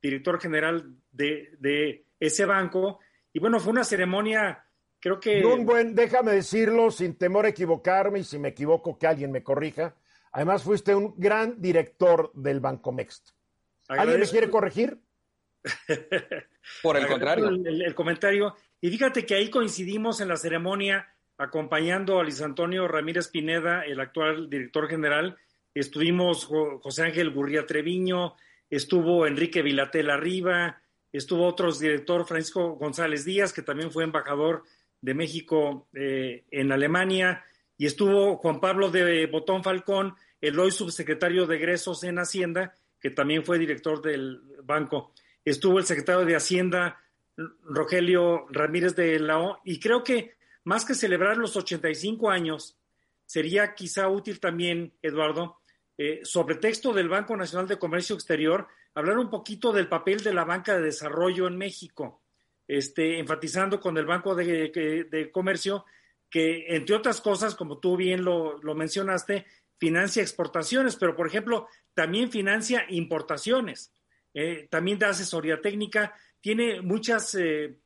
director 0.03 0.41
general 0.41 0.95
de, 1.13 1.51
de 1.59 2.05
ese 2.19 2.45
banco 2.45 3.01
y 3.33 3.39
bueno, 3.39 3.61
fue 3.61 3.73
una 3.73 3.85
ceremonia, 3.85 4.65
creo 4.99 5.21
que... 5.21 5.45
Un 5.45 5.65
buen, 5.67 5.95
déjame 5.95 6.33
decirlo 6.33 6.91
sin 6.91 7.15
temor 7.15 7.47
a 7.47 7.51
equivocarme 7.51 8.21
y 8.21 8.25
si 8.25 8.39
me 8.39 8.49
equivoco 8.49 8.99
que 8.99 9.07
alguien 9.07 9.31
me 9.33 9.43
corrija. 9.43 9.95
Además, 10.33 10.63
fuiste 10.63 10.95
un 10.95 11.15
gran 11.17 11.61
director 11.61 12.31
del 12.35 12.61
Banco 12.61 12.93
Mext. 12.93 13.31
¿Alguien 13.89 14.21
me 14.21 14.27
quiere 14.29 14.49
corregir? 14.51 14.99
Por 16.83 16.97
el 16.97 17.07
contrario. 17.07 17.49
El, 17.49 17.67
el- 17.67 17.83
el 17.83 17.95
comentario. 17.95 18.55
Y 18.81 18.91
fíjate 18.91 19.27
que 19.27 19.35
ahí 19.35 19.51
coincidimos 19.51 20.21
en 20.21 20.29
la 20.29 20.37
ceremonia 20.37 21.13
acompañando 21.41 22.21
a 22.21 22.23
Luis 22.23 22.43
Antonio 22.43 22.87
Ramírez 22.87 23.29
Pineda, 23.29 23.83
el 23.83 23.99
actual 23.99 24.51
director 24.51 24.89
general. 24.89 25.39
Estuvimos 25.75 26.45
Jo- 26.45 26.81
José 26.81 27.05
Ángel 27.05 27.31
Gurría 27.31 27.65
Treviño, 27.65 28.35
estuvo 28.69 29.27
Enrique 29.27 29.63
Vilatel 29.63 30.11
Arriba, 30.11 30.83
estuvo 31.13 31.47
otro 31.47 31.73
director, 31.73 32.27
Francisco 32.27 32.73
González 32.77 33.25
Díaz, 33.25 33.55
que 33.55 33.63
también 33.63 33.91
fue 33.91 34.05
embajador 34.05 34.65
de 35.01 35.15
México 35.15 35.89
eh, 35.95 36.45
en 36.51 36.73
Alemania, 36.73 37.43
y 37.79 37.87
estuvo 37.87 38.37
Juan 38.37 38.61
Pablo 38.61 38.91
de 38.91 39.25
Botón 39.27 39.65
Falcón, 39.65 40.15
el 40.43 40.59
hoy 40.59 40.71
subsecretario 40.71 41.47
de 41.47 41.57
egresos 41.57 42.05
en 42.05 42.19
Hacienda, 42.19 42.75
que 43.01 43.09
también 43.09 43.45
fue 43.47 43.59
director 43.59 44.03
del 44.03 44.43
banco. 44.63 45.15
Estuvo 45.43 45.79
el 45.79 45.87
secretario 45.87 46.27
de 46.27 46.37
Hacienda, 46.37 47.01
Rogelio 47.65 48.47
Ramírez 48.51 48.95
de 48.95 49.19
la 49.19 49.39
O, 49.39 49.59
y 49.65 49.81
creo 49.81 50.05
que 50.05 50.35
más 50.65 50.85
que 50.85 50.95
celebrar 50.95 51.37
los 51.37 51.57
85 51.57 52.31
años, 52.31 52.79
sería 53.25 53.75
quizá 53.75 54.09
útil 54.09 54.41
también, 54.41 54.93
Eduardo, 55.03 55.61
eh, 55.97 56.21
sobre 56.25 56.57
texto 56.57 56.93
del 56.93 57.09
Banco 57.09 57.37
Nacional 57.37 57.69
de 57.69 57.79
Comercio 57.79 58.15
Exterior, 58.15 58.67
hablar 58.95 59.19
un 59.19 59.31
poquito 59.31 59.73
del 59.73 59.89
papel 59.89 60.23
de 60.23 60.35
la 60.35 60.45
banca 60.45 60.77
de 60.77 60.83
desarrollo 60.83 61.47
en 61.47 61.57
México, 61.57 62.23
este, 62.67 63.19
enfatizando 63.19 63.81
con 63.81 63.97
el 63.99 64.07
Banco 64.07 64.35
de, 64.35 65.31
Comercio 65.33 65.85
que, 66.29 66.75
entre 66.75 66.97
otras 66.97 67.21
cosas, 67.21 67.55
como 67.55 67.79
tú 67.79 67.97
bien 67.97 68.25
lo, 68.25 68.59
lo 68.63 68.75
mencionaste, 68.75 69.47
financia 69.79 70.23
exportaciones, 70.23 70.97
pero, 70.97 71.17
por 71.17 71.27
ejemplo, 71.27 71.67
también 71.95 72.31
financia 72.31 72.85
importaciones, 72.89 73.93
eh, 74.35 74.69
también 74.71 74.99
da 74.99 75.09
asesoría 75.09 75.61
técnica, 75.61 76.15
tiene 76.41 76.81
muchas 76.83 77.35
eh, 77.35 77.79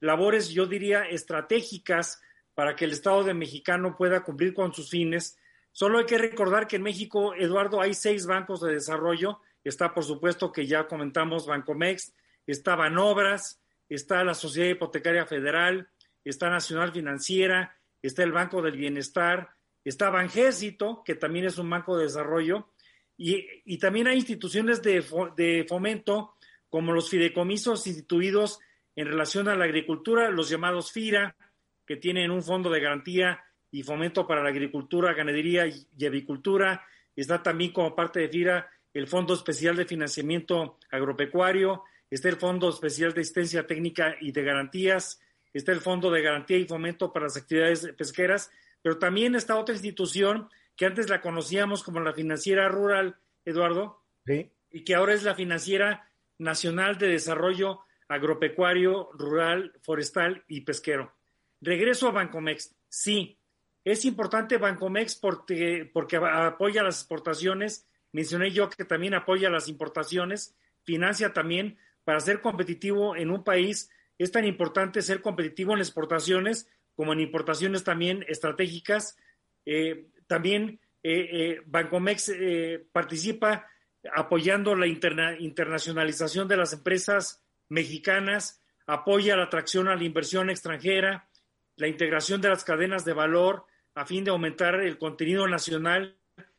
labores, 0.00 0.50
yo 0.50 0.66
diría, 0.66 1.02
estratégicas 1.02 2.20
para 2.54 2.74
que 2.74 2.84
el 2.84 2.92
Estado 2.92 3.24
de 3.24 3.34
Mexicano 3.34 3.96
pueda 3.96 4.22
cumplir 4.22 4.54
con 4.54 4.72
sus 4.72 4.90
fines. 4.90 5.38
Solo 5.72 5.98
hay 5.98 6.06
que 6.06 6.18
recordar 6.18 6.66
que 6.66 6.76
en 6.76 6.82
México, 6.82 7.34
Eduardo, 7.34 7.80
hay 7.80 7.94
seis 7.94 8.26
bancos 8.26 8.60
de 8.60 8.72
desarrollo. 8.72 9.40
Está, 9.62 9.94
por 9.94 10.04
supuesto, 10.04 10.50
que 10.50 10.66
ya 10.66 10.86
comentamos 10.86 11.46
Bancomex, 11.46 12.14
está 12.46 12.74
Banobras, 12.74 13.60
está 13.88 14.24
la 14.24 14.34
Sociedad 14.34 14.70
Hipotecaria 14.70 15.26
Federal, 15.26 15.88
está 16.24 16.50
Nacional 16.50 16.92
Financiera, 16.92 17.76
está 18.02 18.22
el 18.22 18.32
Banco 18.32 18.62
del 18.62 18.76
Bienestar, 18.76 19.50
está 19.84 20.10
Banjército, 20.10 21.02
que 21.04 21.14
también 21.14 21.46
es 21.46 21.58
un 21.58 21.70
banco 21.70 21.96
de 21.96 22.04
desarrollo, 22.04 22.70
y, 23.16 23.44
y 23.64 23.78
también 23.78 24.06
hay 24.06 24.16
instituciones 24.16 24.82
de, 24.82 25.04
de 25.36 25.66
fomento 25.68 26.34
como 26.68 26.92
los 26.92 27.10
fideicomisos 27.10 27.86
instituidos 27.86 28.60
en 28.98 29.06
relación 29.06 29.46
a 29.46 29.54
la 29.54 29.64
agricultura, 29.64 30.28
los 30.28 30.48
llamados 30.48 30.90
FIRA, 30.90 31.36
que 31.86 31.98
tienen 31.98 32.32
un 32.32 32.42
fondo 32.42 32.68
de 32.68 32.80
garantía 32.80 33.40
y 33.70 33.84
fomento 33.84 34.26
para 34.26 34.42
la 34.42 34.48
agricultura, 34.48 35.14
ganadería 35.14 35.68
y, 35.68 36.04
avicultura. 36.04 36.84
Está 37.14 37.40
también 37.40 37.72
como 37.72 37.94
parte 37.94 38.18
de 38.18 38.28
FIRA 38.28 38.68
el 38.92 39.06
Fondo 39.06 39.34
Especial 39.34 39.76
de 39.76 39.84
Financiamiento 39.84 40.80
Agropecuario, 40.90 41.84
está 42.10 42.28
el 42.28 42.38
Fondo 42.38 42.70
Especial 42.70 43.14
de 43.14 43.20
Asistencia 43.20 43.68
Técnica 43.68 44.16
y 44.20 44.32
de 44.32 44.42
Garantías, 44.42 45.20
está 45.52 45.70
el 45.70 45.80
Fondo 45.80 46.10
de 46.10 46.22
Garantía 46.22 46.56
y 46.56 46.66
Fomento 46.66 47.12
para 47.12 47.26
las 47.26 47.36
Actividades 47.36 47.86
Pesqueras, 47.96 48.50
pero 48.82 48.98
también 48.98 49.36
está 49.36 49.54
otra 49.54 49.76
institución 49.76 50.48
que 50.74 50.86
antes 50.86 51.08
la 51.08 51.20
conocíamos 51.20 51.84
como 51.84 52.00
la 52.00 52.14
Financiera 52.14 52.68
Rural, 52.68 53.16
Eduardo, 53.44 54.02
Sí. 54.26 54.50
y 54.72 54.82
que 54.82 54.96
ahora 54.96 55.14
es 55.14 55.22
la 55.22 55.36
Financiera 55.36 56.10
Nacional 56.36 56.98
de 56.98 57.06
Desarrollo 57.06 57.84
Agropecuario, 58.08 59.10
Rural, 59.12 59.72
Forestal 59.82 60.44
y 60.48 60.62
Pesquero. 60.62 61.14
Regreso 61.60 62.08
a 62.08 62.12
Bancomex. 62.12 62.74
Sí, 62.88 63.38
es 63.84 64.04
importante 64.04 64.56
Bancomex 64.56 65.16
porque, 65.16 65.88
porque 65.92 66.16
apoya 66.16 66.82
las 66.82 67.00
exportaciones. 67.00 67.86
Mencioné 68.12 68.50
yo 68.50 68.70
que 68.70 68.84
también 68.84 69.14
apoya 69.14 69.50
las 69.50 69.68
importaciones, 69.68 70.56
financia 70.84 71.32
también 71.32 71.78
para 72.04 72.20
ser 72.20 72.40
competitivo 72.40 73.14
en 73.16 73.30
un 73.30 73.44
país. 73.44 73.90
Es 74.16 74.32
tan 74.32 74.46
importante 74.46 75.02
ser 75.02 75.20
competitivo 75.20 75.74
en 75.74 75.80
exportaciones 75.80 76.68
como 76.94 77.12
en 77.12 77.20
importaciones 77.20 77.84
también 77.84 78.24
estratégicas. 78.26 79.16
Eh, 79.66 80.08
también 80.26 80.80
eh, 81.02 81.28
eh, 81.30 81.62
Bancomex 81.66 82.32
participa 82.90 83.66
apoyando 84.14 84.74
la 84.74 84.86
interna- 84.86 85.38
internacionalización 85.38 86.48
de 86.48 86.56
las 86.56 86.72
empresas 86.72 87.44
mexicanas, 87.68 88.62
apoya 88.86 89.36
la 89.36 89.44
atracción 89.44 89.88
a 89.88 89.96
la 89.96 90.04
inversión 90.04 90.50
extranjera, 90.50 91.28
la 91.76 91.88
integración 91.88 92.40
de 92.40 92.48
las 92.48 92.64
cadenas 92.64 93.04
de 93.04 93.12
valor 93.12 93.66
a 93.94 94.06
fin 94.06 94.24
de 94.24 94.30
aumentar 94.30 94.76
el 94.76 94.98
contenido 94.98 95.46
nacional 95.48 96.16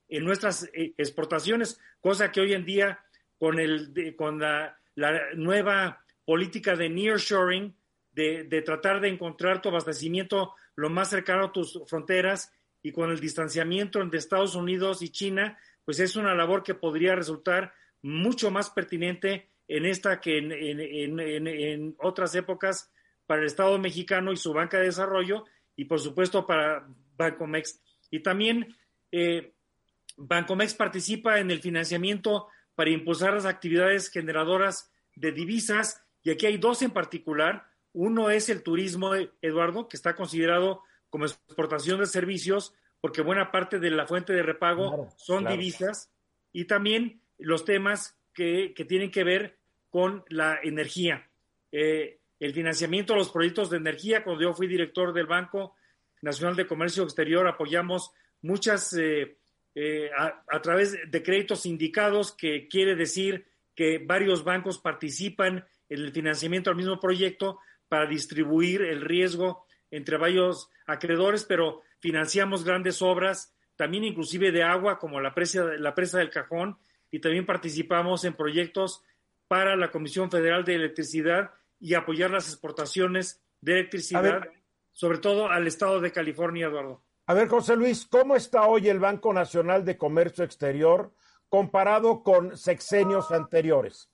en 0.07 0.23
nuestras 0.25 0.69
eh, 0.73 0.93
exportaciones, 0.97 1.79
cosa 2.01 2.31
que 2.31 2.41
hoy 2.41 2.53
en 2.53 2.65
día 2.65 2.99
con, 3.37 3.59
el, 3.59 4.15
con 4.15 4.39
la, 4.39 4.77
la 4.95 5.33
nueva 5.35 6.03
política 6.25 6.75
de 6.75 6.89
nearshoring, 6.89 7.75
de, 8.11 8.43
de 8.43 8.61
tratar 8.61 8.99
de 9.01 9.07
encontrar 9.07 9.61
tu 9.61 9.69
abastecimiento 9.69 10.53
lo 10.75 10.89
más 10.89 11.09
cercano 11.09 11.45
a 11.45 11.51
tus 11.51 11.79
fronteras 11.87 12.53
y 12.81 12.91
con 12.91 13.11
el 13.11 13.19
distanciamiento 13.19 14.01
entre 14.01 14.19
Estados 14.19 14.55
Unidos 14.55 15.01
y 15.01 15.09
China, 15.09 15.57
pues 15.85 15.99
es 15.99 16.15
una 16.15 16.35
labor 16.35 16.63
que 16.63 16.75
podría 16.75 17.15
resultar 17.15 17.73
mucho 18.01 18.51
más 18.51 18.69
pertinente 18.69 19.48
en 19.69 19.85
esta 19.85 20.19
que 20.19 20.37
en, 20.39 20.51
en- 20.51 21.19
en- 21.19 21.47
en- 21.47 21.95
otras 21.99 22.35
épocas 22.35 22.91
para 23.25 23.39
el 23.41 23.47
Estado 23.47 23.77
mexicano 23.79 24.33
y 24.33 24.37
su 24.37 24.51
banca 24.51 24.79
de 24.79 24.85
desarrollo 24.85 25.45
y 25.77 25.85
por 25.85 25.99
supuesto 26.01 26.45
para 26.45 26.85
Bancomex. 27.15 27.79
Y 28.11 28.19
también 28.21 28.75
eh, 29.11 29.53
Bancomex 30.17 30.73
participa 30.73 31.39
en 31.39 31.51
el 31.51 31.61
financiamiento 31.61 32.47
para 32.75 32.89
impulsar 32.89 33.33
las 33.33 33.45
actividades 33.45 34.09
generadoras 34.09 34.91
de 35.15 35.31
divisas 35.31 36.03
y 36.23 36.31
aquí 36.31 36.45
hay 36.47 36.57
dos 36.57 36.81
en 36.81 36.91
particular. 36.91 37.67
Uno 37.93 38.29
es 38.29 38.49
el 38.49 38.63
turismo, 38.63 39.11
Eduardo, 39.41 39.87
que 39.87 39.97
está 39.97 40.15
considerado 40.15 40.81
como 41.09 41.25
exportación 41.25 41.99
de 41.99 42.05
servicios 42.07 42.73
porque 43.01 43.21
buena 43.21 43.51
parte 43.51 43.79
de 43.79 43.91
la 43.91 44.07
fuente 44.07 44.33
de 44.33 44.43
repago 44.43 44.89
Claro, 44.95 45.09
son 45.17 45.39
claro. 45.43 45.55
divisas 45.57 46.11
y 46.51 46.65
también 46.65 47.21
los 47.37 47.63
temas 47.63 48.17
que, 48.33 48.73
que 48.75 48.85
tienen 48.85 49.11
que 49.11 49.23
ver 49.23 49.58
con 49.89 50.23
la 50.29 50.59
energía. 50.63 51.27
Eh, 51.71 52.19
el 52.39 52.53
financiamiento 52.53 53.13
de 53.13 53.19
los 53.19 53.31
proyectos 53.31 53.69
de 53.69 53.77
energía, 53.77 54.23
cuando 54.23 54.43
yo 54.43 54.53
fui 54.53 54.67
director 54.67 55.13
del 55.13 55.27
Banco 55.27 55.75
Nacional 56.21 56.55
de 56.55 56.67
Comercio 56.67 57.03
Exterior, 57.03 57.47
apoyamos 57.47 58.11
muchas, 58.41 58.93
eh, 58.93 59.37
eh, 59.75 60.09
a, 60.17 60.43
a 60.47 60.61
través 60.61 60.97
de 61.09 61.23
créditos 61.23 61.65
indicados, 61.65 62.31
que 62.31 62.67
quiere 62.67 62.95
decir 62.95 63.45
que 63.75 63.97
varios 63.99 64.43
bancos 64.43 64.79
participan 64.79 65.65
en 65.89 65.99
el 65.99 66.11
financiamiento 66.11 66.69
al 66.69 66.75
mismo 66.75 66.99
proyecto 66.99 67.59
para 67.87 68.05
distribuir 68.05 68.81
el 68.81 69.01
riesgo 69.01 69.65
entre 69.91 70.17
varios 70.17 70.69
acreedores, 70.85 71.43
pero 71.43 71.81
financiamos 71.99 72.63
grandes 72.63 73.01
obras, 73.01 73.53
también 73.75 74.03
inclusive 74.03 74.51
de 74.51 74.63
agua, 74.63 74.99
como 74.99 75.19
la 75.19 75.33
presa, 75.33 75.63
la 75.77 75.95
presa 75.95 76.19
del 76.19 76.29
Cajón, 76.29 76.77
y 77.11 77.19
también 77.19 77.45
participamos 77.45 78.23
en 78.23 78.33
proyectos 78.33 79.03
para 79.49 79.75
la 79.75 79.91
Comisión 79.91 80.29
Federal 80.29 80.63
de 80.63 80.75
Electricidad 80.75 81.51
y 81.79 81.95
apoyar 81.95 82.29
las 82.29 82.47
exportaciones 82.47 83.41
de 83.61 83.73
electricidad, 83.73 84.47
sobre 84.91 85.17
todo 85.17 85.49
al 85.49 85.65
estado 85.65 85.99
de 85.99 86.11
California, 86.11 86.67
Eduardo. 86.67 87.01
A 87.25 87.33
ver, 87.33 87.47
José 87.47 87.75
Luis, 87.75 88.05
¿cómo 88.05 88.35
está 88.35 88.67
hoy 88.67 88.89
el 88.89 88.99
Banco 88.99 89.33
Nacional 89.33 89.83
de 89.83 89.97
Comercio 89.97 90.43
Exterior 90.43 91.11
comparado 91.49 92.21
con 92.21 92.55
sexenios 92.55 93.31
anteriores? 93.31 94.09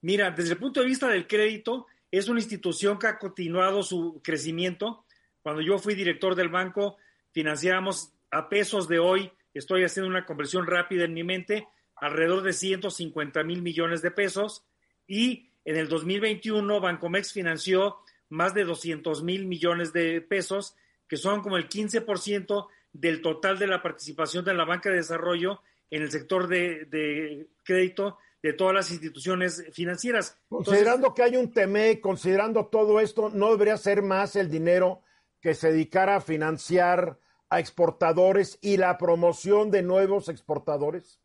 Mira, 0.00 0.30
desde 0.30 0.52
el 0.52 0.58
punto 0.58 0.80
de 0.80 0.86
vista 0.86 1.08
del 1.08 1.26
crédito, 1.26 1.86
es 2.10 2.28
una 2.28 2.40
institución 2.40 2.98
que 2.98 3.06
ha 3.06 3.18
continuado 3.18 3.82
su 3.82 4.22
crecimiento. 4.24 5.04
Cuando 5.42 5.60
yo 5.60 5.78
fui 5.78 5.94
director 5.94 6.34
del 6.34 6.48
banco, 6.48 6.96
financiábamos 7.32 8.14
a 8.30 8.48
pesos 8.48 8.88
de 8.88 8.98
hoy, 8.98 9.30
estoy 9.52 9.84
haciendo 9.84 10.08
una 10.08 10.24
conversión 10.24 10.66
rápida 10.66 11.04
en 11.04 11.12
mi 11.12 11.22
mente, 11.22 11.68
alrededor 11.96 12.42
de 12.42 12.52
150 12.52 13.42
mil 13.44 13.62
millones 13.62 14.02
de 14.02 14.10
pesos. 14.10 14.64
Y 15.06 15.50
en 15.64 15.76
el 15.76 15.88
2021, 15.88 16.80
Bancomex 16.80 17.32
financió 17.32 17.96
más 18.28 18.54
de 18.54 18.64
200 18.64 19.22
mil 19.22 19.46
millones 19.46 19.92
de 19.92 20.20
pesos, 20.20 20.76
que 21.08 21.16
son 21.16 21.42
como 21.42 21.56
el 21.56 21.68
15% 21.68 22.66
del 22.92 23.22
total 23.22 23.58
de 23.58 23.66
la 23.66 23.82
participación 23.82 24.44
de 24.44 24.54
la 24.54 24.64
banca 24.64 24.90
de 24.90 24.96
desarrollo 24.96 25.60
en 25.90 26.02
el 26.02 26.10
sector 26.10 26.48
de, 26.48 27.48
crédito 27.62 28.18
de 28.42 28.52
todas 28.52 28.74
las 28.74 28.90
instituciones 28.90 29.64
financieras. 29.72 30.38
Considerando 30.48 31.14
que 31.14 31.22
hay 31.22 31.36
un 31.36 31.52
TME, 31.52 32.00
considerando 32.00 32.66
todo 32.66 33.00
esto, 33.00 33.30
¿no 33.30 33.50
debería 33.50 33.76
ser 33.76 34.02
más 34.02 34.36
el 34.36 34.50
dinero 34.50 35.02
que 35.40 35.54
se 35.54 35.70
dedicara 35.72 36.16
a 36.16 36.20
financiar 36.20 37.18
a 37.48 37.60
exportadores 37.60 38.58
y 38.60 38.76
la 38.76 38.98
promoción 38.98 39.70
de 39.70 39.82
nuevos 39.82 40.28
exportadores? 40.28 41.20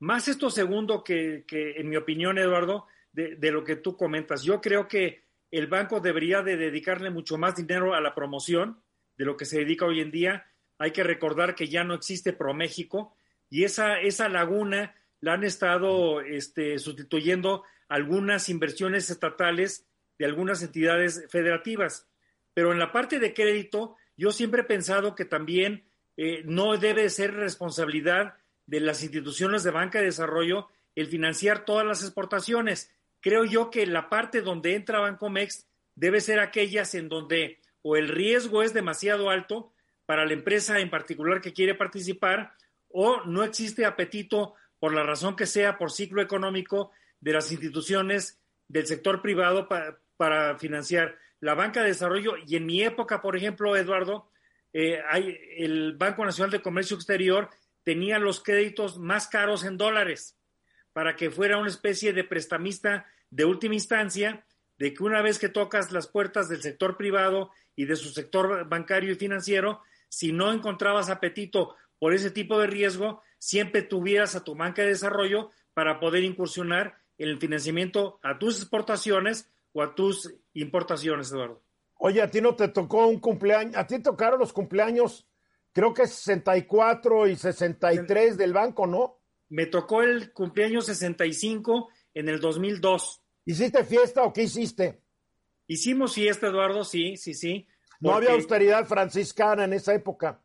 Más 0.00 0.28
esto 0.28 0.50
segundo 0.50 1.04
que, 1.04 1.44
que 1.46 1.72
en 1.72 1.88
mi 1.88 1.96
opinión, 1.96 2.38
Eduardo, 2.38 2.86
de, 3.14 3.52
lo 3.52 3.62
que 3.62 3.76
tú 3.76 3.96
comentas. 3.96 4.42
Yo 4.42 4.60
creo 4.60 4.88
que 4.88 5.22
el 5.50 5.68
banco 5.68 6.00
debería 6.00 6.42
de 6.42 6.56
dedicarle 6.56 7.10
mucho 7.10 7.38
más 7.38 7.54
dinero 7.54 7.94
a 7.94 8.00
la 8.00 8.14
promoción 8.14 8.82
de 9.16 9.24
lo 9.24 9.36
que 9.36 9.44
se 9.44 9.58
dedica 9.58 9.86
hoy 9.86 10.00
en 10.00 10.10
día. 10.10 10.46
Hay 10.78 10.90
que 10.90 11.04
recordar 11.04 11.54
que 11.54 11.68
ya 11.68 11.84
no 11.84 11.94
existe 11.94 12.32
ProMéxico 12.32 13.16
y 13.48 13.62
esa, 13.62 14.00
esa 14.00 14.28
laguna 14.28 14.96
la 15.20 15.34
han 15.34 15.44
estado 15.44 16.20
este, 16.22 16.78
sustituyendo 16.80 17.62
algunas 17.88 18.48
inversiones 18.48 19.08
estatales 19.10 19.86
de 20.18 20.24
algunas 20.24 20.62
entidades 20.62 21.24
federativas. 21.30 22.08
Pero 22.52 22.72
en 22.72 22.80
la 22.80 22.90
parte 22.90 23.20
de 23.20 23.32
crédito, 23.32 23.96
yo 24.16 24.32
siempre 24.32 24.62
he 24.62 24.64
pensado 24.64 25.14
que 25.14 25.24
también 25.24 25.84
eh, 26.16 26.42
no 26.44 26.76
debe 26.78 27.08
ser 27.10 27.34
responsabilidad 27.34 28.34
de 28.66 28.80
las 28.80 29.02
instituciones 29.02 29.62
de 29.62 29.70
banca 29.70 29.98
de 29.98 30.06
desarrollo 30.06 30.68
el 30.94 31.06
financiar 31.08 31.64
todas 31.64 31.86
las 31.86 32.02
exportaciones. 32.02 32.90
Creo 33.20 33.44
yo 33.44 33.70
que 33.70 33.86
la 33.86 34.08
parte 34.08 34.42
donde 34.42 34.74
entra 34.74 35.00
Bancomex 35.00 35.66
debe 35.94 36.20
ser 36.20 36.40
aquellas 36.40 36.94
en 36.94 37.08
donde 37.08 37.58
o 37.82 37.96
el 37.96 38.08
riesgo 38.08 38.62
es 38.62 38.72
demasiado 38.72 39.30
alto 39.30 39.72
para 40.06 40.24
la 40.24 40.32
empresa 40.32 40.78
en 40.80 40.90
particular 40.90 41.40
que 41.40 41.52
quiere 41.52 41.74
participar 41.74 42.54
o 42.88 43.22
no 43.24 43.42
existe 43.42 43.84
apetito 43.84 44.54
por 44.78 44.94
la 44.94 45.02
razón 45.02 45.36
que 45.36 45.46
sea, 45.46 45.78
por 45.78 45.90
ciclo 45.90 46.22
económico 46.22 46.92
de 47.20 47.32
las 47.32 47.50
instituciones 47.50 48.38
del 48.68 48.86
sector 48.86 49.20
privado 49.22 49.68
pa, 49.68 49.98
para 50.16 50.58
financiar 50.58 51.16
la 51.40 51.54
banca 51.54 51.82
de 51.82 51.88
desarrollo. 51.88 52.34
Y 52.46 52.56
en 52.56 52.66
mi 52.66 52.82
época, 52.82 53.20
por 53.20 53.36
ejemplo, 53.36 53.76
Eduardo, 53.76 54.30
eh, 54.72 55.00
hay, 55.08 55.38
el 55.56 55.94
Banco 55.96 56.24
Nacional 56.24 56.50
de 56.50 56.62
Comercio 56.62 56.96
Exterior 56.96 57.50
tenía 57.84 58.18
los 58.18 58.42
créditos 58.42 58.98
más 58.98 59.28
caros 59.28 59.64
en 59.64 59.76
dólares 59.76 60.36
para 60.92 61.16
que 61.16 61.30
fuera 61.30 61.58
una 61.58 61.68
especie 61.68 62.12
de 62.12 62.24
prestamista 62.24 63.06
de 63.30 63.44
última 63.44 63.74
instancia, 63.74 64.46
de 64.78 64.94
que 64.94 65.02
una 65.02 65.22
vez 65.22 65.38
que 65.38 65.48
tocas 65.48 65.92
las 65.92 66.08
puertas 66.08 66.48
del 66.48 66.62
sector 66.62 66.96
privado 66.96 67.50
y 67.76 67.84
de 67.84 67.96
su 67.96 68.10
sector 68.10 68.68
bancario 68.68 69.12
y 69.12 69.16
financiero, 69.16 69.82
si 70.08 70.32
no 70.32 70.52
encontrabas 70.52 71.10
apetito 71.10 71.74
por 71.98 72.14
ese 72.14 72.30
tipo 72.30 72.58
de 72.58 72.68
riesgo, 72.68 73.22
siempre 73.38 73.82
tuvieras 73.82 74.36
a 74.36 74.44
tu 74.44 74.54
banca 74.54 74.82
de 74.82 74.88
desarrollo 74.88 75.50
para 75.74 75.98
poder 75.98 76.22
incursionar 76.22 76.96
en 77.18 77.28
el 77.28 77.38
financiamiento 77.38 78.18
a 78.22 78.38
tus 78.38 78.58
exportaciones 78.58 79.50
o 79.72 79.82
a 79.82 79.94
tus 79.94 80.32
importaciones, 80.52 81.32
Eduardo. 81.32 81.62
Oye, 81.96 82.22
a 82.22 82.30
ti 82.30 82.40
no 82.40 82.54
te 82.54 82.68
tocó 82.68 83.06
un 83.06 83.18
cumpleaños, 83.18 83.76
a 83.76 83.86
ti 83.86 84.00
tocaron 84.00 84.38
los 84.38 84.52
cumpleaños, 84.52 85.26
creo 85.74 85.92
que 85.92 86.06
64 86.06 87.26
y 87.26 87.36
63 87.36 88.38
del 88.38 88.54
banco, 88.54 88.86
¿no? 88.86 89.18
Me 89.50 89.66
tocó 89.66 90.02
el 90.02 90.32
cumpleaños 90.32 90.86
65 90.86 91.90
en 92.14 92.28
el 92.28 92.40
2002. 92.40 93.20
¿Hiciste 93.44 93.84
fiesta 93.84 94.22
o 94.22 94.32
qué 94.32 94.44
hiciste? 94.44 95.02
Hicimos 95.66 96.14
fiesta, 96.14 96.46
Eduardo, 96.46 96.84
sí, 96.84 97.16
sí, 97.16 97.34
sí. 97.34 97.66
No 98.00 98.14
había 98.14 98.32
austeridad 98.32 98.86
franciscana 98.86 99.64
en 99.64 99.74
esa 99.74 99.94
época. 99.94 100.40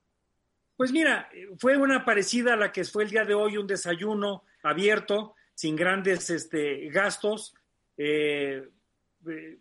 Pues 0.75 0.91
mira, 0.91 1.29
fue 1.57 1.77
una 1.77 2.05
parecida 2.05 2.53
a 2.53 2.57
la 2.57 2.71
que 2.71 2.83
fue 2.83 3.03
el 3.03 3.09
día 3.09 3.25
de 3.25 3.33
hoy, 3.33 3.57
un 3.57 3.67
desayuno 3.67 4.43
abierto, 4.63 5.35
sin 5.53 5.75
grandes 5.75 6.29
este, 6.29 6.89
gastos. 6.89 7.53
Eh, 7.97 8.63
eh, 9.27 9.59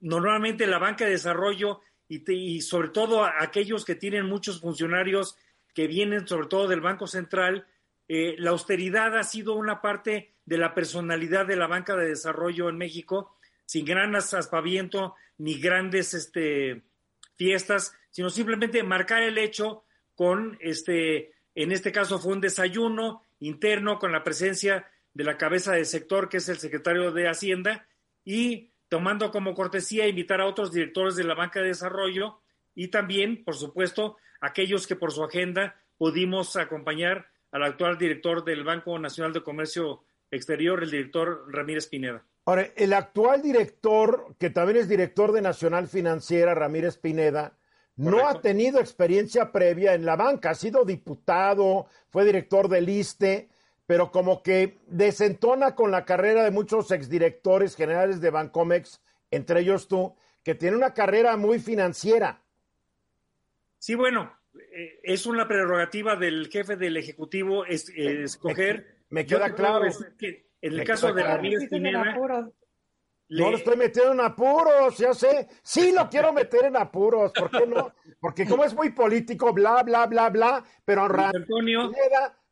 normalmente 0.00 0.66
la 0.66 0.78
banca 0.78 1.04
de 1.04 1.12
desarrollo 1.12 1.80
y, 2.08 2.20
te, 2.20 2.34
y, 2.34 2.60
sobre 2.60 2.88
todo 2.88 3.24
aquellos 3.24 3.84
que 3.84 3.94
tienen 3.94 4.26
muchos 4.26 4.60
funcionarios 4.60 5.36
que 5.74 5.86
vienen 5.86 6.26
sobre 6.26 6.46
todo 6.46 6.68
del 6.68 6.80
Banco 6.80 7.06
Central, 7.06 7.66
eh, 8.08 8.36
la 8.38 8.50
austeridad 8.50 9.16
ha 9.18 9.24
sido 9.24 9.54
una 9.54 9.82
parte 9.82 10.34
de 10.44 10.58
la 10.58 10.74
personalidad 10.74 11.46
de 11.46 11.56
la 11.56 11.66
banca 11.66 11.96
de 11.96 12.08
desarrollo 12.08 12.68
en 12.68 12.78
México, 12.78 13.36
sin 13.64 13.84
gran 13.84 14.14
aspaviento 14.14 15.16
ni 15.38 15.58
grandes 15.60 16.14
este, 16.14 16.82
fiestas, 17.34 17.92
sino 18.10 18.30
simplemente 18.30 18.82
marcar 18.82 19.22
el 19.22 19.38
hecho 19.38 19.84
con 20.14 20.56
este, 20.60 21.34
en 21.54 21.72
este 21.72 21.92
caso 21.92 22.18
fue 22.18 22.32
un 22.32 22.40
desayuno 22.40 23.22
interno 23.40 23.98
con 23.98 24.12
la 24.12 24.24
presencia 24.24 24.88
de 25.12 25.24
la 25.24 25.36
cabeza 25.36 25.72
del 25.72 25.86
sector, 25.86 26.28
que 26.28 26.38
es 26.38 26.48
el 26.48 26.58
secretario 26.58 27.10
de 27.12 27.28
Hacienda, 27.28 27.86
y 28.24 28.70
tomando 28.88 29.30
como 29.30 29.54
cortesía 29.54 30.06
invitar 30.06 30.40
a 30.40 30.46
otros 30.46 30.72
directores 30.72 31.16
de 31.16 31.24
la 31.24 31.34
banca 31.34 31.60
de 31.60 31.68
desarrollo 31.68 32.40
y 32.74 32.88
también, 32.88 33.44
por 33.44 33.56
supuesto, 33.56 34.16
aquellos 34.40 34.86
que 34.86 34.96
por 34.96 35.12
su 35.12 35.24
agenda 35.24 35.76
pudimos 35.98 36.56
acompañar 36.56 37.26
al 37.50 37.62
actual 37.62 37.98
director 37.98 38.44
del 38.44 38.64
Banco 38.64 38.98
Nacional 38.98 39.32
de 39.32 39.42
Comercio 39.42 40.02
Exterior, 40.30 40.82
el 40.82 40.90
director 40.90 41.44
Ramírez 41.48 41.86
Pineda. 41.86 42.22
Ahora, 42.44 42.68
el 42.76 42.92
actual 42.92 43.42
director, 43.42 44.36
que 44.38 44.50
también 44.50 44.78
es 44.78 44.88
director 44.88 45.32
de 45.32 45.42
Nacional 45.42 45.88
Financiera, 45.88 46.54
Ramírez 46.54 46.96
Pineda, 46.98 47.56
Correcto. 47.96 48.16
no 48.16 48.28
ha 48.28 48.40
tenido 48.40 48.78
experiencia 48.78 49.50
previa 49.50 49.94
en 49.94 50.04
la 50.04 50.16
banca, 50.16 50.50
ha 50.50 50.54
sido 50.54 50.84
diputado, 50.84 51.86
fue 52.10 52.24
director 52.24 52.68
del 52.68 52.88
ISTE, 52.88 53.48
pero 53.86 54.10
como 54.10 54.42
que 54.42 54.78
desentona 54.86 55.74
con 55.74 55.90
la 55.90 56.04
carrera 56.04 56.42
de 56.42 56.50
muchos 56.50 56.90
exdirectores 56.90 57.76
generales 57.76 58.20
de 58.20 58.30
Bancomex, 58.30 59.00
entre 59.30 59.60
ellos 59.60 59.88
tú, 59.88 60.14
que 60.42 60.54
tiene 60.54 60.76
una 60.76 60.92
carrera 60.92 61.36
muy 61.36 61.60
financiera. 61.60 62.42
Sí, 63.78 63.94
bueno, 63.94 64.32
eh, 64.54 65.00
es 65.02 65.26
una 65.26 65.46
prerrogativa 65.46 66.16
del 66.16 66.48
jefe 66.48 66.76
del 66.76 66.96
Ejecutivo 66.96 67.64
es, 67.64 67.88
eh, 67.90 68.24
escoger. 68.24 68.96
Me, 69.10 69.20
me 69.20 69.26
queda 69.26 69.54
claro. 69.54 69.86
Que 70.18 70.46
en 70.60 70.72
el 70.72 70.84
caso 70.84 71.12
de 71.12 71.22
Ramírez 71.22 71.68
Pineda, 71.68 72.04
le... 73.28 73.42
No 73.42 73.50
lo 73.50 73.56
estoy 73.56 73.76
metiendo 73.76 74.12
en 74.12 74.20
apuros, 74.20 74.98
ya 74.98 75.12
sé. 75.12 75.48
Sí 75.62 75.92
lo 75.92 76.08
quiero 76.08 76.32
meter 76.32 76.66
en 76.66 76.76
apuros, 76.76 77.32
¿por 77.32 77.50
qué 77.50 77.66
no? 77.66 77.92
Porque 78.20 78.46
como 78.46 78.64
es 78.64 78.72
muy 78.72 78.90
político, 78.90 79.52
bla, 79.52 79.82
bla, 79.82 80.06
bla, 80.06 80.30
bla, 80.30 80.64
pero 80.84 81.02
Antonio 81.02 81.90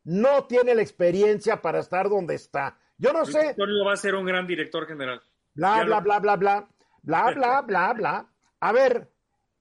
no 0.05 0.45
tiene 0.45 0.73
la 0.73 0.81
experiencia 0.81 1.61
para 1.61 1.79
estar 1.79 2.09
donde 2.09 2.35
está. 2.35 2.77
Yo 2.97 3.11
no 3.11 3.25
sé. 3.25 3.49
Antonio 3.49 3.85
va 3.85 3.93
a 3.93 3.97
ser 3.97 4.15
un 4.15 4.25
gran 4.25 4.47
director 4.47 4.87
general. 4.87 5.21
Bla, 5.53 5.83
bla, 5.83 5.99
bla, 5.99 6.19
bla, 6.19 6.35
bla, 6.37 6.69
bla, 7.01 7.31
bla, 7.35 7.61
bla, 7.61 7.93
bla. 7.93 8.33
A 8.59 8.71
ver, 8.71 9.11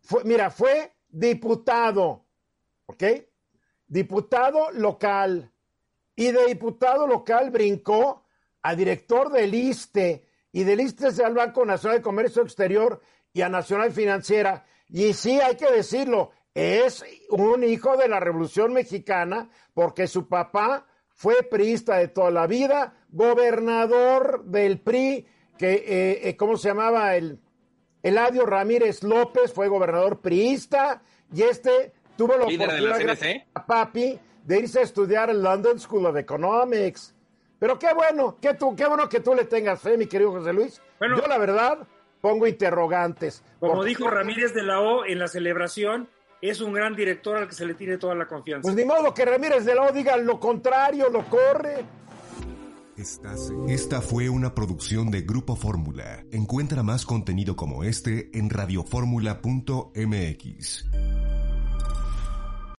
fue, 0.03 0.25
mira, 0.25 0.51
fue 0.51 0.93
diputado, 1.09 2.27
¿ok? 2.87 3.05
Diputado 3.87 4.71
local. 4.73 5.51
Y 6.17 6.31
de 6.31 6.47
diputado 6.47 7.07
local 7.07 7.51
brincó 7.51 8.25
a 8.63 8.75
director 8.75 9.33
del 9.33 9.55
ISTE 9.55 10.27
y 10.53 10.63
del 10.63 10.81
ISTE 10.81 11.25
al 11.25 11.35
Banco 11.35 11.65
Nacional 11.65 11.99
de 11.99 12.03
Comercio 12.03 12.43
Exterior 12.43 13.01
y 13.33 13.43
a 13.43 13.49
Nacional 13.49 13.93
Financiera. 13.93 14.65
Y 14.89 15.13
sí, 15.13 15.41
hay 15.41 15.57
que 15.57 15.71
decirlo, 15.73 16.31
es 16.55 17.05
un 17.31 17.65
hijo 17.65 17.97
de 17.97 18.09
la 18.09 18.21
Revolución 18.21 18.73
Mexicana 18.73 19.49
porque 19.75 20.07
su 20.07 20.29
papá 20.29 20.87
fue 21.11 21.43
priista 21.43 21.97
de 21.97 22.09
toda 22.09 22.31
la 22.31 22.47
vida, 22.47 22.95
gobernador 23.11 24.45
del 24.45 24.81
PRI, 24.81 25.27
que, 25.59 25.75
eh, 25.75 26.29
eh, 26.29 26.37
¿cómo 26.37 26.57
se 26.57 26.69
llamaba? 26.69 27.17
El 27.17 27.39
Eladio 28.03 28.47
Ramírez 28.47 29.03
López 29.03 29.53
fue 29.53 29.69
gobernador 29.69 30.21
priista 30.21 31.03
y 31.33 31.43
este 31.43 31.93
tuvo 32.17 32.37
la 32.37 32.47
Líder 32.47 32.71
de 32.71 32.81
la 32.81 32.97
oportunidad, 32.97 33.47
a 33.55 33.67
papi, 33.67 34.19
de 34.45 34.59
irse 34.59 34.81
a 34.81 34.83
estudiar 34.83 35.31
en 35.31 35.43
London 35.43 35.79
School 35.81 36.07
of 36.07 36.17
Economics. 36.17 37.15
Pero 37.59 37.79
qué 37.79 37.95
bueno, 37.95 38.37
qué, 38.43 38.55
tú, 38.55 38.77
qué 38.77 38.87
bueno 38.87 39.09
que 39.09 39.21
tú 39.21 39.35
le 39.35 39.45
tengas 39.45 39.81
fe, 39.81 39.97
mi 39.97 40.07
querido 40.07 40.33
José 40.33 40.53
Luis. 40.53 40.83
Bueno. 40.99 41.17
Yo 41.21 41.27
la 41.27 41.39
verdad 41.39 41.79
pongo 42.21 42.47
interrogantes. 42.47 43.43
Como 43.61 43.75
Porque- 43.77 43.89
dijo 43.91 44.11
Ramírez 44.11 44.53
de 44.53 44.63
la 44.63 44.81
O 44.81 45.05
en 45.07 45.19
la 45.19 45.29
celebración, 45.29 46.09
es 46.41 46.61
un 46.61 46.73
gran 46.73 46.95
director 46.95 47.37
al 47.37 47.49
que 47.49 47.55
se 47.55 47.67
le 47.67 47.75
tiene 47.75 47.99
toda 47.99 48.15
la 48.15 48.27
confianza. 48.27 48.63
Pues 48.63 48.75
ni 48.75 48.85
modo 48.85 49.13
que 49.15 49.25
Ramírez 49.25 49.65
de 49.65 49.75
la 49.75 49.83
O 49.83 49.93
diga 49.93 50.17
lo 50.17 50.39
contrario, 50.39 51.09
lo 51.11 51.29
corre. 51.29 51.85
Esta 53.69 54.01
fue 54.01 54.29
una 54.29 54.55
producción 54.55 55.11
de 55.11 55.23
Grupo 55.23 55.57
Fórmula. 55.57 56.25
Encuentra 56.31 56.85
más 56.85 57.05
contenido 57.05 57.57
como 57.57 57.83
este 57.83 58.31
en 58.39 58.51
radioformula.mx. 58.51 60.85